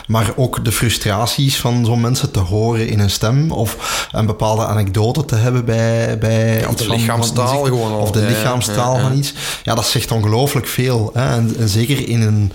Maar 0.06 0.32
ook 0.36 0.64
de 0.64 0.72
frustraties 0.72 1.56
van 1.60 1.84
zo'n 1.84 2.00
mensen 2.00 2.30
te 2.30 2.38
horen 2.38 2.88
in 2.88 2.98
een 3.00 3.10
stem. 3.10 3.50
Of 3.50 4.08
een 4.12 4.26
bepaalde 4.26 4.66
anekdote 4.66 5.24
te 5.24 5.34
hebben 5.36 5.64
bij, 5.64 6.18
bij 6.18 6.64
of 6.66 6.72
iets 6.72 6.82
de 6.82 6.88
van- 6.88 6.96
lichaamstaal 6.96 7.48
van- 7.58 7.66
gewoon 7.66 7.92
al. 7.92 7.98
Of 8.00 8.10
de 8.10 8.18
Ja, 8.20 8.24
ja, 8.28 8.30
lichaamstaal 8.30 8.94
ja, 8.94 9.00
ja. 9.00 9.08
van 9.08 9.18
iets. 9.18 9.32
Ja, 9.62 9.74
dat 9.74 9.86
zegt 9.86 10.10
ongelooflijk 10.10 10.66
veel. 10.66 11.10
Hè. 11.14 11.28
En, 11.34 11.54
en 11.58 11.68
zeker 11.68 12.08
in 12.08 12.20
een 12.22 12.52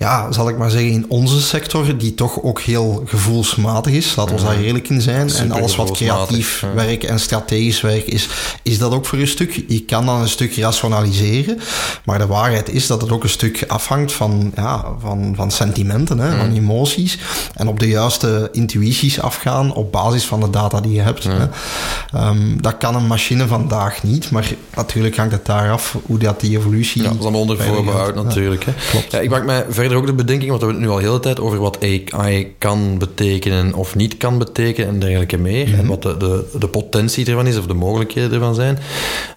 ja, 0.00 0.32
zal 0.32 0.48
ik 0.48 0.58
maar 0.58 0.70
zeggen, 0.70 0.90
in 0.90 1.04
onze 1.08 1.40
sector, 1.40 1.96
die 1.96 2.14
toch 2.14 2.42
ook 2.42 2.60
heel 2.60 3.02
gevoelsmatig 3.06 3.92
is, 3.92 4.16
laten 4.16 4.36
we 4.36 4.42
daar 4.42 4.58
eerlijk 4.58 4.88
in 4.88 5.00
zijn. 5.00 5.30
En 5.30 5.52
alles 5.52 5.76
wat 5.76 5.90
creatief 5.90 6.60
ja. 6.60 6.74
werk 6.74 7.02
en 7.02 7.20
strategisch 7.20 7.80
werk 7.80 8.06
is, 8.06 8.28
is 8.62 8.78
dat 8.78 8.92
ook 8.92 9.06
voor 9.06 9.18
een 9.18 9.28
stuk. 9.28 9.64
Je 9.68 9.84
kan 9.84 10.06
dan 10.06 10.20
een 10.20 10.28
stuk 10.28 10.56
rationaliseren, 10.56 11.58
maar 12.04 12.18
de 12.18 12.26
waarheid 12.26 12.68
is 12.68 12.86
dat 12.86 13.00
het 13.00 13.10
ook 13.10 13.22
een 13.22 13.28
stuk 13.28 13.64
afhangt 13.68 14.12
van, 14.12 14.52
ja, 14.56 14.84
van, 15.00 15.32
van 15.36 15.50
sentimenten, 15.50 16.18
hè, 16.18 16.36
van 16.36 16.54
emoties. 16.54 17.18
En 17.54 17.68
op 17.68 17.80
de 17.80 17.88
juiste 17.88 18.48
intuïties 18.52 19.20
afgaan 19.20 19.74
op 19.74 19.92
basis 19.92 20.24
van 20.24 20.40
de 20.40 20.50
data 20.50 20.80
die 20.80 20.92
je 20.92 21.00
hebt. 21.00 21.24
Hè. 21.24 21.48
Ehm, 22.12 22.60
dat 22.60 22.76
kan 22.78 22.94
een 22.94 23.06
machine 23.06 23.46
vandaag 23.46 24.02
niet, 24.02 24.30
maar 24.30 24.52
natuurlijk 24.76 25.16
hangt 25.16 25.32
het 25.32 25.46
daar 25.46 25.70
af 25.70 25.96
hoe 26.06 26.18
dat 26.18 26.40
die 26.40 26.56
evolutie... 26.56 27.02
Ja, 27.02 27.08
dat 27.08 27.16
is 27.16 27.22
allemaal 27.22 27.40
onder 27.40 27.62
voorbehoud 27.62 28.14
natuurlijk. 28.14 28.64
Hè. 28.64 28.72
Klopt. 28.90 29.12
Ja, 29.12 29.18
ik 29.18 29.30
maak 29.30 29.44
mij 29.44 29.64
verder 29.68 29.88
ook 29.96 30.06
de 30.06 30.12
bedenking, 30.12 30.50
want 30.50 30.60
we 30.62 30.66
hebben 30.66 30.84
het 30.84 30.92
nu 30.92 30.96
al 30.98 31.02
de 31.02 31.08
hele 31.10 31.20
tijd 31.22 31.40
over 31.40 31.58
wat 31.58 31.78
AI 31.82 32.54
kan 32.58 32.98
betekenen 32.98 33.74
of 33.74 33.94
niet 33.94 34.16
kan 34.16 34.38
betekenen 34.38 34.88
en 34.90 34.98
dergelijke 35.00 35.38
meer. 35.38 35.68
Mhm. 35.68 35.78
En 35.78 35.86
wat 35.86 36.02
de, 36.02 36.16
de, 36.16 36.58
de 36.58 36.68
potentie 36.68 37.26
ervan 37.26 37.46
is 37.46 37.58
of 37.58 37.66
de 37.66 37.74
mogelijkheden 37.74 38.32
ervan 38.32 38.54
zijn. 38.54 38.78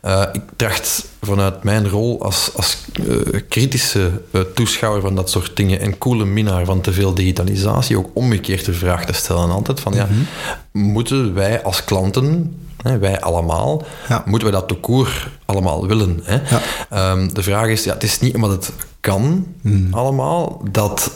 Eh, 0.01 0.23
ik 0.33 0.41
tracht 0.55 1.05
vanuit 1.21 1.63
mijn 1.63 1.89
rol 1.89 2.21
als, 2.21 2.51
als 2.55 2.77
eh, 3.07 3.41
kritische 3.49 4.11
eh, 4.31 4.41
toeschouwer 4.41 5.01
van 5.01 5.15
dat 5.15 5.29
soort 5.29 5.55
dingen 5.55 5.79
en 5.79 5.97
coole 5.97 6.25
minnaar 6.25 6.65
van 6.65 6.81
te 6.81 6.93
veel 6.93 7.13
digitalisatie 7.13 7.97
ook 7.97 8.09
omgekeerd 8.13 8.65
de 8.65 8.73
vraag 8.73 9.05
te 9.05 9.13
stellen 9.13 9.49
altijd 9.49 9.79
van 9.79 9.93
ja, 9.93 10.07
Mhm. 10.11 10.91
moeten 10.91 11.33
wij 11.33 11.63
als 11.63 11.83
klanten 11.83 12.55
hè, 12.83 12.97
wij 12.97 13.21
allemaal, 13.21 13.83
Ja. 14.09 14.23
moeten 14.25 14.47
we 14.47 14.53
dat 14.53 14.69
de 14.69 14.75
koer 14.75 15.29
allemaal 15.45 15.87
willen. 15.87 16.19
Hè? 16.23 16.33
Ja. 16.33 16.61
Ehm, 16.89 17.27
de 17.33 17.43
vraag 17.43 17.67
is, 17.67 17.83
ja, 17.83 17.93
het 17.93 18.03
is 18.03 18.19
niet 18.19 18.35
omdat 18.35 18.51
het 18.51 18.71
kan 18.99 19.45
Hmm. 19.61 19.87
allemaal, 19.91 20.61
dat 20.71 21.11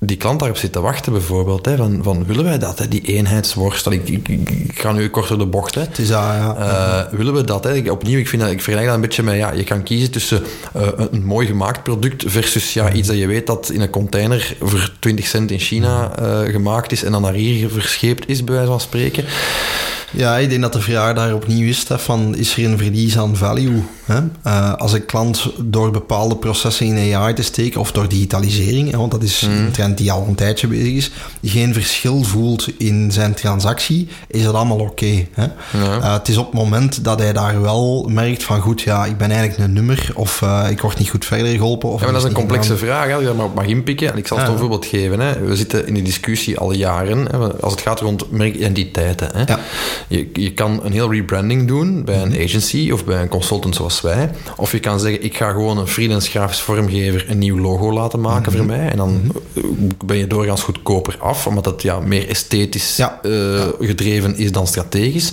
die 0.00 0.16
klant 0.16 0.38
daarop 0.38 0.58
zit 0.58 0.72
te 0.72 0.80
wachten 0.80 1.12
bijvoorbeeld. 1.12 1.66
Hè, 1.66 1.76
van, 1.76 2.00
van 2.02 2.24
willen 2.26 2.44
wij 2.44 2.58
dat, 2.58 2.78
hè, 2.78 2.88
die 2.88 3.00
eenheidsworst? 3.00 3.86
Ik, 3.86 4.08
ik, 4.08 4.28
ik, 4.28 4.78
ga 4.78 4.92
nu 4.92 5.10
kort 5.10 5.28
door 5.28 5.38
de 5.38 5.46
bocht. 5.46 5.74
Hè. 5.74 5.80
Het 5.80 5.98
is 5.98 6.08
dat, 6.08 6.18
ja. 6.18 6.56
Eh, 6.56 7.12
willen 7.18 7.34
we 7.34 7.44
dat? 7.44 7.64
Hè? 7.64 7.74
Ik, 7.74 7.90
opnieuw, 7.90 8.18
ik, 8.18 8.28
vind 8.28 8.42
dat, 8.42 8.50
ik 8.50 8.62
vergelijk 8.62 8.86
dat 8.86 8.94
een 8.96 9.00
beetje 9.00 9.22
met... 9.22 9.36
Ja, 9.36 9.52
je 9.52 9.64
kan 9.64 9.82
kiezen 9.82 10.10
tussen 10.10 10.42
eh, 10.72 10.82
een, 10.96 11.08
een 11.12 11.24
mooi 11.24 11.46
gemaakt 11.46 11.82
product 11.82 12.24
versus 12.26 12.72
ja, 12.72 12.92
iets 12.92 13.08
dat 13.08 13.16
je 13.16 13.26
weet 13.26 13.46
dat 13.46 13.70
in 13.70 13.80
een 13.80 13.90
container 13.90 14.56
voor 14.60 14.92
20 14.98 15.26
cent 15.26 15.50
in 15.50 15.58
China 15.58 16.16
eh, 16.18 16.52
gemaakt 16.52 16.92
is 16.92 17.04
en 17.04 17.12
dan 17.12 17.22
naar 17.22 17.32
hier 17.32 17.70
verscheept 17.70 18.28
is, 18.28 18.44
bij 18.44 18.54
wijze 18.54 18.70
van 18.70 18.80
spreken. 18.80 19.24
Ja, 20.12 20.36
ik 20.36 20.48
denk 20.48 20.62
dat 20.62 20.72
de 20.72 20.80
vraag 20.80 21.14
daar 21.14 21.34
opnieuw 21.34 21.68
is, 21.68 21.78
Stefan, 21.78 22.36
is 22.36 22.56
er 22.56 22.64
een 22.64 22.78
verlies 22.78 23.18
aan 23.18 23.36
value? 23.36 23.82
Hè? 24.04 24.20
Eh, 24.42 24.74
als 24.74 24.92
een 24.92 25.06
klant 25.06 25.50
door 25.58 25.90
bepaalde 25.90 26.36
processen 26.36 26.86
in 26.86 27.14
AI 27.14 27.34
te 27.34 27.42
steken, 27.42 27.80
of 27.80 27.92
door 27.92 28.08
digitalisering, 28.08 28.90
hè, 28.90 28.96
want 28.96 29.10
dat 29.10 29.22
is 29.22 29.42
een 29.42 29.70
trend 29.70 29.98
die 29.98 30.12
al 30.12 30.24
een 30.28 30.34
tijdje 30.34 30.66
bezig 30.66 30.92
is, 30.92 31.10
geen 31.42 31.72
verschil 31.72 32.22
voelt 32.22 32.68
in 32.78 33.12
zijn 33.12 33.34
transactie, 33.34 34.08
is 34.28 34.42
dat 34.42 34.54
allemaal 34.54 34.78
oké. 34.78 35.26
Eh, 35.34 36.12
het 36.12 36.28
is 36.28 36.36
op 36.36 36.46
het 36.46 36.54
moment 36.54 37.04
dat 37.04 37.18
hij 37.18 37.32
daar 37.32 37.62
wel 37.62 38.08
merkt 38.10 38.42
van, 38.42 38.60
goed, 38.60 38.80
ja, 38.80 39.04
ik 39.04 39.16
ben 39.16 39.30
eigenlijk 39.30 39.60
een 39.60 39.72
nummer, 39.72 40.10
of 40.14 40.42
eh, 40.42 40.66
ik 40.70 40.80
word 40.80 40.98
niet 40.98 41.10
goed 41.10 41.24
verder 41.24 41.52
geholpen. 41.52 41.88
Of 41.88 41.98
Ja, 41.98 42.04
maar 42.04 42.14
dat 42.14 42.22
is 42.22 42.28
een 42.28 42.34
complexe 42.34 42.76
vraag, 42.76 43.06
hè, 43.06 43.12
als 43.12 43.20
je 43.20 43.26
daar 43.26 43.36
maar 43.36 43.46
op 43.46 43.54
mag 43.54 43.66
inpikken. 43.66 44.12
En 44.12 44.18
ik 44.18 44.26
zal 44.26 44.38
het 44.38 44.48
een 44.48 44.58
voorbeeld 44.58 44.86
geven. 44.86 45.20
Hè. 45.20 45.40
We 45.40 45.56
zitten 45.56 45.86
in 45.86 45.94
die 45.94 46.02
discussie 46.02 46.58
al 46.58 46.72
jaren, 46.72 47.26
hè, 47.30 47.38
als 47.38 47.72
het 47.72 47.80
gaat 47.80 48.00
rond 48.00 48.30
merkidentiteiten. 48.30 49.28
Hè. 49.32 49.42
Ja. 49.46 49.58
Je, 50.08 50.30
je 50.32 50.52
kan 50.52 50.80
een 50.84 50.92
heel 50.92 51.12
rebranding 51.12 51.68
doen 51.68 52.04
bij 52.04 52.22
een 52.22 52.42
agency 52.44 52.90
of 52.92 53.04
bij 53.04 53.22
een 53.22 53.28
consultant 53.28 53.74
zoals 53.74 54.00
wij. 54.00 54.30
Of 54.56 54.72
je 54.72 54.80
kan 54.80 55.00
zeggen, 55.00 55.24
ik 55.24 55.36
ga 55.36 55.50
gewoon 55.50 55.78
een 55.78 55.86
freelance 55.86 56.30
grafisch 56.30 56.60
vormgever 56.60 57.24
een 57.28 57.38
nieuw 57.38 57.58
logo 57.58 57.92
laten 57.92 58.20
maken 58.20 58.52
voor 58.52 58.64
mij. 58.64 58.88
En 58.88 58.96
dan 58.96 59.20
eh, 59.54 59.62
ben 60.04 60.16
je 60.16 60.26
doorgaans 60.26 60.62
goedkoper 60.62 61.16
af, 61.20 61.46
omdat 61.46 61.64
het 61.64 61.82
ja, 61.82 62.00
meer 62.00 62.28
esthetisch 62.28 62.96
Ja. 62.96 63.18
eh, 63.22 63.30
gedreven 63.80 64.36
is 64.36 64.52
dan 64.52 64.66
strategisch. 64.66 65.32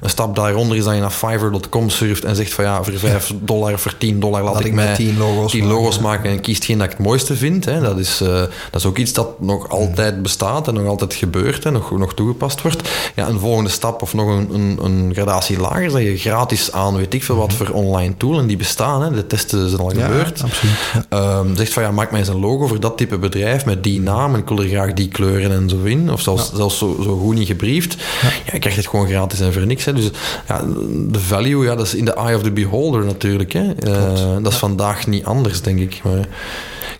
Een 0.00 0.10
stap 0.10 0.36
daaronder 0.36 0.76
is 0.76 0.84
dat 0.84 0.94
je 0.94 1.00
naar 1.00 1.10
Fiverr.com 1.10 1.90
surft 1.90 2.24
en 2.24 2.36
zegt 2.36 2.52
van 2.52 2.64
ja, 2.64 2.82
voor 2.82 2.98
5 2.98 3.32
dollar 3.40 3.72
of 3.72 3.80
voor 3.80 3.96
10 3.98 4.20
dollar 4.20 4.42
laat, 4.42 4.52
Laat 4.52 4.62
ik, 4.62 4.68
ik 4.68 4.74
mij 4.74 4.94
10 4.94 5.18
logo's 5.18 5.50
10 5.50 5.60
maken, 5.60 5.76
logo's 5.76 5.98
maken 5.98 6.30
en 6.30 6.40
kiest 6.40 6.64
geen 6.64 6.78
dat 6.78 6.86
ik 6.90 6.96
het 6.96 7.06
mooiste 7.06 7.36
vind. 7.36 7.64
Hè. 7.64 7.80
Dat, 7.80 7.98
is, 7.98 8.20
eh, 8.20 8.28
dat 8.70 8.80
is 8.80 8.86
ook 8.86 8.98
iets 8.98 9.12
dat 9.12 9.40
nog 9.40 9.68
altijd 9.68 10.22
bestaat 10.22 10.68
en 10.68 10.74
nog 10.74 10.86
altijd 10.86 11.14
gebeurt 11.14 11.64
en 11.64 11.72
nog, 11.72 11.90
nog 11.90 12.14
toegepast 12.14 12.62
wordt. 12.62 12.88
Ja, 13.14 13.28
een 13.28 13.38
volgende 13.38 13.70
stap 13.70 14.02
of 14.04 14.14
nog 14.14 14.28
een, 14.28 14.54
een, 14.54 14.78
een 14.82 15.10
gradatie 15.14 15.58
lager, 15.60 15.90
dat 15.90 16.00
je 16.02 16.16
gratis 16.16 16.72
aan 16.72 16.96
weet 16.96 17.14
ik 17.14 17.22
veel 17.24 17.36
wat 17.36 17.52
voor 17.52 17.68
online 17.70 18.16
tool, 18.16 18.38
en 18.38 18.46
die 18.46 18.56
bestaan, 18.56 19.02
hè. 19.02 19.10
de 19.10 19.26
testen 19.26 19.68
zijn 19.68 19.80
al 19.80 19.86
Mhm. 19.88 19.98
Ja, 19.98 20.06
gebeurd. 20.06 20.42
absoluut. 20.42 20.74
Ja. 20.94 21.04
Ehm, 21.08 21.54
zegt 21.56 21.72
van 21.72 21.82
ja, 21.82 21.90
maak 21.90 22.10
mij 22.10 22.20
eens 22.20 22.28
een 22.28 22.40
logo 22.40 22.66
voor 22.66 22.80
dat 22.80 22.96
type 22.96 23.18
bedrijf 23.18 23.64
met 23.64 23.82
die 23.82 24.00
naam 24.00 24.34
en 24.34 24.40
ik 24.40 24.48
wil 24.48 24.62
er 24.62 24.68
graag 24.68 24.92
die 24.92 25.08
kleuren 25.08 25.52
en 25.52 25.68
zo 25.68 25.82
in. 25.82 26.12
Of 26.12 26.20
zelfs, 26.20 26.52
zelfs 26.54 26.78
zo, 26.78 26.96
zo 27.02 27.16
goed 27.18 27.34
niet 27.34 27.46
gebriefd. 27.46 27.96
Ja. 28.22 28.28
je 28.52 28.58
krijgt 28.58 28.76
het 28.78 28.88
gewoon 28.88 29.06
gratis 29.06 29.40
en 29.40 29.52
voor 29.52 29.66
niks. 29.66 29.84
Hè. 29.84 29.92
Dus 29.92 30.10
ja, 30.48 30.64
de 31.08 31.20
value, 31.20 31.64
ja, 31.64 31.74
dat 31.74 31.86
is 31.86 31.94
in 31.94 32.04
the 32.04 32.14
eye 32.14 32.36
of 32.36 32.42
the 32.42 32.50
beholder 32.50 33.04
natuurlijk. 33.04 33.52
Hè. 33.52 33.72
Eh, 33.72 34.42
dat 34.42 34.52
is 34.52 34.58
vandaag 34.58 35.06
niet 35.06 35.24
anders, 35.24 35.60
denk 35.62 35.78
ik. 35.78 36.00
Maar 36.04 36.18
ik 36.18 36.26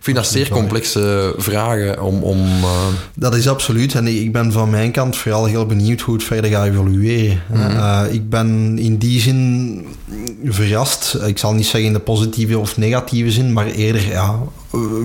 vind 0.05 0.17
dat 0.17 0.27
zeer 0.27 0.49
complexe 0.49 1.35
vragen 1.37 2.03
om... 2.03 2.23
om 2.23 2.47
eh, 2.47 2.87
Dat 3.15 3.35
is 3.35 3.49
absoluut. 3.49 3.95
En 3.95 4.07
ik 4.07 4.33
ben 4.33 4.53
van 4.53 4.71
mijn 4.71 4.91
kant 4.91 5.17
vooral 5.17 5.45
heel 5.45 5.67
benieuwd 5.67 6.01
hoe 6.01 6.15
het 6.15 6.25
verder 6.25 6.51
gaat 6.51 6.67
evolueren. 6.67 7.43
Eh, 7.53 8.03
ik 8.11 8.29
ben 8.29 8.79
in 8.79 8.97
die 8.97 9.21
zin 9.21 9.87
verrast. 10.45 11.19
Ik 11.27 11.39
zal 11.39 11.55
niet 11.55 11.67
zeggen 11.67 11.85
in 11.85 11.93
de 11.93 11.99
positieve 11.99 12.59
of 12.59 12.77
negatieve 12.77 13.31
zin, 13.31 13.53
maar 13.53 13.67
eerder 13.67 14.09
ja, 14.09 14.39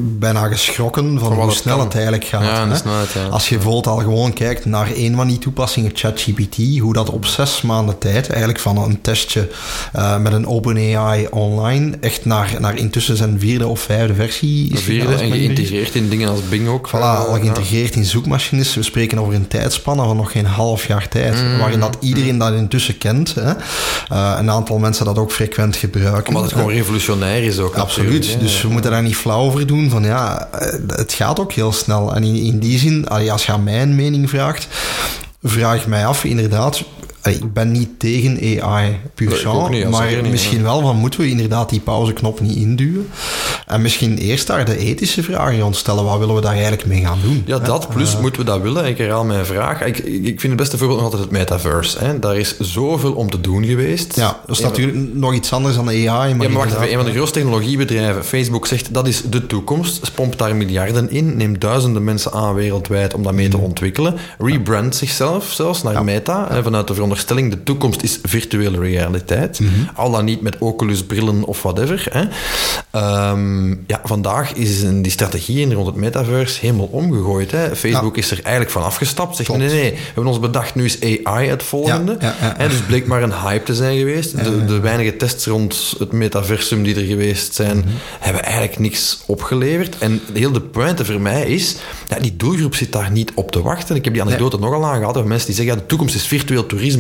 bijna 0.02 0.48
geschrokken 0.48 1.20
van 1.20 1.36
wat 1.36 1.46
hoe 1.46 1.52
snel 1.52 1.76
kan. 1.76 1.86
het 1.86 1.94
eigenlijk 1.94 2.26
gaat. 2.26 2.44
Ja, 2.44 2.68
hè. 2.68 2.76
snelheid, 2.76 3.12
ja. 3.12 3.28
Als 3.28 3.50
je 3.50 3.56
bijvoorbeeld 3.56 3.88
al 3.88 3.98
gewoon 3.98 4.34
kijkt 4.34 4.66
naar 4.66 4.92
één 4.92 5.16
van 5.16 5.28
die 5.28 5.38
toepassingen, 5.38 5.92
ChatGPT, 5.94 6.80
hoe 6.80 6.94
dat 6.94 7.10
op 7.10 7.26
zes 7.26 7.62
maanden 7.62 7.98
tijd, 7.98 8.30
eigenlijk 8.30 8.60
van 8.60 8.78
een 8.78 9.02
testje 9.02 9.50
eh, 9.94 10.18
met 10.18 10.34
een 10.34 10.48
OpenAI 10.48 11.28
online, 11.32 11.98
echt 12.02 12.26
naar, 12.26 12.56
naar 12.60 12.78
intussen 12.78 13.18
zijn 13.18 13.40
vierde 13.40 13.68
of 13.68 13.80
vijfde 13.80 14.14
versie 14.14 14.74
is 14.74 14.82
vierde 14.82 15.16
en 15.16 15.32
geïntegreerd 15.32 15.96
in 15.96 16.10
dingen 16.10 16.30
als 16.30 16.40
Bing 16.50 16.68
ook. 16.68 16.90
Voilà, 16.90 16.92
Eh, 16.92 17.26
al 17.26 17.36
ja. 17.36 17.42
geïntegreerd 17.42 17.96
in 17.96 18.06
zoekmachines. 18.06 18.76
We 18.76 18.84
spreken 18.84 19.20
over 19.20 19.34
een 19.34 19.48
tijdspanne 19.48 20.04
van 20.04 20.18
nog 20.18 20.32
geen 20.32 20.46
half 20.46 20.88
jaar 20.88 21.08
tijd. 21.08 21.44
Mm. 21.44 21.58
Waarin 21.58 21.80
dat 21.80 21.98
iedereen 22.00 22.38
dat 22.38 22.54
intussen 22.54 22.98
kent. 22.98 23.36
Hè. 23.36 23.52
Eh, 24.10 24.36
een 24.40 24.50
aantal 24.50 24.78
mensen 24.78 25.06
dat 25.06 25.18
ook 25.18 25.32
frequent 25.32 25.76
gebruiken. 25.76 26.28
Omdat 26.28 26.44
het 26.44 26.54
gewoon 26.54 26.70
revolutionair 26.70 27.44
is 27.44 27.60
ook. 27.60 27.76
Absoluut. 27.76 28.38
Dus 28.40 28.62
we 28.62 28.68
moeten 28.68 28.92
daar 28.92 29.02
niet 29.02 29.16
flauw 29.16 29.40
over 29.40 29.59
doen. 29.66 29.90
Van 29.90 30.04
ja, 30.04 30.48
eh, 30.52 30.80
het 30.88 31.14
gaat 31.14 31.40
ook 31.40 31.52
heel 31.52 31.72
snel. 31.74 32.16
En 32.16 32.24
in, 32.24 32.60
die 32.60 32.80
zin, 32.80 33.08
als 33.08 33.46
je 33.46 33.52
aan 33.52 33.64
mij 33.64 33.82
een 33.82 33.96
mening 33.96 34.30
vraagt, 34.30 34.68
vraag 35.44 35.88
mij 35.88 36.06
af, 36.06 36.24
inderdaad. 36.24 36.84
Ik 37.24 37.54
ben 37.54 37.72
niet 37.72 37.90
tegen 38.00 38.62
AI, 38.62 39.00
puur 39.16 39.48
Nee, 39.70 39.80
ja, 39.80 39.90
maar 39.90 40.22
niet, 40.22 40.32
misschien 40.32 40.64
wel 40.64 40.82
van 40.82 40.96
moeten 40.96 41.20
we 41.20 41.30
inderdaad 41.30 41.70
die 41.70 41.80
pauzeknop 41.80 42.40
niet 42.40 42.56
induwen. 42.56 43.10
En 43.68 43.82
misschien 43.82 44.18
eerst 44.18 44.48
daar 44.48 44.66
de 44.66 44.78
ethische 44.78 45.24
vragen 45.24 45.60
rond 45.60 45.76
stellen. 45.76 46.04
Wat 46.04 46.20
willen 46.20 46.36
we 46.36 46.42
daar 46.42 46.52
eigenlijk 46.52 46.86
mee 46.86 47.02
gaan 47.02 47.20
doen? 47.24 47.44
Ja, 47.46 47.60
hè? 47.60 47.66
dat 47.66 47.90
plus 47.90 48.14
Eh, 48.14 48.20
moeten 48.22 48.42
we 48.42 48.48
dat 48.48 48.62
willen. 48.62 48.86
Ik 48.86 48.98
herhaal 48.98 49.26
mijn 49.26 49.46
vraag. 49.46 49.82
Ik, 49.82 49.98
ik 49.98 50.40
vind 50.40 50.42
het 50.42 50.56
beste 50.56 50.78
voorbeeld 50.78 51.00
nog 51.02 51.12
altijd 51.12 51.30
het 51.30 51.40
metaverse. 51.40 51.98
Hè. 52.00 52.20
Daar 52.20 52.38
is 52.38 52.60
zoveel 52.60 53.14
om 53.14 53.30
te 53.30 53.42
doen 53.42 53.66
geweest. 53.66 54.16
ja, 54.16 54.40
dat 54.48 54.56
is 54.58 54.64
natuurlijk 54.64 55.14
nog 55.14 55.34
iets 55.34 55.54
anders 55.54 55.76
dan 55.76 55.88
AI. 55.88 56.04
Maar 56.06 56.28
Ja, 56.30 56.36
maar 56.36 56.52
wacht 56.52 56.70
even. 56.74 56.90
Een 56.90 56.96
van 56.96 57.06
de 57.06 57.12
grootste 57.12 57.40
technologiebedrijven, 57.40 58.24
Facebook, 58.26 58.68
zegt 58.68 58.94
dat 58.94 59.08
is 59.08 59.22
de 59.30 59.48
toekomst. 59.48 60.12
Pompt 60.16 60.38
daar 60.38 60.56
miljarden 60.56 61.12
in. 61.12 61.38
Neemt 61.38 61.62
duizenden 61.62 62.04
mensen 62.04 62.32
aan 62.34 62.54
wereldwijd 62.54 63.14
om 63.14 63.24
dat 63.24 63.34
mee 63.34 63.48
te 63.48 63.58
Mm. 63.58 63.64
ontwikkelen. 63.64 64.16
Rebrandt 64.38 64.96
zichzelf 64.96 65.52
zelfs 65.52 65.84
naar 65.84 66.04
Meta. 66.04 66.48
hè, 66.50 66.64
Vanuit 66.64 66.88
de 66.88 66.94
veronderstelling, 66.94 67.18
de 67.28 67.64
toekomst 67.64 68.02
is 68.04 68.20
virtuele 68.24 68.80
realiteit. 68.80 69.60
Mhm. 69.60 69.70
Al 69.96 70.12
dan 70.12 70.26
niet 70.26 70.42
met 70.42 70.58
Oculus 70.60 71.04
brillen 71.04 71.44
of 71.44 71.62
whatever. 71.62 72.06
Hè. 72.12 72.24
Ehm, 72.92 73.70
ja, 73.70 74.02
vandaag 74.04 74.54
is 74.54 74.82
een- 74.82 75.02
die 75.02 75.12
strategie 75.12 75.74
rond 75.74 75.88
het 75.88 75.96
metaverse 75.96 76.60
helemaal 76.60 76.86
omgegooid. 76.92 77.52
Hè. 77.52 77.76
Facebook 77.76 78.18
is 78.18 78.32
er 78.32 78.40
eigenlijk 78.42 78.70
van 78.72 78.84
afgestapt. 78.84 79.36
Zegt 79.36 79.50
nee, 79.50 79.58
nee, 79.58 79.70
nee, 79.70 79.92
we 79.92 79.98
hebben 80.06 80.28
ons 80.28 80.40
bedacht, 80.40 80.76
nu 80.76 80.86
is 80.86 80.98
AI 81.24 81.48
het 81.48 81.64
volgende. 81.64 82.18
Ja, 82.20 82.28
ja, 82.28 82.36
ja, 82.42 82.48
ja. 82.48 82.54
Hè, 82.58 82.68
dus 82.70 82.82
bleek 82.82 83.08
maar 83.08 83.24
een 83.24 83.34
hype 83.42 83.64
te 83.64 83.76
zijn 83.76 83.98
geweest. 83.98 84.44
De, 84.44 84.66
de 84.66 84.80
weinige 84.80 85.16
tests 85.18 85.46
rond 85.46 85.96
het 86.00 86.12
metaversum 86.12 86.84
die 86.84 86.96
er 86.96 87.06
geweest 87.06 87.54
zijn, 87.56 87.78
Mhm. 87.78 87.88
hebben 88.20 88.44
eigenlijk 88.44 88.80
niks 88.80 89.20
opgeleverd. 89.26 89.98
En 89.98 90.22
heel 90.34 90.52
de 90.52 90.62
pointe 90.62 91.06
voor 91.06 91.22
mij 91.22 91.46
is, 91.46 91.76
die 92.22 92.36
doelgroep 92.36 92.76
zit 92.76 92.92
daar 92.92 93.12
niet 93.12 93.32
op 93.36 93.52
te 93.52 93.62
wachten. 93.62 93.96
Ik 93.96 94.04
heb 94.04 94.14
die 94.14 94.22
anekdote 94.24 94.58
nogal 94.60 94.86
aangehaald 94.86 95.16
van 95.16 95.28
mensen 95.28 95.46
die 95.48 95.56
zeggen, 95.56 95.74
ja, 95.74 95.80
de 95.82 95.86
toekomst 95.88 96.16
is 96.16 96.28
virtueel 96.28 96.66
toerisme. 96.66 96.99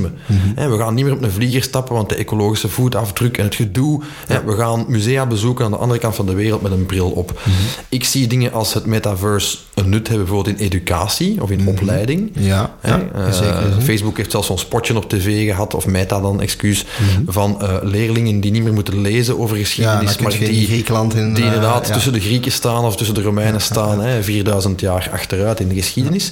We 0.55 0.77
gaan 0.77 0.93
niet 0.93 1.05
meer 1.05 1.13
op 1.13 1.23
een 1.23 1.31
vlieger 1.31 1.63
stappen, 1.63 1.95
want 1.95 2.09
de 2.09 2.15
ecologische 2.15 2.69
voetafdruk 2.69 3.37
en 3.37 3.43
het 3.43 3.55
gedoe. 3.55 4.01
We 4.45 4.55
gaan 4.55 4.85
musea 4.87 5.25
bezoeken 5.25 5.65
aan 5.65 5.71
de 5.71 5.77
andere 5.77 5.99
kant 5.99 6.15
van 6.15 6.25
de 6.25 6.33
wereld 6.33 6.61
met 6.61 6.71
een 6.71 6.85
bril 6.85 7.09
op. 7.09 7.41
Ik 7.89 8.03
zie 8.03 8.27
dingen 8.27 8.53
als 8.53 8.73
het 8.73 8.85
metaverse 8.85 9.57
een 9.73 9.89
nut 9.89 10.07
hebben, 10.07 10.25
bijvoorbeeld 10.25 10.59
in 10.59 10.65
educatie 10.65 11.41
of 11.41 11.51
in 11.51 11.67
opleiding. 11.67 12.31
Ja, 12.33 12.75
Hè, 12.79 12.95
ja, 12.95 13.09
eh, 13.13 13.31
zeker. 13.31 13.81
Facebook 13.81 14.17
heeft 14.17 14.31
zelfs 14.31 14.47
zo'n 14.47 14.57
spotje 14.57 14.95
op 14.95 15.09
tv 15.09 15.47
gehad, 15.47 15.73
of 15.73 15.85
Meta 15.85 16.21
dan, 16.21 16.41
excuus, 16.41 16.85
van 17.27 17.61
eh, 17.61 17.75
leerlingen 17.81 18.39
die 18.39 18.51
niet 18.51 18.63
meer 18.63 18.73
moeten 18.73 19.01
lezen 19.01 19.39
over 19.39 19.57
Ja, 19.57 19.63
geschiedenis, 19.63 20.17
maar 20.17 20.31
die, 20.31 20.65
Griekenland 20.65 21.15
in... 21.15 21.33
die 21.33 21.43
eh, 21.43 21.53
inderdaad 21.53 21.87
ja. 21.87 21.93
tussen 21.93 22.13
de 22.13 22.19
Grieken 22.19 22.51
staan 22.51 22.83
of 22.85 22.95
tussen 22.95 23.15
de 23.15 23.21
Romeinen 23.21 23.61
staan, 23.61 24.01
Hè, 24.01 24.23
4000 24.23 24.79
jaar 24.79 25.09
achteruit 25.13 25.59
in 25.59 25.67
de 25.67 25.75
geschiedenis. 25.75 26.31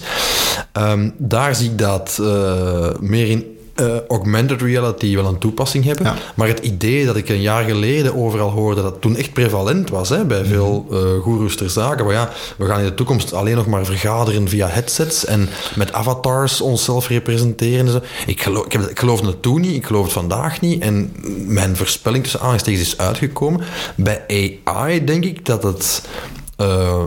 Ehm, 0.72 1.10
daar 1.18 1.56
zie 1.56 1.70
ik 1.70 1.78
dat 1.78 2.20
meer 3.00 3.30
in 3.30 3.57
eh, 3.78 3.98
augmented 4.08 4.62
reality 4.62 5.16
wel 5.16 5.26
een 5.26 5.38
toepassing 5.38 5.84
hebben. 5.84 6.06
Ja. 6.06 6.16
Maar 6.36 6.48
het 6.48 6.60
idee 6.60 7.06
dat 7.06 7.16
ik 7.16 7.30
een 7.30 7.42
jaar 7.42 7.64
geleden 7.64 8.16
overal 8.16 8.50
hoorde, 8.50 8.82
dat 8.82 9.02
toen 9.02 9.16
echt 9.16 9.34
prevalent 9.34 9.90
was 9.90 10.10
hè, 10.10 10.26
bij 10.26 10.46
veel 10.46 10.86
eh 10.92 11.22
goeroes 11.22 11.56
ter 11.56 11.70
zake. 11.70 12.04
Maar 12.04 12.14
ja, 12.14 12.30
we 12.58 12.66
gaan 12.66 12.80
in 12.80 12.86
de 12.86 12.94
toekomst 12.94 13.34
alleen 13.34 13.56
nog 13.56 13.68
maar 13.68 13.86
vergaderen 13.86 14.50
via 14.50 14.68
headsets 14.68 15.26
en 15.26 15.50
met 15.76 15.94
avatars 15.94 16.62
onszelf 16.62 17.08
representeren. 17.08 17.86
En 17.86 17.92
zo. 17.92 18.00
Ik, 18.26 18.42
geloof, 18.42 18.66
ik, 18.66 18.72
heb, 18.72 18.82
ik 18.82 19.00
geloofde 19.00 19.28
het 19.28 19.42
toen 19.42 19.62
niet, 19.62 19.76
ik 19.76 19.86
geloof 19.86 20.04
het 20.04 20.14
vandaag 20.14 20.62
niet. 20.62 20.82
En 20.82 21.16
mijn 21.48 21.78
voorspelling 21.78 22.24
tussen 22.24 22.42
aangestekens 22.42 22.82
is 22.82 22.98
uitgekomen. 22.98 23.62
Bij 23.96 24.60
AI 24.64 25.04
denk 25.04 25.26
ik 25.26 25.46
dat 25.46 25.64
het 25.64 26.02
eh, 26.58 27.04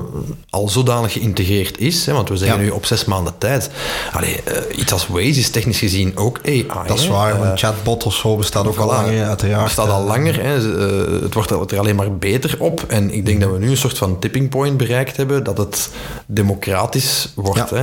al 0.51 0.69
zodanig 0.69 1.13
geïntegreerd 1.13 1.79
is, 1.79 2.07
hè, 2.07 2.13
want 2.13 2.29
we 2.29 2.37
zeggen 2.37 2.59
Ja. 2.59 2.65
nu 2.65 2.71
op 2.71 2.87
zes 2.87 3.05
maanden 3.05 3.33
tijd. 3.39 3.71
Allee, 4.13 4.43
eh, 4.43 4.79
iets 4.79 4.93
als 4.93 5.07
Waze 5.09 5.27
is 5.27 5.51
technisch 5.51 5.79
gezien 5.79 6.17
ook 6.17 6.39
AI. 6.45 6.67
Dat 6.87 6.99
is 6.99 7.05
hè. 7.05 7.11
waar, 7.11 7.43
Eh, 7.43 7.51
een 7.51 7.59
chatbot 7.59 8.05
of 8.05 8.15
zo 8.15 8.37
bestaat 8.37 8.67
ook 8.67 8.77
al 8.79 8.87
langer, 8.87 9.25
uiteraard. 9.25 9.63
Het 9.63 9.71
staat 9.73 9.89
al 9.89 10.01
Eh, 10.01 10.07
langer. 10.07 10.43
Hè. 10.43 10.55
Eh, 10.57 11.23
het 11.23 11.35
wordt 11.35 11.51
er- 11.51 11.79
alleen 11.79 11.97
maar 11.97 12.13
beter 12.17 12.57
op. 12.59 12.85
En 12.89 13.11
ik 13.15 13.27
denk 13.27 13.41
dat 13.41 13.51
we 13.51 13.59
nu 13.59 13.71
een 13.71 13.77
soort 13.77 13.99
van 13.99 14.19
tipping 14.19 14.49
point 14.49 14.77
bereikt 14.77 15.17
hebben. 15.17 15.45
Dat 15.45 15.59
het 15.59 15.91
democratisch 16.27 17.33
wordt. 17.35 17.71
Ja. 17.71 17.77
Hè. 17.77 17.81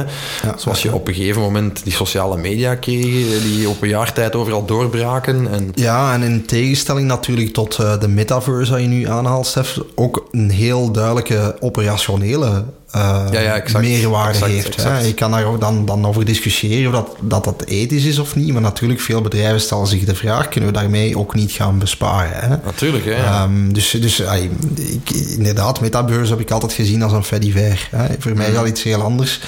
Ja, 0.48 0.58
Zoals 0.58 0.82
je 0.82 0.94
op 0.94 1.08
een 1.08 1.14
gegeven 1.14 1.42
moment 1.42 1.84
die 1.84 1.94
sociale 1.94 2.38
media 2.38 2.76
kreeg. 2.76 3.42
Die 3.42 3.70
op 3.70 3.82
een 3.82 3.90
jaar 3.90 4.14
tijd 4.14 4.36
overal 4.36 4.66
doorbraken. 4.66 5.48
En 5.52 5.72
Ja, 5.74 6.14
en 6.14 6.22
in 6.24 6.46
tegenstelling 6.46 7.08
natuurlijk 7.08 7.54
tot 7.54 7.80
eh, 7.80 8.00
de 8.00 8.08
metaverse 8.08 8.72
dat 8.72 8.82
je 8.82 8.88
nu 8.88 9.08
aanhaalt, 9.08 9.46
Stef, 9.48 9.80
ook 9.96 10.28
een 10.32 10.50
heel 10.50 10.92
duidelijke 10.92 11.56
operationele 11.62 12.64
eh, 12.98 13.26
Ja, 13.32 13.40
ja, 13.40 13.56
exact. 13.56 13.86
meerwaarde 13.86 14.30
Exact, 14.34 14.52
heeft. 14.52 14.68
exact. 14.68 15.00
Hè. 15.02 15.08
Je 15.08 15.14
kan 15.14 15.32
daar 15.32 15.46
ook 15.46 15.60
dan, 15.62 15.86
dan 15.86 16.06
over 16.08 16.26
discussiëren 16.26 16.88
of 16.88 16.94
dat, 16.94 17.16
dat 17.22 17.44
dat 17.44 17.64
ethisch 17.68 18.06
is 18.06 18.20
of 18.20 18.36
niet, 18.36 18.54
maar 18.54 18.62
natuurlijk 18.62 19.00
veel 19.00 19.22
bedrijven 19.22 19.62
stellen 19.62 19.88
zich 19.88 20.04
de 20.06 20.16
vraag, 20.16 20.48
kunnen 20.48 20.70
we 20.74 20.80
daarmee 20.80 21.18
ook 21.18 21.36
niet 21.36 21.52
gaan 21.52 21.80
besparen? 21.80 22.50
Hè? 22.50 22.56
natuurlijk, 22.66 23.06
hè. 23.06 23.12
ja. 23.12 23.44
Ehm, 23.44 23.72
dus 23.72 23.90
dus 23.92 24.24
ai, 24.24 24.50
ik, 24.76 25.10
inderdaad, 25.38 25.82
metaverse 25.82 26.32
heb 26.32 26.40
ik 26.42 26.52
altijd 26.52 26.74
gezien 26.74 27.04
als 27.04 27.12
een 27.12 27.24
fediver. 27.24 27.88
Hè. 27.96 28.06
Voor 28.20 28.36
mij 28.36 28.48
is 28.48 28.54
dat 28.54 28.68
iets 28.68 28.84
heel 28.84 29.02
anders. 29.02 29.40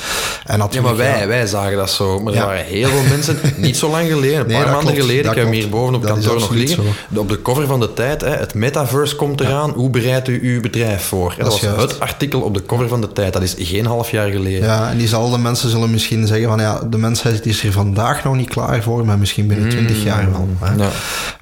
En 0.45 0.68
Ja, 0.72 0.82
maar 0.82 0.95
wij, 0.95 1.28
wij 1.28 1.47
zagen 1.47 1.78
dat 1.78 1.91
zo. 1.91 2.20
Maar 2.20 2.34
er 2.34 2.45
waren 2.45 2.66
heel 2.66 2.89
veel 2.89 3.04
mensen, 3.10 3.39
niet 3.58 3.78
zo 3.78 3.89
lang 3.89 4.08
geleden, 4.08 4.39
een 4.39 4.47
Nee, 4.47 4.56
paar 4.58 4.66
maanden 4.66 4.93
klopt, 4.93 5.00
geleden, 5.00 5.32
ik 5.32 5.38
heb 5.38 5.43
hem 5.45 5.54
hier 5.54 5.70
boven 5.70 5.95
op 5.95 6.02
Dat 6.02 6.12
kantoor 6.12 6.39
nog 6.39 6.50
liggen, 6.52 6.84
op 7.16 7.30
de 7.30 7.41
cover 7.41 7.68
van 7.68 7.80
de 7.80 7.93
tijd, 7.93 8.22
hè, 8.22 8.30
het 8.30 8.54
metaverse 8.54 9.16
komt 9.16 9.41
eraan, 9.41 9.70
hoe 9.70 9.89
bereidt 9.89 10.28
u 10.28 10.39
uw 10.41 10.62
bedrijf 10.62 11.04
voor? 11.04 11.34
Dat 11.38 11.47
was 11.47 11.60
juist. 11.60 11.82
het 11.82 12.00
artikel 12.00 12.41
op 12.41 12.54
de 12.54 12.64
cover 12.66 12.88
van 12.88 13.02
de 13.02 13.12
tijd, 13.14 13.34
dat 13.40 13.56
is 13.58 13.70
geen 13.70 13.86
half 13.86 14.12
jaar 14.12 14.30
geleden. 14.30 14.68
Ja, 14.68 14.90
en 14.90 14.98
diezelfde 14.98 15.38
mensen 15.38 15.70
zullen 15.70 15.92
misschien 15.92 16.28
zeggen 16.28 16.48
van 16.48 16.60
ja, 16.60 16.82
de 16.90 16.98
mensheid 16.98 17.46
is 17.46 17.64
er 17.64 17.72
vandaag 17.72 18.24
nog 18.24 18.36
niet 18.36 18.50
klaar 18.50 18.84
voor, 18.84 19.06
maar 19.06 19.18
misschien 19.18 19.48
binnen 19.48 19.70
20 19.70 20.04
jaar 20.04 20.32
wel. 20.32 20.48
Hè. 20.60 20.74
Mm. 20.74 20.80
Ja. 20.80 20.90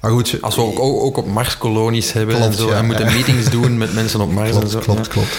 Maar 0.00 0.10
goed, 0.10 0.38
Als 0.40 0.54
we 0.54 0.60
ook, 0.62 0.80
ook, 0.80 1.02
ook 1.02 1.16
op 1.16 1.26
Mars 1.26 1.58
kolonies 1.58 2.12
hebben 2.12 2.34
Klopt, 2.36 2.50
en 2.50 2.58
zo, 2.58 2.68
ja, 2.68 2.76
en 2.76 2.86
moeten 2.86 3.04
ja. 3.06 3.12
meetings 3.12 3.50
doen 3.60 3.78
met 3.78 3.94
mensen 3.94 4.20
op 4.20 4.32
Mars 4.32 4.48
en 4.48 4.54
klopt, 4.54 4.70
zo. 4.70 4.78
klopt, 4.78 5.08
klopt. 5.08 5.36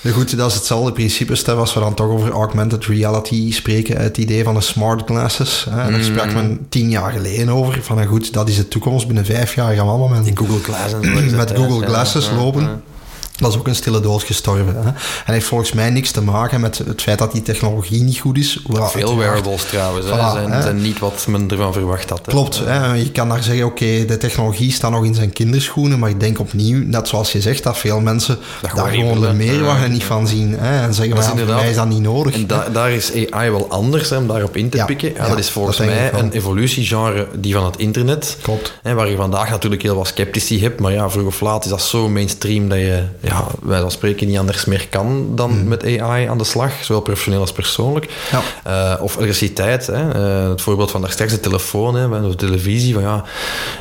Ja, 0.00 0.10
goed, 0.10 0.36
dat 0.36 0.48
is 0.50 0.54
hetzelfde 0.54 0.92
principe, 0.92 1.34
Stef, 1.34 1.54
als 1.54 1.74
we 1.74 1.80
dan 1.80 1.94
toch 1.94 2.08
over 2.08 2.30
augmented 2.30 2.86
reality 2.86 3.52
spreken. 3.52 3.96
Het 3.96 4.18
idee 4.18 4.44
van 4.44 4.54
de 4.54 4.60
smart 4.60 5.02
glasses. 5.06 5.66
Hè. 5.70 5.84
Mm. 5.84 5.92
Daar 5.92 6.02
sprak 6.02 6.32
men 6.32 6.66
tien 6.68 6.90
jaar 6.90 7.12
geleden 7.12 7.48
over. 7.48 7.82
Van, 7.82 8.04
goed, 8.06 8.32
dat 8.32 8.48
is 8.48 8.56
de 8.56 8.68
toekomst. 8.68 9.06
Binnen 9.06 9.24
vijf 9.24 9.54
jaar 9.54 9.74
gaan 9.74 9.84
we 9.84 9.90
allemaal 9.90 10.08
met, 10.08 10.24
Die 10.24 10.36
Google 10.36 10.58
Glass 10.62 10.92
en 10.94 11.04
zo. 11.30 11.36
met. 11.36 11.52
Google 11.54 11.86
Glasses 11.86 12.30
lopen. 12.30 12.82
Dat 13.40 13.52
is 13.52 13.58
ook 13.58 13.66
een 13.66 13.74
stille 13.74 14.00
dood 14.00 14.22
gestorven. 14.22 14.74
Hè. 14.76 14.88
En 15.26 15.32
heeft 15.32 15.46
volgens 15.46 15.72
mij 15.72 15.90
niks 15.90 16.10
te 16.10 16.22
maken 16.22 16.60
met 16.60 16.78
het 16.78 17.02
feit 17.02 17.18
dat 17.18 17.32
die 17.32 17.42
technologie 17.42 18.02
niet 18.02 18.18
goed 18.18 18.38
is. 18.38 18.58
Veel 18.68 19.16
wearables 19.16 19.62
trouwens, 19.64 20.06
Voilà, 20.06 20.32
zijn, 20.32 20.50
hè. 20.50 20.62
zijn 20.62 20.80
niet 20.82 20.98
wat 20.98 21.24
men 21.28 21.48
ervan 21.50 21.72
verwacht 21.72 22.10
had. 22.10 22.20
hè. 22.26 22.32
Klopt, 22.32 22.58
hè. 22.64 22.94
je 22.94 23.10
kan 23.12 23.28
daar 23.28 23.42
zeggen, 23.42 23.64
oké, 23.66 24.04
de 24.04 24.16
technologie 24.18 24.72
staat 24.72 24.90
nog 24.90 25.04
in 25.04 25.14
zijn 25.14 25.32
kinderschoenen, 25.32 25.98
maar 25.98 26.10
ik 26.10 26.20
denk 26.20 26.38
opnieuw, 26.38 26.84
net 26.86 27.08
zoals 27.08 27.32
je 27.32 27.40
zegt, 27.40 27.62
dat 27.62 27.78
veel 27.78 28.00
mensen 28.00 28.38
Dat 28.62 28.70
daar 28.76 28.88
gewoon 28.90 29.20
de 29.20 29.32
meerwaarde 29.32 29.88
niet 29.88 30.04
van 30.04 30.26
zien. 30.28 30.54
Hè, 30.58 30.82
en 30.82 30.94
zeggen, 30.94 31.16
is 31.16 31.26
ja, 31.26 31.54
mij 31.54 31.70
is 31.70 31.76
dat 31.76 31.88
niet 31.88 32.00
nodig. 32.02 32.34
En 32.34 32.46
da- 32.46 32.68
daar 32.72 32.90
is 32.90 33.12
AI 33.30 33.50
wel 33.50 33.66
anders, 33.70 34.10
hè, 34.10 34.16
om 34.16 34.26
daarop 34.26 34.56
in 34.56 34.68
te 34.68 34.76
Ja, 34.76 34.84
pikken. 34.84 35.12
Ja, 35.14 35.28
dat 35.28 35.38
is 35.38 35.50
volgens 35.50 35.76
dat 35.76 35.86
mij 35.86 36.12
een 36.12 36.30
evolutiegenre 36.32 37.26
die 37.36 37.54
van 37.54 37.64
het 37.64 37.76
internet. 37.76 38.36
Klopt. 38.42 38.72
Hè, 38.82 38.94
waar 38.94 39.08
je 39.10 39.16
vandaag 39.16 39.50
natuurlijk 39.50 39.82
heel 39.82 39.94
wat 39.94 40.06
sceptici 40.06 40.62
hebt, 40.62 40.80
maar 40.80 40.92
ja, 40.92 41.10
vroeg 41.10 41.26
of 41.26 41.40
laat 41.40 41.64
is 41.64 41.70
dat 41.70 41.82
zo 41.82 42.08
mainstream 42.08 42.68
dat 42.68 42.78
je, 42.78 43.02
ja, 43.30 43.44
wij 43.62 43.80
van 43.80 43.90
spreken 43.90 44.26
niet 44.26 44.38
anders 44.38 44.64
meer 44.64 44.88
kan 44.88 45.26
dan 45.34 45.68
met 45.68 45.84
AI 46.00 46.26
aan 46.28 46.38
de 46.38 46.44
slag, 46.44 46.72
zowel 46.82 47.02
professioneel 47.02 47.40
als 47.40 47.52
persoonlijk. 47.52 48.12
Ja. 48.30 48.94
Eh, 48.94 49.02
of 49.02 49.16
elektriciteit, 49.16 49.86
hè. 49.86 50.10
Eh, 50.42 50.48
het 50.48 50.60
voorbeeld 50.62 50.90
van 50.90 51.00
daar 51.00 51.10
straks 51.10 51.32
de 51.32 51.40
telefoon, 51.40 51.94
hè, 51.94 52.06
of 52.26 52.30
de 52.30 52.34
televisie, 52.46 52.94
van 52.94 53.02
ja, 53.02 53.24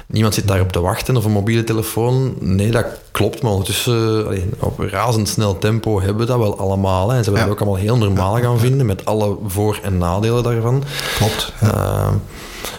niemand 0.07 0.33
zit 0.33 0.47
daarop 0.47 0.71
te 0.71 0.81
wachten, 0.81 1.17
of 1.17 1.25
een 1.25 1.31
mobiele 1.31 1.63
telefoon. 1.63 2.33
Nee, 2.39 2.71
dat 2.71 2.85
klopt, 3.11 3.41
maar 3.41 3.51
ondertussen, 3.51 4.25
allee, 4.25 4.49
op 4.59 4.79
razendsnel 4.79 5.57
tempo 5.57 5.99
hebben 5.99 6.17
we 6.17 6.25
dat 6.25 6.37
wel 6.39 6.59
allemaal. 6.59 7.09
Hè. 7.09 7.17
En 7.17 7.23
ze 7.23 7.29
hebben 7.29 7.41
Ja. 7.41 7.47
dat 7.49 7.53
ook 7.59 7.61
allemaal 7.67 7.81
heel 7.81 7.97
normaal 7.97 8.35
gaan 8.39 8.59
vinden, 8.59 8.85
met 8.85 9.05
alle 9.05 9.37
voor- 9.47 9.79
en 9.83 9.97
nadelen 9.97 10.43
daarvan. 10.43 10.83
Klopt. 11.17 11.53
Eh, 11.59 12.07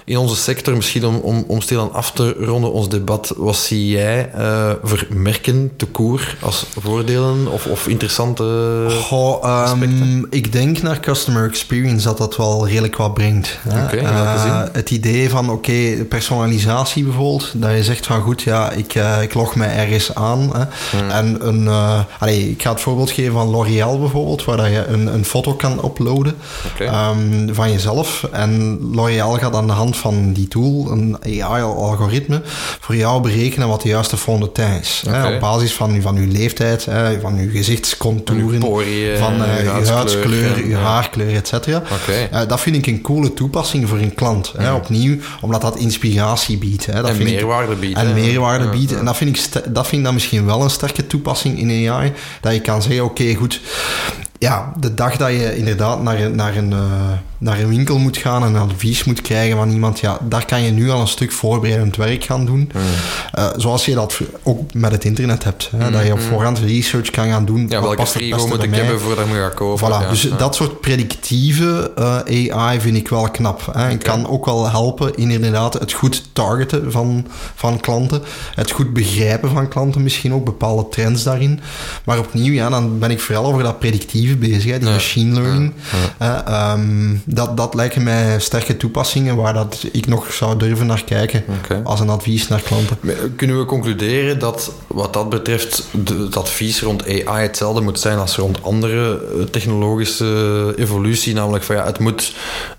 in 0.05 0.17
onze 0.17 0.37
sector, 0.37 0.77
misschien 0.77 1.07
om, 1.07 1.17
om, 1.17 1.45
om 1.47 1.61
stilaan 1.61 1.93
af 1.93 2.13
te 2.13 2.37
ronden 2.39 2.73
ons 2.73 2.89
debat, 2.89 3.33
wat 3.37 3.57
zie 3.57 3.89
jij 3.89 4.31
eh 4.35 4.71
voor 4.83 5.07
merken 5.09 5.73
te 5.77 5.87
koer 5.87 6.37
als 6.41 6.67
voordelen 6.79 7.53
of, 7.53 7.67
of 7.67 7.89
interessante... 7.89 8.45
Goh, 9.03 9.45
ehm, 9.45 9.53
aspecten? 9.53 10.27
ik 10.31 10.53
denk 10.53 10.83
naar 10.83 11.01
customer 11.01 11.49
experience 11.49 12.05
dat 12.05 12.19
dat 12.19 12.37
wel 12.37 12.69
redelijk 12.69 12.97
wat 12.97 13.15
brengt. 13.15 13.59
hè. 13.69 13.97
In 13.97 14.03
welke 14.03 14.49
Eh, 14.49 14.63
het 14.73 14.91
idee 14.91 15.31
van, 15.31 15.51
oké, 15.51 16.05
personalisatie 16.09 17.05
bijvoorbeeld, 17.05 17.53
dat 17.55 17.71
je 17.71 17.85
zegt 17.85 18.07
van, 18.07 18.21
goed, 18.21 18.43
ja, 18.43 18.71
ik, 18.71 18.95
eh, 18.95 19.23
ik 19.23 19.35
log 19.35 19.55
mij 19.55 19.77
ergens 19.77 20.15
aan. 20.15 20.51
Hè, 20.57 20.65
Hmm. 20.91 21.11
En 21.11 21.47
een, 21.49 21.69
allee, 22.19 22.51
ik 22.51 22.63
ga 22.63 22.71
het 22.71 22.81
voorbeeld 22.81 23.11
geven 23.11 23.33
van 23.33 23.49
L'Oréal 23.49 23.99
bijvoorbeeld, 23.99 24.45
waar 24.45 24.57
dat 24.57 24.67
je 24.67 24.87
een, 24.87 25.07
een 25.15 25.25
foto 25.25 25.55
kan 25.55 25.85
uploaden 25.85 26.35
ehm, 26.79 27.55
van 27.55 27.71
jezelf. 27.71 28.27
En 28.33 28.79
L'Oréal 28.93 29.33
gaat 29.33 29.55
aan 29.55 29.70
de 29.71 29.77
hand 29.77 29.97
van 29.97 30.33
die 30.33 30.49
tool, 30.49 30.91
een 30.91 31.17
AI-algoritme, 31.23 32.43
voor 32.81 32.97
jou 32.97 33.23
berekenen 33.23 33.69
wat 33.69 33.83
de 33.83 33.89
juiste 33.89 34.17
fond 34.17 34.43
de 34.43 34.53
teint 34.53 34.83
is. 34.83 35.03
Hè, 35.09 35.35
op 35.35 35.41
basis 35.41 35.73
van, 35.73 36.03
van 36.03 36.17
uw 36.17 36.31
leeftijd, 36.33 36.85
hè, 36.85 37.21
van 37.21 37.39
uw 37.39 37.51
gezichtscontouren, 37.51 38.61
Van 38.61 38.73
uw 38.73 39.17
van 39.17 39.45
eh, 39.45 39.75
uw 39.75 39.83
je 39.83 39.91
huidskleur, 39.91 40.59
je 40.59 40.69
ja. 40.69 40.79
haarkleur, 40.79 41.35
et 41.35 41.49
cetera. 41.49 41.77
Oké. 41.77 42.29
Eh, 42.31 42.49
dat 42.49 42.61
vind 42.61 42.77
ik 42.77 42.87
een 42.87 43.01
coole 43.01 43.35
toepassing 43.35 43.89
voor 43.89 43.99
een 43.99 44.15
klant. 44.15 44.53
Hè, 44.57 44.73
opnieuw, 44.73 45.17
omdat 45.41 45.61
dat 45.61 45.77
inspiratie 45.77 46.59
biedt. 46.59 46.87
Hè. 46.87 46.93
Dat 46.93 47.09
En 47.09 47.17
vind 47.17 47.31
meerwaarde 47.31 47.75
biedt, 47.75 47.99
En 47.99 48.15
meerwaarde 48.15 48.69
biedt. 48.69 48.97
En 48.97 49.05
dat 49.05 49.17
vind, 49.17 49.37
ik 49.37 49.75
dat 49.75 49.87
vind 49.87 50.01
ik 50.01 50.05
dan 50.05 50.15
misschien 50.15 50.47
wel 50.47 50.63
een 50.63 50.71
sterke 50.71 51.07
toepassing 51.07 51.59
in 51.59 51.91
AI. 51.91 52.13
Dat 52.41 52.53
je 52.53 52.61
kan 52.61 52.83
zeggen, 52.83 53.05
oké, 53.05 53.35
goed. 53.35 53.61
Ja, 54.39 54.73
de 54.81 54.95
dag 54.95 55.17
dat 55.17 55.31
je 55.31 55.57
inderdaad 55.57 56.03
naar 56.03 56.21
een, 56.21 56.35
naar, 56.35 56.57
een, 56.57 56.73
eh, 56.73 56.79
naar 57.41 57.61
een 57.61 57.69
winkel 57.69 57.99
moet 57.99 58.17
gaan 58.17 58.45
en 58.45 58.57
advies 58.57 59.05
moet 59.05 59.21
krijgen 59.21 59.57
van 59.57 59.71
iemand, 59.71 60.01
ja, 60.01 60.19
daar 60.23 60.45
kan 60.45 60.63
je 60.63 60.71
nu 60.71 60.91
al 60.91 61.01
een 61.01 61.09
stuk 61.09 61.33
voorbereidend 61.33 61.97
werk 61.97 62.25
gaan 62.25 62.45
doen. 62.45 62.73
Eh, 63.33 63.47
zoals 63.57 63.85
je 63.85 63.95
dat 63.95 64.21
ook 64.43 64.75
met 64.75 64.93
het 64.93 65.05
internet 65.05 65.45
hebt. 65.45 65.71
Hè, 65.77 65.91
dat 65.91 66.07
je 66.07 66.13
op 66.13 66.21
voorhand 66.21 66.59
research 66.59 67.11
kan 67.11 67.29
gaan 67.29 67.45
doen. 67.45 67.67
Ja, 67.69 67.83
welke 67.83 68.07
frigo 68.07 68.47
moet 68.47 68.63
ik 68.63 68.71
mij. 68.71 68.79
hebben 68.79 69.01
voordat 69.01 69.25
ik 69.25 69.33
me 69.33 69.39
ga 69.39 69.49
kopen? 69.49 69.87
Voilà, 69.87 70.03
Ja, 70.03 70.09
dus 70.09 70.23
ja. 70.23 70.37
dat 70.37 70.55
soort 70.55 70.81
predictieve 70.81 71.93
eh, 71.97 72.57
AI 72.57 72.81
vind 72.81 72.97
ik 72.97 73.09
wel 73.09 73.31
knap. 73.31 73.69
Hè. 73.73 73.89
En 73.89 73.99
kan 73.99 74.29
ook 74.29 74.45
wel 74.45 74.71
helpen 74.71 75.15
in 75.15 75.31
inderdaad 75.31 75.75
het 75.75 75.93
goed 75.93 76.29
targeten 76.33 76.93
van, 76.93 77.27
van 77.55 77.81
klanten. 77.81 78.23
Het 78.55 78.71
goed 78.71 78.93
begrijpen 78.93 79.51
van 79.51 79.69
klanten 79.69 80.03
misschien 80.03 80.35
ook, 80.35 80.45
bepaalde 80.45 80.89
trends 80.89 81.23
daarin. 81.23 81.61
Maar 82.05 82.19
opnieuw, 82.19 82.53
ja, 82.53 82.69
dan 82.69 82.99
ben 82.99 83.11
ik 83.11 83.21
vooral 83.21 83.45
over 83.45 83.63
dat 83.63 83.79
predictieve 83.79 84.37
bezig, 84.37 84.71
hè, 84.71 84.79
die 84.79 84.89
machine 84.89 85.41
learning. 85.41 85.73
Eh, 86.19 86.39
ehm, 86.47 87.15
Dat, 87.33 87.57
dat 87.57 87.75
lijken 87.75 88.03
mij 88.03 88.41
sterke 88.41 88.77
toepassingen 88.77 89.37
waar 89.37 89.55
dat 89.55 89.85
ik 89.93 90.07
nog 90.07 90.33
zou 90.33 90.57
durven 90.59 90.87
naar 90.87 91.05
kijken 91.05 91.45
als 91.85 92.01
een 92.01 92.09
advies 92.09 92.49
naar 92.49 92.61
klanten. 92.61 92.97
Maar 93.01 93.15
Kunnen 93.37 93.59
we 93.59 93.65
concluderen 93.65 94.39
dat 94.39 94.73
wat 94.87 95.13
dat 95.13 95.29
betreft 95.29 95.85
de, 96.05 96.15
het 96.15 96.37
advies 96.37 96.81
rond 96.83 97.05
AI 97.27 97.43
hetzelfde 97.43 97.81
moet 97.81 98.01
zijn 98.01 98.19
als 98.19 98.37
rond 98.37 98.63
andere 98.63 99.21
eh, 99.39 99.43
technologische 99.45 100.75
evolutie? 100.77 101.35
Namelijk 101.35 101.65
van 101.65 101.77
ja, 101.77 101.85
het 101.87 101.99
moet 101.99 102.33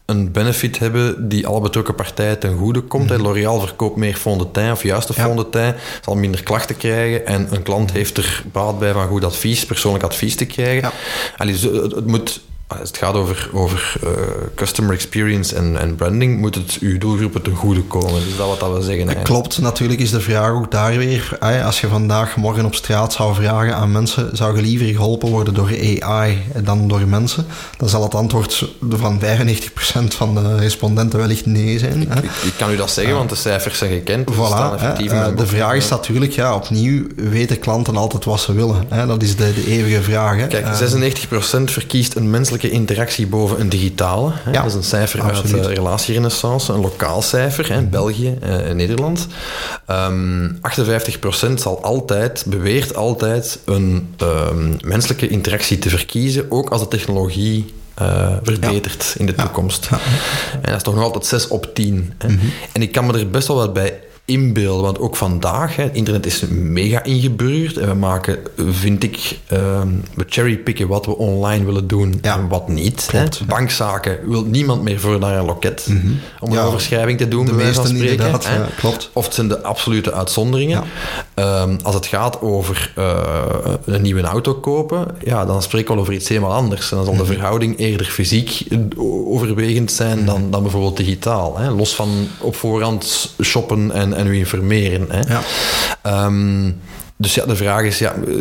een 0.05 0.31
benefit 0.31 0.79
hebben 0.79 1.29
die 1.29 1.47
alle 1.47 1.61
betrokken 1.61 1.95
partijen 1.95 2.39
ten 2.39 2.57
goede 2.57 2.81
komt. 2.81 3.09
hè. 3.09 3.17
L'Oréal 3.17 3.59
verkoopt 3.59 3.97
meer 3.97 4.15
fond 4.15 4.39
de 4.39 4.51
teint 4.51 4.71
of 4.71 4.83
juiste 4.83 5.13
Ja. 5.15 5.75
zal 6.01 6.15
minder 6.15 6.43
klachten 6.43 6.77
krijgen 6.77 7.25
en 7.25 7.47
een 7.51 7.63
klant 7.63 7.91
heeft 7.91 8.17
er 8.17 8.43
baat 8.51 8.79
bij 8.79 8.93
van 8.93 9.07
goed 9.07 9.23
advies, 9.23 9.65
persoonlijk 9.65 10.03
advies 10.03 10.35
te 10.35 10.45
krijgen. 10.45 10.81
Ja. 10.81 10.91
Allee, 11.37 11.57
zo- 11.57 11.81
het, 11.83 11.91
het 11.95 12.07
moet... 12.07 12.41
Als 12.79 12.89
het 12.89 12.97
gaat 12.97 13.13
over, 13.15 13.49
over 13.53 13.93
eh, 14.03 14.09
customer 14.55 14.93
experience 14.93 15.55
en, 15.55 15.77
en 15.79 15.95
branding, 15.95 16.39
moet 16.39 16.55
het 16.55 16.77
uw 16.79 16.97
doelgroepen 16.97 17.41
ten 17.41 17.55
goede 17.55 17.83
komen. 17.83 18.13
Dus 18.13 18.37
dat 18.37 18.47
wat 18.47 18.59
dat 18.59 18.69
we 18.69 18.81
zeggen. 18.81 19.07
eigenlijk. 19.07 19.23
Klopt, 19.23 19.57
natuurlijk 19.57 19.99
is 19.99 20.11
de 20.11 20.21
vraag 20.21 20.51
ook 20.51 20.71
daar 20.71 20.97
weer. 20.97 21.37
Als 21.65 21.81
je 21.81 21.87
vandaag 21.87 22.35
morgen 22.35 22.65
op 22.65 22.75
straat 22.75 23.13
zou 23.13 23.35
vragen 23.35 23.75
aan 23.75 23.91
mensen, 23.91 24.37
zou 24.37 24.55
je 24.55 24.61
liever 24.61 24.87
geholpen 24.87 25.29
worden 25.29 25.53
door 25.53 25.69
AI 25.99 26.43
dan 26.63 26.87
door 26.87 27.07
mensen? 27.07 27.45
Dan 27.77 27.89
zal 27.89 28.03
het 28.03 28.15
antwoord 28.15 28.69
van 28.89 29.19
95% 29.19 29.23
van 30.07 30.35
de 30.35 30.57
respondenten 30.57 31.19
wellicht 31.19 31.45
nee 31.45 31.79
zijn. 31.79 32.01
Ik, 32.01 32.23
ik 32.43 32.53
kan 32.57 32.71
u 32.71 32.75
dat 32.75 32.91
zeggen, 32.91 33.15
want 33.15 33.29
de 33.29 33.35
cijfers 33.35 33.77
zijn 33.77 33.91
gekend. 33.91 34.29
Staan 34.33 34.77
Voilà, 34.77 34.81
hè. 34.81 35.09
Eh, 35.09 35.37
de 35.37 35.47
vraag 35.47 35.75
is 35.75 35.89
natuurlijk, 35.89 36.31
ja, 36.31 36.55
opnieuw, 36.55 37.03
weten 37.15 37.59
klanten 37.59 37.97
altijd 37.97 38.25
wat 38.25 38.39
ze 38.39 38.53
willen? 38.53 38.85
Hè? 38.89 39.05
Dat 39.07 39.23
is 39.23 39.35
de, 39.35 39.53
de 39.53 39.67
eeuwige 39.67 40.01
vraag. 40.01 40.37
Hè? 40.37 40.47
Kijk, 40.47 40.65
Eh, 40.65 40.73
96% 40.73 41.71
verkiest 41.71 42.15
een 42.15 42.29
menselijke 42.61 42.93
interactie 42.93 43.27
boven 43.27 43.59
een 43.59 43.69
digitale. 43.69 44.31
Hè. 44.33 44.51
Ja, 44.51 44.61
dat 44.61 44.71
is 44.71 44.77
een 44.77 44.83
cijfer 44.83 45.21
absoluut. 45.21 45.53
uit 45.53 45.63
de 45.63 45.73
relatierenaissance, 45.73 46.73
een 46.73 46.81
lokaal 46.81 47.21
cijfer, 47.21 47.73
hè, 47.73 47.81
België 47.81 48.37
eh, 48.41 48.69
en 48.69 48.75
Nederland. 48.75 49.27
Ehm 49.85 50.49
58% 50.61 51.53
zal 51.53 51.83
altijd, 51.83 52.43
beweert 52.47 52.95
altijd, 52.95 53.59
een 53.65 54.13
ehm, 54.17 54.73
menselijke 54.81 55.27
interactie 55.27 55.79
te 55.79 55.89
verkiezen, 55.89 56.45
ook 56.51 56.69
als 56.69 56.81
de 56.81 56.87
technologie 56.87 57.73
eh, 57.93 58.35
verbetert 58.43 59.15
in 59.17 59.25
de 59.25 59.35
toekomst. 59.35 59.89
En 60.51 60.61
dat 60.61 60.75
is 60.75 60.83
toch 60.83 60.95
nog 60.95 61.03
altijd 61.03 61.25
6 61.25 61.47
op 61.47 61.73
10. 61.73 62.13
Hè. 62.17 62.27
En 62.71 62.81
ik 62.81 62.91
kan 62.91 63.05
me 63.05 63.19
er 63.19 63.29
best 63.29 63.47
wel 63.47 63.57
wat 63.57 63.73
bij 63.73 63.99
inbeelden, 64.31 64.83
want 64.83 64.99
ook 64.99 65.15
vandaag, 65.15 65.75
hè, 65.75 65.83
het 65.83 65.95
internet 65.95 66.25
is 66.25 66.43
mega 66.49 67.03
ingeburgerd 67.03 67.77
en 67.77 67.87
we 67.87 67.93
maken, 67.93 68.37
vind 68.69 69.03
ik, 69.03 69.39
ehm, 69.47 69.87
we 70.15 70.25
cherrypicken 70.27 70.87
wat 70.87 71.05
we 71.05 71.17
online 71.17 71.65
willen 71.65 71.87
doen 71.87 72.19
Ja. 72.21 72.37
en 72.37 72.47
wat 72.47 72.67
niet. 72.67 73.09
Hè. 73.11 73.23
Bankzaken 73.47 74.17
wil 74.25 74.43
niemand 74.45 74.81
meer 74.81 74.99
voor 74.99 75.19
naar 75.19 75.37
een 75.37 75.45
loket 75.45 75.87
om 76.39 76.51
Ja, 76.53 76.59
een 76.61 76.67
overschrijving 76.67 77.17
te 77.17 77.27
doen, 77.27 77.45
de 77.45 77.53
meesten 77.53 77.87
spreken. 77.87 78.25
ja, 78.41 78.67
klopt. 78.77 79.09
Of 79.13 79.25
het 79.25 79.33
zijn 79.33 79.47
de 79.47 79.61
absolute 79.61 80.13
uitzonderingen. 80.13 80.83
Ehm, 81.33 81.77
als 81.83 81.95
het 81.95 82.05
gaat 82.05 82.41
over 82.41 82.91
eh, 82.95 83.73
een 83.85 84.01
nieuwe 84.01 84.21
auto 84.21 84.53
kopen, 84.53 85.05
ja, 85.23 85.45
dan 85.45 85.61
spreken 85.61 85.87
we 85.87 85.93
al 85.95 85.99
over 86.01 86.13
iets 86.13 86.27
helemaal 86.29 86.51
anders. 86.53 86.91
En 86.91 86.95
dan 86.97 87.05
zal 87.05 87.13
Mhm. 87.15 87.23
de 87.23 87.31
verhouding 87.33 87.77
eerder 87.79 88.05
fysiek 88.05 88.61
eh, 88.69 88.77
overwegend 89.25 89.91
zijn 89.91 90.17
Mhm. 90.17 90.25
dan, 90.25 90.51
dan 90.51 90.61
bijvoorbeeld 90.61 90.97
digitaal. 90.97 91.57
Hè? 91.57 91.69
Los 91.71 91.95
van 91.95 92.09
op 92.39 92.55
voorhand 92.55 93.33
shoppen 93.43 93.91
en, 93.91 94.13
en 94.21 94.27
u 94.27 94.37
informeren. 94.37 95.07
Hè? 95.09 95.33
Ja. 95.33 95.41
Ehm, 96.01 96.71
dus 97.21 97.33
ja, 97.35 97.45
de 97.45 97.55
vraag 97.55 97.81
is, 97.83 97.99
ja, 97.99 98.13
eh, 98.13 98.33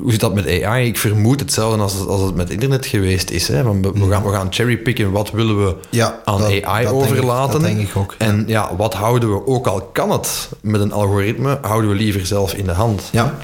hoe 0.00 0.10
zit 0.10 0.20
dat 0.20 0.34
met 0.34 0.62
AI? 0.62 0.86
Ik 0.86 0.98
vermoed 0.98 1.40
hetzelfde 1.40 1.82
als, 1.82 1.92
het- 1.92 2.06
als 2.08 2.20
het 2.22 2.34
met 2.34 2.50
internet 2.50 2.86
geweest 2.86 3.30
is. 3.30 3.48
Hè? 3.48 3.62
Van, 3.62 3.82
we, 3.82 3.90
we 3.94 4.10
gaan, 4.10 4.22
we 4.22 4.30
gaan 4.32 4.46
cherrypicken, 4.50 5.10
wat 5.10 5.30
willen 5.30 5.64
we 5.64 5.74
Ja, 5.90 6.20
aan 6.24 6.38
dat- 6.40 6.62
AI 6.62 6.84
dat 6.84 6.92
denk 6.92 7.04
ik- 7.04 7.10
overlaten? 7.10 7.52
dat 7.52 7.62
denk 7.70 7.80
ik 7.88 7.96
ook. 7.96 8.14
En 8.18 8.44
ja, 8.46 8.70
wat 8.76 8.94
houden 8.94 9.30
we, 9.32 9.46
ook 9.46 9.66
al 9.66 9.80
kan 9.92 10.10
het 10.10 10.48
met 10.60 10.80
een 10.80 10.92
algoritme, 10.92 11.58
houden 11.62 11.90
we 11.90 11.96
liever 11.96 12.26
zelf 12.26 12.54
in 12.54 12.64
de 12.64 12.72
hand. 12.72 13.02
Ja, 13.12 13.34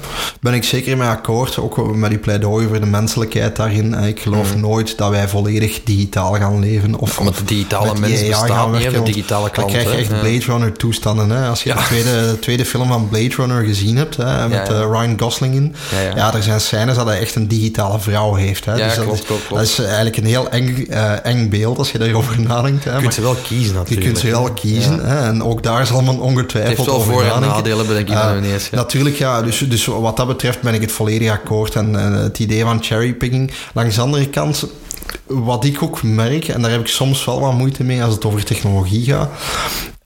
ben 0.41 0.53
ik 0.53 0.63
zeker 0.63 0.97
mee 0.97 1.07
akkoord. 1.07 1.57
Ook 1.59 1.95
met 1.95 2.09
die 2.09 2.19
pleidooi 2.19 2.67
voor 2.67 2.79
de 2.79 2.85
menselijkheid 2.85 3.55
daarin. 3.55 3.93
Ik 3.93 4.19
geloof 4.19 4.55
nooit 4.55 4.97
dat 4.97 5.09
wij 5.09 5.27
volledig 5.27 5.83
digitaal 5.83 6.33
gaan 6.33 6.59
leven. 6.59 6.95
Of, 6.99 7.19
Omdat 7.19 7.35
de 7.37 7.43
digitale 7.43 7.85
met 7.91 7.99
mens 7.99 8.13
AI 8.19 8.27
bestaat 8.29 8.49
gaan 8.49 8.71
niet, 8.71 8.91
de 8.91 9.03
digitale 9.03 9.49
klant, 9.49 9.71
Dan 9.71 9.79
krijg 9.81 9.95
je 9.95 10.01
echt. 10.13 10.21
Blade 10.21 10.45
Runner 10.45 10.71
toestanden. 10.73 11.29
Hè? 11.29 11.47
Als 11.47 11.63
je 11.63 11.73
de, 11.73 11.79
tweede, 11.87 12.09
de 12.31 12.39
tweede 12.39 12.65
film 12.65 12.87
van 12.87 13.07
Blade 13.09 13.35
Runner 13.35 13.63
gezien 13.63 13.97
hebt, 13.97 14.17
hè, 14.17 14.46
met 14.49 14.67
Ja, 14.67 14.73
ja. 14.73 14.79
eh, 14.81 14.89
Ryan 14.91 15.19
Gosling 15.19 15.55
in. 15.55 15.75
Ja, 15.91 15.99
Ja, 16.01 16.15
ja. 16.15 16.33
er 16.33 16.43
zijn 16.43 16.61
scènes 16.61 16.95
dat 16.95 17.05
hij 17.05 17.19
echt 17.19 17.35
een 17.35 17.47
digitale 17.47 17.99
vrouw 17.99 18.33
heeft. 18.33 18.65
Hè? 18.65 18.75
Ja, 18.75 18.87
dat 18.87 19.03
klopt, 19.03 19.19
is, 19.19 19.25
klopt, 19.25 19.47
klopt. 19.47 19.61
Dat 19.61 19.71
is 19.71 19.79
eigenlijk 19.85 20.17
een 20.17 20.25
heel 20.25 20.49
eng, 20.49 20.85
eh, 20.89 21.25
eng 21.25 21.49
beeld 21.49 21.77
als 21.77 21.91
je 21.91 21.97
daarover 21.97 22.39
nadenkt. 22.47 22.83
Hè? 22.83 22.89
Je 22.89 22.95
kunt 22.95 23.03
Maar 23.03 23.13
ze 23.13 23.21
wel 23.21 23.35
kiezen 23.35 23.67
je 23.73 23.73
natuurlijk. 23.73 24.05
kunt 24.07 24.19
ze 24.19 24.29
wel 24.29 24.51
kiezen. 24.53 24.95
Ja. 24.95 25.01
Hè? 25.05 25.27
En 25.27 25.43
ook 25.43 25.63
daar 25.63 25.87
zal 25.87 26.01
men 26.01 26.13
Het 26.13 26.21
ongetwijfeld 26.23 26.75
heeft 26.77 26.89
wel 26.89 26.95
over 26.95 27.13
voor- 27.13 27.23
en 27.23 27.41
nadelen, 27.41 27.87
denk 27.87 28.07
ik 28.09 28.13
Eh, 28.15 28.27
dan 28.27 28.37
ineens, 28.37 28.69
ja. 28.69 28.75
Natuurlijk, 28.77 29.15
ja. 29.17 29.41
Dus, 29.41 29.57
dus 29.69 29.85
wat 29.85 30.17
dat 30.17 30.27
betreft 30.27 30.61
ben 30.61 30.73
ik 30.73 30.81
het 30.81 30.91
volledig 30.91 31.31
akkoord. 31.31 31.75
En, 31.75 31.99
en 31.99 32.11
het 32.13 32.39
idee 32.39 32.61
van 32.63 32.83
cherrypicking. 32.83 33.51
Langs 33.73 33.95
de 33.95 34.01
andere 34.01 34.29
kant, 34.29 34.65
wat 35.25 35.63
ik 35.65 35.83
ook 35.83 36.03
merk, 36.03 36.47
en 36.47 36.61
daar 36.61 36.71
heb 36.71 36.79
ik 36.79 36.87
soms 36.87 37.25
wel 37.25 37.39
wat 37.39 37.53
moeite 37.53 37.83
mee 37.83 38.03
als 38.03 38.13
het 38.13 38.25
over 38.25 38.43
technologie 38.43 39.03
gaat. 39.05 39.29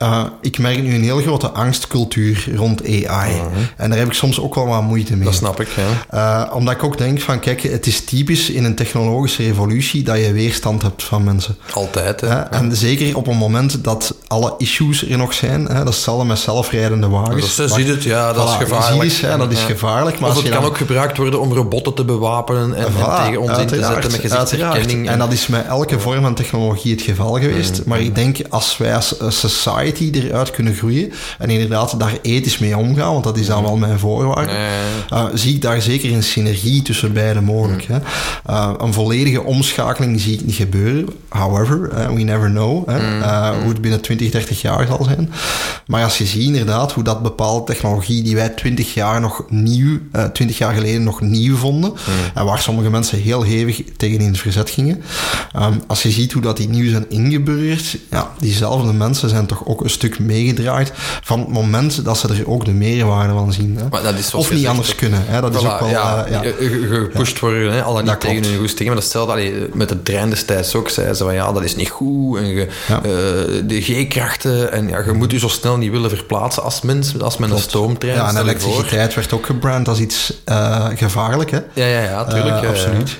Eh, 0.02 0.24
ik 0.42 0.58
merk 0.58 0.82
nu 0.84 0.94
een 0.96 1.04
heel 1.04 1.20
grote 1.22 1.50
angstcultuur 1.50 2.48
rond 2.56 2.82
AI. 2.86 3.42
En 3.78 3.90
daar 3.90 4.00
heb 4.00 4.08
ik 4.08 4.14
soms 4.14 4.40
ook 4.40 4.56
wel 4.56 4.66
wat 4.68 4.82
moeite 4.82 5.16
mee. 5.16 5.24
Dat 5.24 5.34
snap 5.34 5.62
ik, 5.62 5.68
ja. 6.10 6.46
Eh, 6.48 6.56
omdat 6.56 6.74
ik 6.74 6.84
ook 6.84 6.98
denk 6.98 7.22
van, 7.22 7.40
kijk, 7.40 7.62
het 7.62 7.88
is 7.88 8.04
typisch 8.04 8.50
in 8.50 8.64
een 8.64 8.76
technologische 8.76 9.44
revolutie 9.44 10.04
dat 10.04 10.18
je 10.18 10.32
weerstand 10.32 10.82
hebt 10.82 11.04
van 11.04 11.24
mensen. 11.24 11.58
Altijd, 11.74 12.22
hè. 12.22 12.28
Hè? 12.28 12.40
En 12.40 12.76
zeker 12.76 13.18
op 13.18 13.28
een 13.28 13.38
moment 13.38 13.84
dat 13.84 14.16
alle 14.28 14.54
issues 14.58 15.10
er 15.10 15.18
nog 15.18 15.34
zijn. 15.34 15.66
Hè? 15.66 15.74
Dat 15.74 15.88
is 15.88 15.96
hetzelfde 15.96 16.26
met 16.26 16.40
zelfrijdende 16.40 17.08
wagens. 17.08 17.56
Dus 17.56 17.74
ziet 17.74 17.88
het, 17.88 18.04
ja, 18.04 18.34
dat 18.34 18.50
is 18.50 18.56
gevaarlijk. 18.56 19.12
hè, 19.12 19.38
dat 19.38 19.52
is 19.52 19.62
gevaarlijk. 19.62 20.20
Maar 20.20 20.30
Of 20.30 20.36
het 20.36 20.50
kan 20.50 20.62
dan- 20.62 20.70
ook 20.70 20.78
gebruikt 20.78 21.18
worden 21.18 21.40
om 21.42 21.54
robotten 21.54 21.94
te 21.94 22.06
bewapenen 22.06 22.74
en, 22.76 22.86
tegen 23.26 23.42
ons 23.42 23.58
in 23.58 23.68
te 23.68 23.84
zetten 23.84 24.12
met 24.12 24.22
gezichtsherkenning. 24.22 25.10
En 25.10 25.20
dat 25.20 25.32
is 25.32 25.48
met 25.48 25.66
elke 25.66 26.00
vorm 26.00 26.22
van 26.22 26.34
technologie 26.34 26.92
het 26.92 27.02
geval 27.02 27.40
geweest. 27.40 27.86
Maar 27.86 28.00
ik 28.02 28.16
denk, 28.16 28.38
als 28.50 28.78
wij 28.78 28.96
als 28.96 29.16
society 29.96 30.28
eruit 30.28 30.52
kunnen 30.52 30.74
groeien 30.74 31.12
en 31.38 31.50
inderdaad 31.50 32.00
daar 32.00 32.18
ethisch 32.22 32.58
mee 32.58 32.78
omgaan, 32.78 33.12
want 33.12 33.24
dat 33.24 33.38
is 33.38 33.46
dan 33.46 33.64
wel 33.64 33.78
mijn 33.78 34.00
voorwaarde, 34.00 34.52
eh, 35.10 35.26
zie 35.34 35.56
ik 35.56 35.62
daar 35.62 35.82
zeker 35.82 36.14
een 36.14 36.24
synergie 36.24 36.82
tussen 36.82 37.14
beiden 37.14 37.44
mogelijk. 37.44 37.84
Hè. 37.84 37.98
Eh, 38.46 38.74
een 38.78 38.94
volledige 38.94 39.44
omschakeling 39.44 40.20
zie 40.20 40.34
ik 40.34 40.46
niet 40.46 40.56
gebeuren. 40.56 41.10
However, 41.30 41.90
eh, 41.90 42.08
we 42.14 42.22
never 42.22 42.50
know 42.50 42.90
hè, 42.90 43.20
eh, 43.22 43.50
hoe 43.60 43.70
het 43.70 43.82
binnen 43.82 44.02
20, 44.02 44.32
30 44.32 44.62
jaar 44.62 44.88
zal 44.88 45.04
zijn. 45.04 45.32
Maar 45.88 46.04
als 46.04 46.18
je 46.18 46.26
ziet 46.26 46.46
inderdaad 46.46 46.92
hoe 46.92 47.04
dat 47.04 47.22
bepaalde 47.22 47.66
technologie 47.66 48.24
die 48.24 48.36
wij 48.36 48.50
20 48.50 48.94
jaar 48.94 49.22
nog 49.22 49.44
nieuw, 49.50 50.00
eh 50.12 50.24
20 50.24 50.58
jaar 50.58 50.74
geleden 50.74 51.04
nog 51.04 51.22
nieuw 51.22 51.56
vonden, 51.56 51.94
en 52.34 52.46
waar 52.46 52.60
sommige 52.60 52.90
mensen 52.90 53.22
heel 53.22 53.44
hevig 53.44 53.84
tegen 53.98 54.20
in 54.20 54.28
het 54.28 54.40
verzet 54.40 54.70
gingen, 54.70 55.04
ehm, 55.52 55.74
als 55.88 56.04
je 56.04 56.12
ziet 56.12 56.32
hoe 56.32 56.42
dat 56.42 56.58
die 56.58 56.70
nieuw 56.70 56.90
zijn 56.90 57.06
ingeburgerd, 57.10 57.98
ja, 58.10 58.32
diezelfde 58.40 58.94
mensen 58.94 59.30
zijn 59.30 59.46
toch 59.46 59.66
ook 59.66 59.81
een 59.84 59.90
stuk 59.90 60.20
meegedraaid 60.20 60.92
van 61.24 61.40
het 61.40 61.48
moment 61.50 62.06
dat 62.06 62.18
ze 62.18 62.28
er 62.28 62.50
ook 62.50 62.66
de 62.66 62.72
meerwaarde 62.74 63.34
van 63.34 63.54
zien. 63.54 63.78
Hè. 63.78 63.84
Maar 63.90 64.04
dat 64.04 64.14
is 64.18 64.30
zoals 64.30 64.46
of 64.46 64.54
niet 64.54 64.68
anders 64.68 64.96
kunnen. 64.96 65.24
Hè. 65.26 65.42
Dat 65.42 65.56
is 65.56 65.60
ook 65.66 65.80
wel... 65.80 65.90
ja, 65.90 66.26
eh, 66.26 66.32
ja. 66.32 66.40
ge- 66.40 66.56
ge- 66.58 66.88
gepusht 67.12 67.40
worden, 67.40 67.72
hè, 67.74 67.82
al 67.84 67.94
dan 67.94 68.04
niet 68.04 68.12
Dat 68.12 68.22
tegen 68.22 68.44
hun 68.44 68.58
goesting. 68.60 68.88
Maar 68.88 68.98
dat 68.98 69.06
stelde 69.08 69.32
allee, 69.32 69.54
met 69.74 69.90
de 69.90 70.02
trein 70.04 70.30
destijds 70.30 70.76
ook, 70.76 70.90
zeiden 70.90 71.16
ze 71.16 71.24
van 71.24 71.34
ja, 71.34 71.52
dat 71.52 71.64
is 71.64 71.76
niet 71.76 71.90
goed. 71.90 72.38
En 72.38 72.46
Ja. 72.48 72.68
eh, 72.88 73.02
de 73.66 73.82
G-krachten, 73.82 74.72
en 74.72 74.88
ja, 74.88 75.04
je 75.06 75.12
moet 75.12 75.32
je 75.32 75.40
zo 75.40 75.48
snel 75.48 75.78
niet 75.78 75.92
willen 75.92 76.10
verplaatsen 76.10 76.64
als 76.64 76.82
mens, 76.82 77.20
als 77.22 77.38
met 77.38 77.52
een 77.52 77.58
stoomtrein. 77.60 78.16
Ja, 78.16 78.30
en 78.30 78.38
elektriciteit 78.38 79.14
werd 79.14 79.34
ook 79.34 79.46
gebrand 79.46 79.88
als 79.88 80.00
iets 80.00 80.34
eh, 80.46 80.86
gevaarlijk, 80.96 81.52
hè? 81.52 81.60
Ja, 81.74 81.86
ja, 81.86 82.00
ja, 82.02 82.26
tuurlijk. 82.26 82.66
Absoluut. 82.66 83.18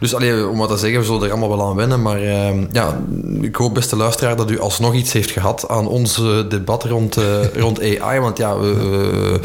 Dus 0.00 0.14
allee, 0.14 0.46
om 0.48 0.58
wat 0.58 0.68
te 0.68 0.76
zeggen, 0.76 0.98
we 1.00 1.04
zullen 1.06 1.22
er 1.22 1.30
allemaal 1.30 1.56
wel 1.56 1.66
aan 1.68 1.76
wennen. 1.76 2.02
Maar 2.02 2.16
eh, 2.22 2.50
ja, 2.72 2.98
ik 3.40 3.54
hoop, 3.56 3.74
beste 3.74 3.96
luisteraar, 3.96 4.36
dat 4.36 4.50
u 4.50 4.60
alsnog 4.60 4.94
iets 4.94 5.12
heeft 5.12 5.30
gehad 5.30 5.67
aan 5.68 5.86
ons 5.88 6.18
eh, 6.18 6.38
debat 6.48 6.84
rond, 6.84 7.16
eh, 7.16 7.24
rond 7.62 7.80
AI. 8.00 8.20
Want 8.20 8.38
ja, 8.38 8.58
we, 8.58 8.74
we- 8.74 9.40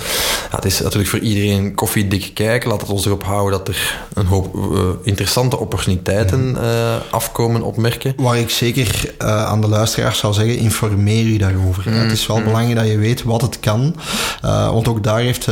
ja, 0.51 0.55
het 0.55 0.65
is 0.65 0.79
natuurlijk 0.81 1.09
voor 1.09 1.19
iedereen 1.19 1.75
koffiedik 1.75 2.31
kijken. 2.33 2.69
Laat 2.69 2.81
het 2.81 2.89
ons 2.89 3.05
erop 3.05 3.23
houden 3.23 3.57
dat 3.57 3.67
er 3.67 3.99
een 4.13 4.25
hoop 4.25 4.55
eh, 4.55 4.79
interessante 5.03 5.57
opportuniteiten 5.59 6.57
eh, 6.61 6.95
afkomen 7.11 7.61
opmerken. 7.61 8.13
Waar 8.17 8.37
ik 8.37 8.49
zeker 8.49 9.13
aan 9.17 9.61
de 9.61 9.67
luisteraars 9.67 10.19
zou 10.19 10.33
zeggen, 10.33 10.57
informeer 10.57 11.25
u 11.25 11.37
daarover. 11.37 11.83
Mm, 11.87 11.93
Het 11.97 12.11
is 12.11 12.27
wel 12.27 12.41
belangrijk 12.43 12.75
dat 12.79 12.87
je 12.87 12.97
weet 12.97 13.23
wat 13.23 13.41
het 13.41 13.59
kan. 13.59 13.95
Want 14.41 14.87
ook 14.87 15.03
daar 15.03 15.19
heeft 15.19 15.47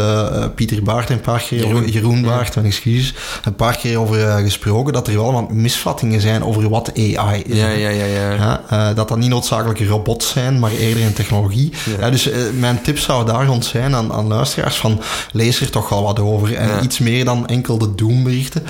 Pieter 0.56 0.84
Baart 0.84 1.10
een 1.10 1.22
paar 1.22 1.40
keer, 1.42 1.60
Jeroen. 1.60 1.88
Jeroen 1.88 2.22
Baart, 2.22 2.56
mijn 2.56 2.68
excuses, 2.68 3.14
een 3.44 3.56
paar 3.56 3.78
keer 3.78 4.00
over 4.00 4.18
gesproken, 4.42 4.94
dat 4.94 5.08
er 5.08 5.16
wel 5.16 5.34
wat 5.34 5.52
misvattingen 5.52 6.22
zijn 6.22 6.44
over 6.44 6.70
wat 6.70 6.92
AI 6.96 7.42
is. 7.46 7.58
Ja, 7.58 7.70
ja, 7.70 7.90
ja, 7.90 8.06
ja. 8.06 8.62
Ja, 8.70 8.94
dat 8.94 9.08
dat 9.08 9.18
niet 9.18 9.30
noodzakelijk 9.30 9.80
robots 9.88 10.30
zijn, 10.30 10.60
maar 10.62 10.72
eerder 10.72 11.06
een 11.06 11.14
technologie. 11.14 11.72
Ja, 12.00 12.10
dus 12.10 12.30
eh, 12.30 12.40
mijn 12.60 12.82
tip 12.82 12.98
zou 13.00 13.26
daar 13.26 13.46
rond 13.46 13.66
zijn 13.66 13.96
aan, 13.96 14.14
aan 14.14 14.28
luisteraars 14.28 14.78
van 14.78 15.02
lees 15.32 15.62
er 15.62 15.70
toch 15.70 15.90
wel 15.90 16.04
wat 16.04 16.20
over. 16.20 16.56
En 16.56 16.84
iets 16.84 17.00
meer 17.00 17.26
dan 17.26 17.48
enkel 17.48 17.78
de 17.78 17.96
doemberichten. 17.96 18.64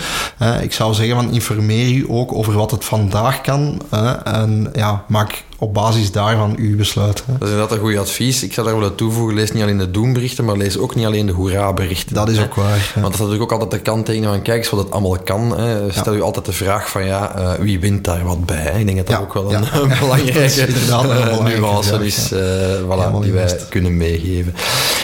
ik 0.61 0.73
zou 0.73 0.93
zeggen 0.93 1.15
van 1.15 1.33
informeer 1.33 1.95
u 1.95 2.05
ook 2.07 2.33
over 2.33 2.53
wat 2.53 2.71
het 2.71 2.85
vandaag 2.85 3.41
kan. 3.41 3.81
en 4.23 4.69
ja, 4.73 5.03
maak 5.07 5.43
op 5.61 5.73
basis 5.73 6.11
daarvan 6.11 6.55
uw 6.57 6.77
besluit. 6.77 7.23
Hè. 7.25 7.31
Dat 7.33 7.41
is 7.41 7.53
inderdaad 7.53 7.71
een 7.71 7.83
goed 7.83 7.97
advies. 7.97 8.43
Ik 8.43 8.53
zou 8.53 8.67
daar 8.67 8.75
willen 8.75 8.95
toevoegen, 8.95 9.35
lees 9.35 9.51
niet 9.51 9.63
alleen 9.63 9.77
de 9.77 9.91
doemberichten, 9.91 10.45
maar 10.45 10.57
lees 10.57 10.77
ook 10.77 10.95
niet 10.95 11.05
alleen 11.05 11.25
de 11.25 11.31
hoera-berichten. 11.31 12.15
Dat 12.15 12.29
is 12.29 12.39
ook 12.39 12.55
waar. 12.55 12.91
Want 12.93 13.05
dat 13.05 13.13
is 13.13 13.19
natuurlijk 13.19 13.43
ook 13.43 13.51
altijd 13.51 13.71
de 13.71 13.91
kanttekening 13.91 14.31
van, 14.31 14.41
kijk 14.41 14.57
eens 14.57 14.69
wat 14.69 14.83
het 14.83 14.91
allemaal 14.91 15.17
kan. 15.23 15.57
Hè. 15.57 15.91
Stel 15.91 16.15
u 16.15 16.21
altijd 16.21 16.45
de 16.45 16.51
vraag 16.51 16.89
van, 16.89 17.05
ja, 17.05 17.37
uh, 17.37 17.53
wie 17.53 17.79
wint 17.79 18.03
daar 18.03 18.23
wat 18.23 18.45
bij? 18.45 18.57
Hè? 18.57 18.79
Ik 18.79 18.85
denk 18.85 18.97
dat 18.97 19.07
dat 19.07 19.19
ook 19.19 19.33
wel 19.33 19.53
een, 19.53 19.63
een 19.81 19.93
belangrijke 19.99 20.67
uh, 20.67 21.43
nuance 21.43 22.05
is, 22.05 22.31
uh, 22.31 22.39
voilà, 22.83 23.21
die 23.21 23.31
wij 23.31 23.59
kunnen 23.69 23.97
meegeven. 23.97 24.53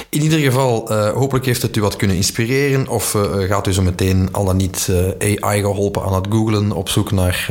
In 0.09 0.21
ieder 0.21 0.39
geval, 0.39 0.91
uh, 0.91 1.09
hopelijk 1.09 1.45
heeft 1.45 1.61
het 1.61 1.75
u 1.75 1.81
wat 1.81 1.95
kunnen 1.95 2.15
inspireren 2.15 2.87
of 2.87 3.13
uh, 3.13 3.21
gaat 3.47 3.67
u 3.67 3.73
zo 3.73 3.81
meteen 3.81 4.29
al 4.31 4.45
dan 4.45 4.57
niet 4.57 4.87
uh, 5.19 5.39
AI 5.41 5.61
geholpen 5.61 6.03
aan 6.03 6.13
het 6.13 6.25
googlen 6.29 6.71
op 6.71 6.89
zoek 6.89 7.11
naar 7.11 7.49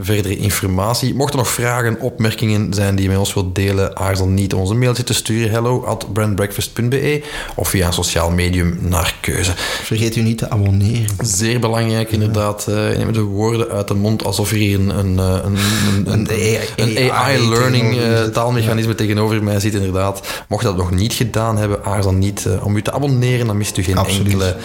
verdere 0.00 0.36
informatie. 0.36 1.14
Mocht 1.14 1.32
er 1.32 1.38
nog 1.38 1.48
vragen, 1.48 2.00
opmerkingen 2.00 2.74
zijn 2.74 2.94
die 2.94 3.04
je 3.04 3.10
met 3.10 3.18
ons 3.18 3.34
wilt 3.34 3.54
delen, 3.54 3.96
aarzel 3.96 4.26
niet 4.26 4.54
onze 4.54 4.74
mailtje 4.74 5.04
te 5.04 5.14
sturen 5.14 5.50
hello 5.50 5.84
at 5.84 6.12
brandbreakfast.be 6.12 7.22
of 7.54 7.68
via 7.68 7.86
een 7.86 7.92
sociaal 7.92 8.30
medium 8.30 8.78
naar 8.80 9.14
keuze. 9.20 9.52
Vergeet 9.82 10.16
u 10.16 10.20
niet 10.20 10.38
te 10.38 10.50
abonneren. 10.50 11.06
Zeer 11.20 11.60
belangrijk, 11.60 12.10
inderdaad. 12.10 12.66
Neem 12.66 13.12
de 13.12 13.22
woorden 13.22 13.68
uit 13.68 13.88
de 13.88 13.94
mond 13.94 14.24
alsof 14.24 14.50
er 14.50 14.56
hier 14.56 14.80
een, 14.80 14.98
een, 14.98 15.18
een, 15.18 15.56
een, 16.04 16.28
een 16.76 17.12
AI-learning 17.12 17.96
uh, 17.96 18.22
taalmechanisme 18.22 18.94
tegenover 18.94 19.42
mij 19.42 19.60
zit, 19.60 19.74
inderdaad. 19.74 20.44
Mocht 20.48 20.64
dat 20.64 20.76
nog 20.76 20.90
niet 20.90 21.12
gedaan 21.12 21.56
hebben, 21.58 21.84
aarzel 21.88 22.12
niet 22.12 22.44
uh, 22.46 22.66
om 22.66 22.76
u 22.76 22.82
te 22.82 22.92
abonneren. 22.92 23.46
Dan 23.46 23.56
mist 23.56 23.76
u 23.76 23.82
geen 23.82 23.96
Absoluut. 23.96 24.32
enkele 24.32 24.56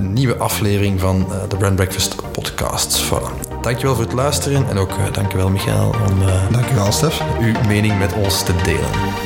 nieuwe 0.00 0.36
aflevering 0.36 1.00
van 1.00 1.26
de 1.48 1.56
Brand 1.56 1.74
Breakfast 1.74 2.14
podcast. 2.32 3.02
Voilà. 3.02 3.60
Dankjewel 3.62 3.94
voor 3.94 4.04
het 4.04 4.12
luisteren 4.12 4.68
en 4.68 4.78
ook 4.78 4.90
dankjewel 5.12 5.48
Michael 5.48 5.94
om... 6.10 6.18
Dank 6.18 6.52
Dankjewel, 6.52 6.92
Stef. 6.92 7.22
Uw 7.40 7.54
mening 7.66 7.98
met 7.98 8.12
ons 8.12 8.42
te 8.42 8.52
delen. 8.64 9.25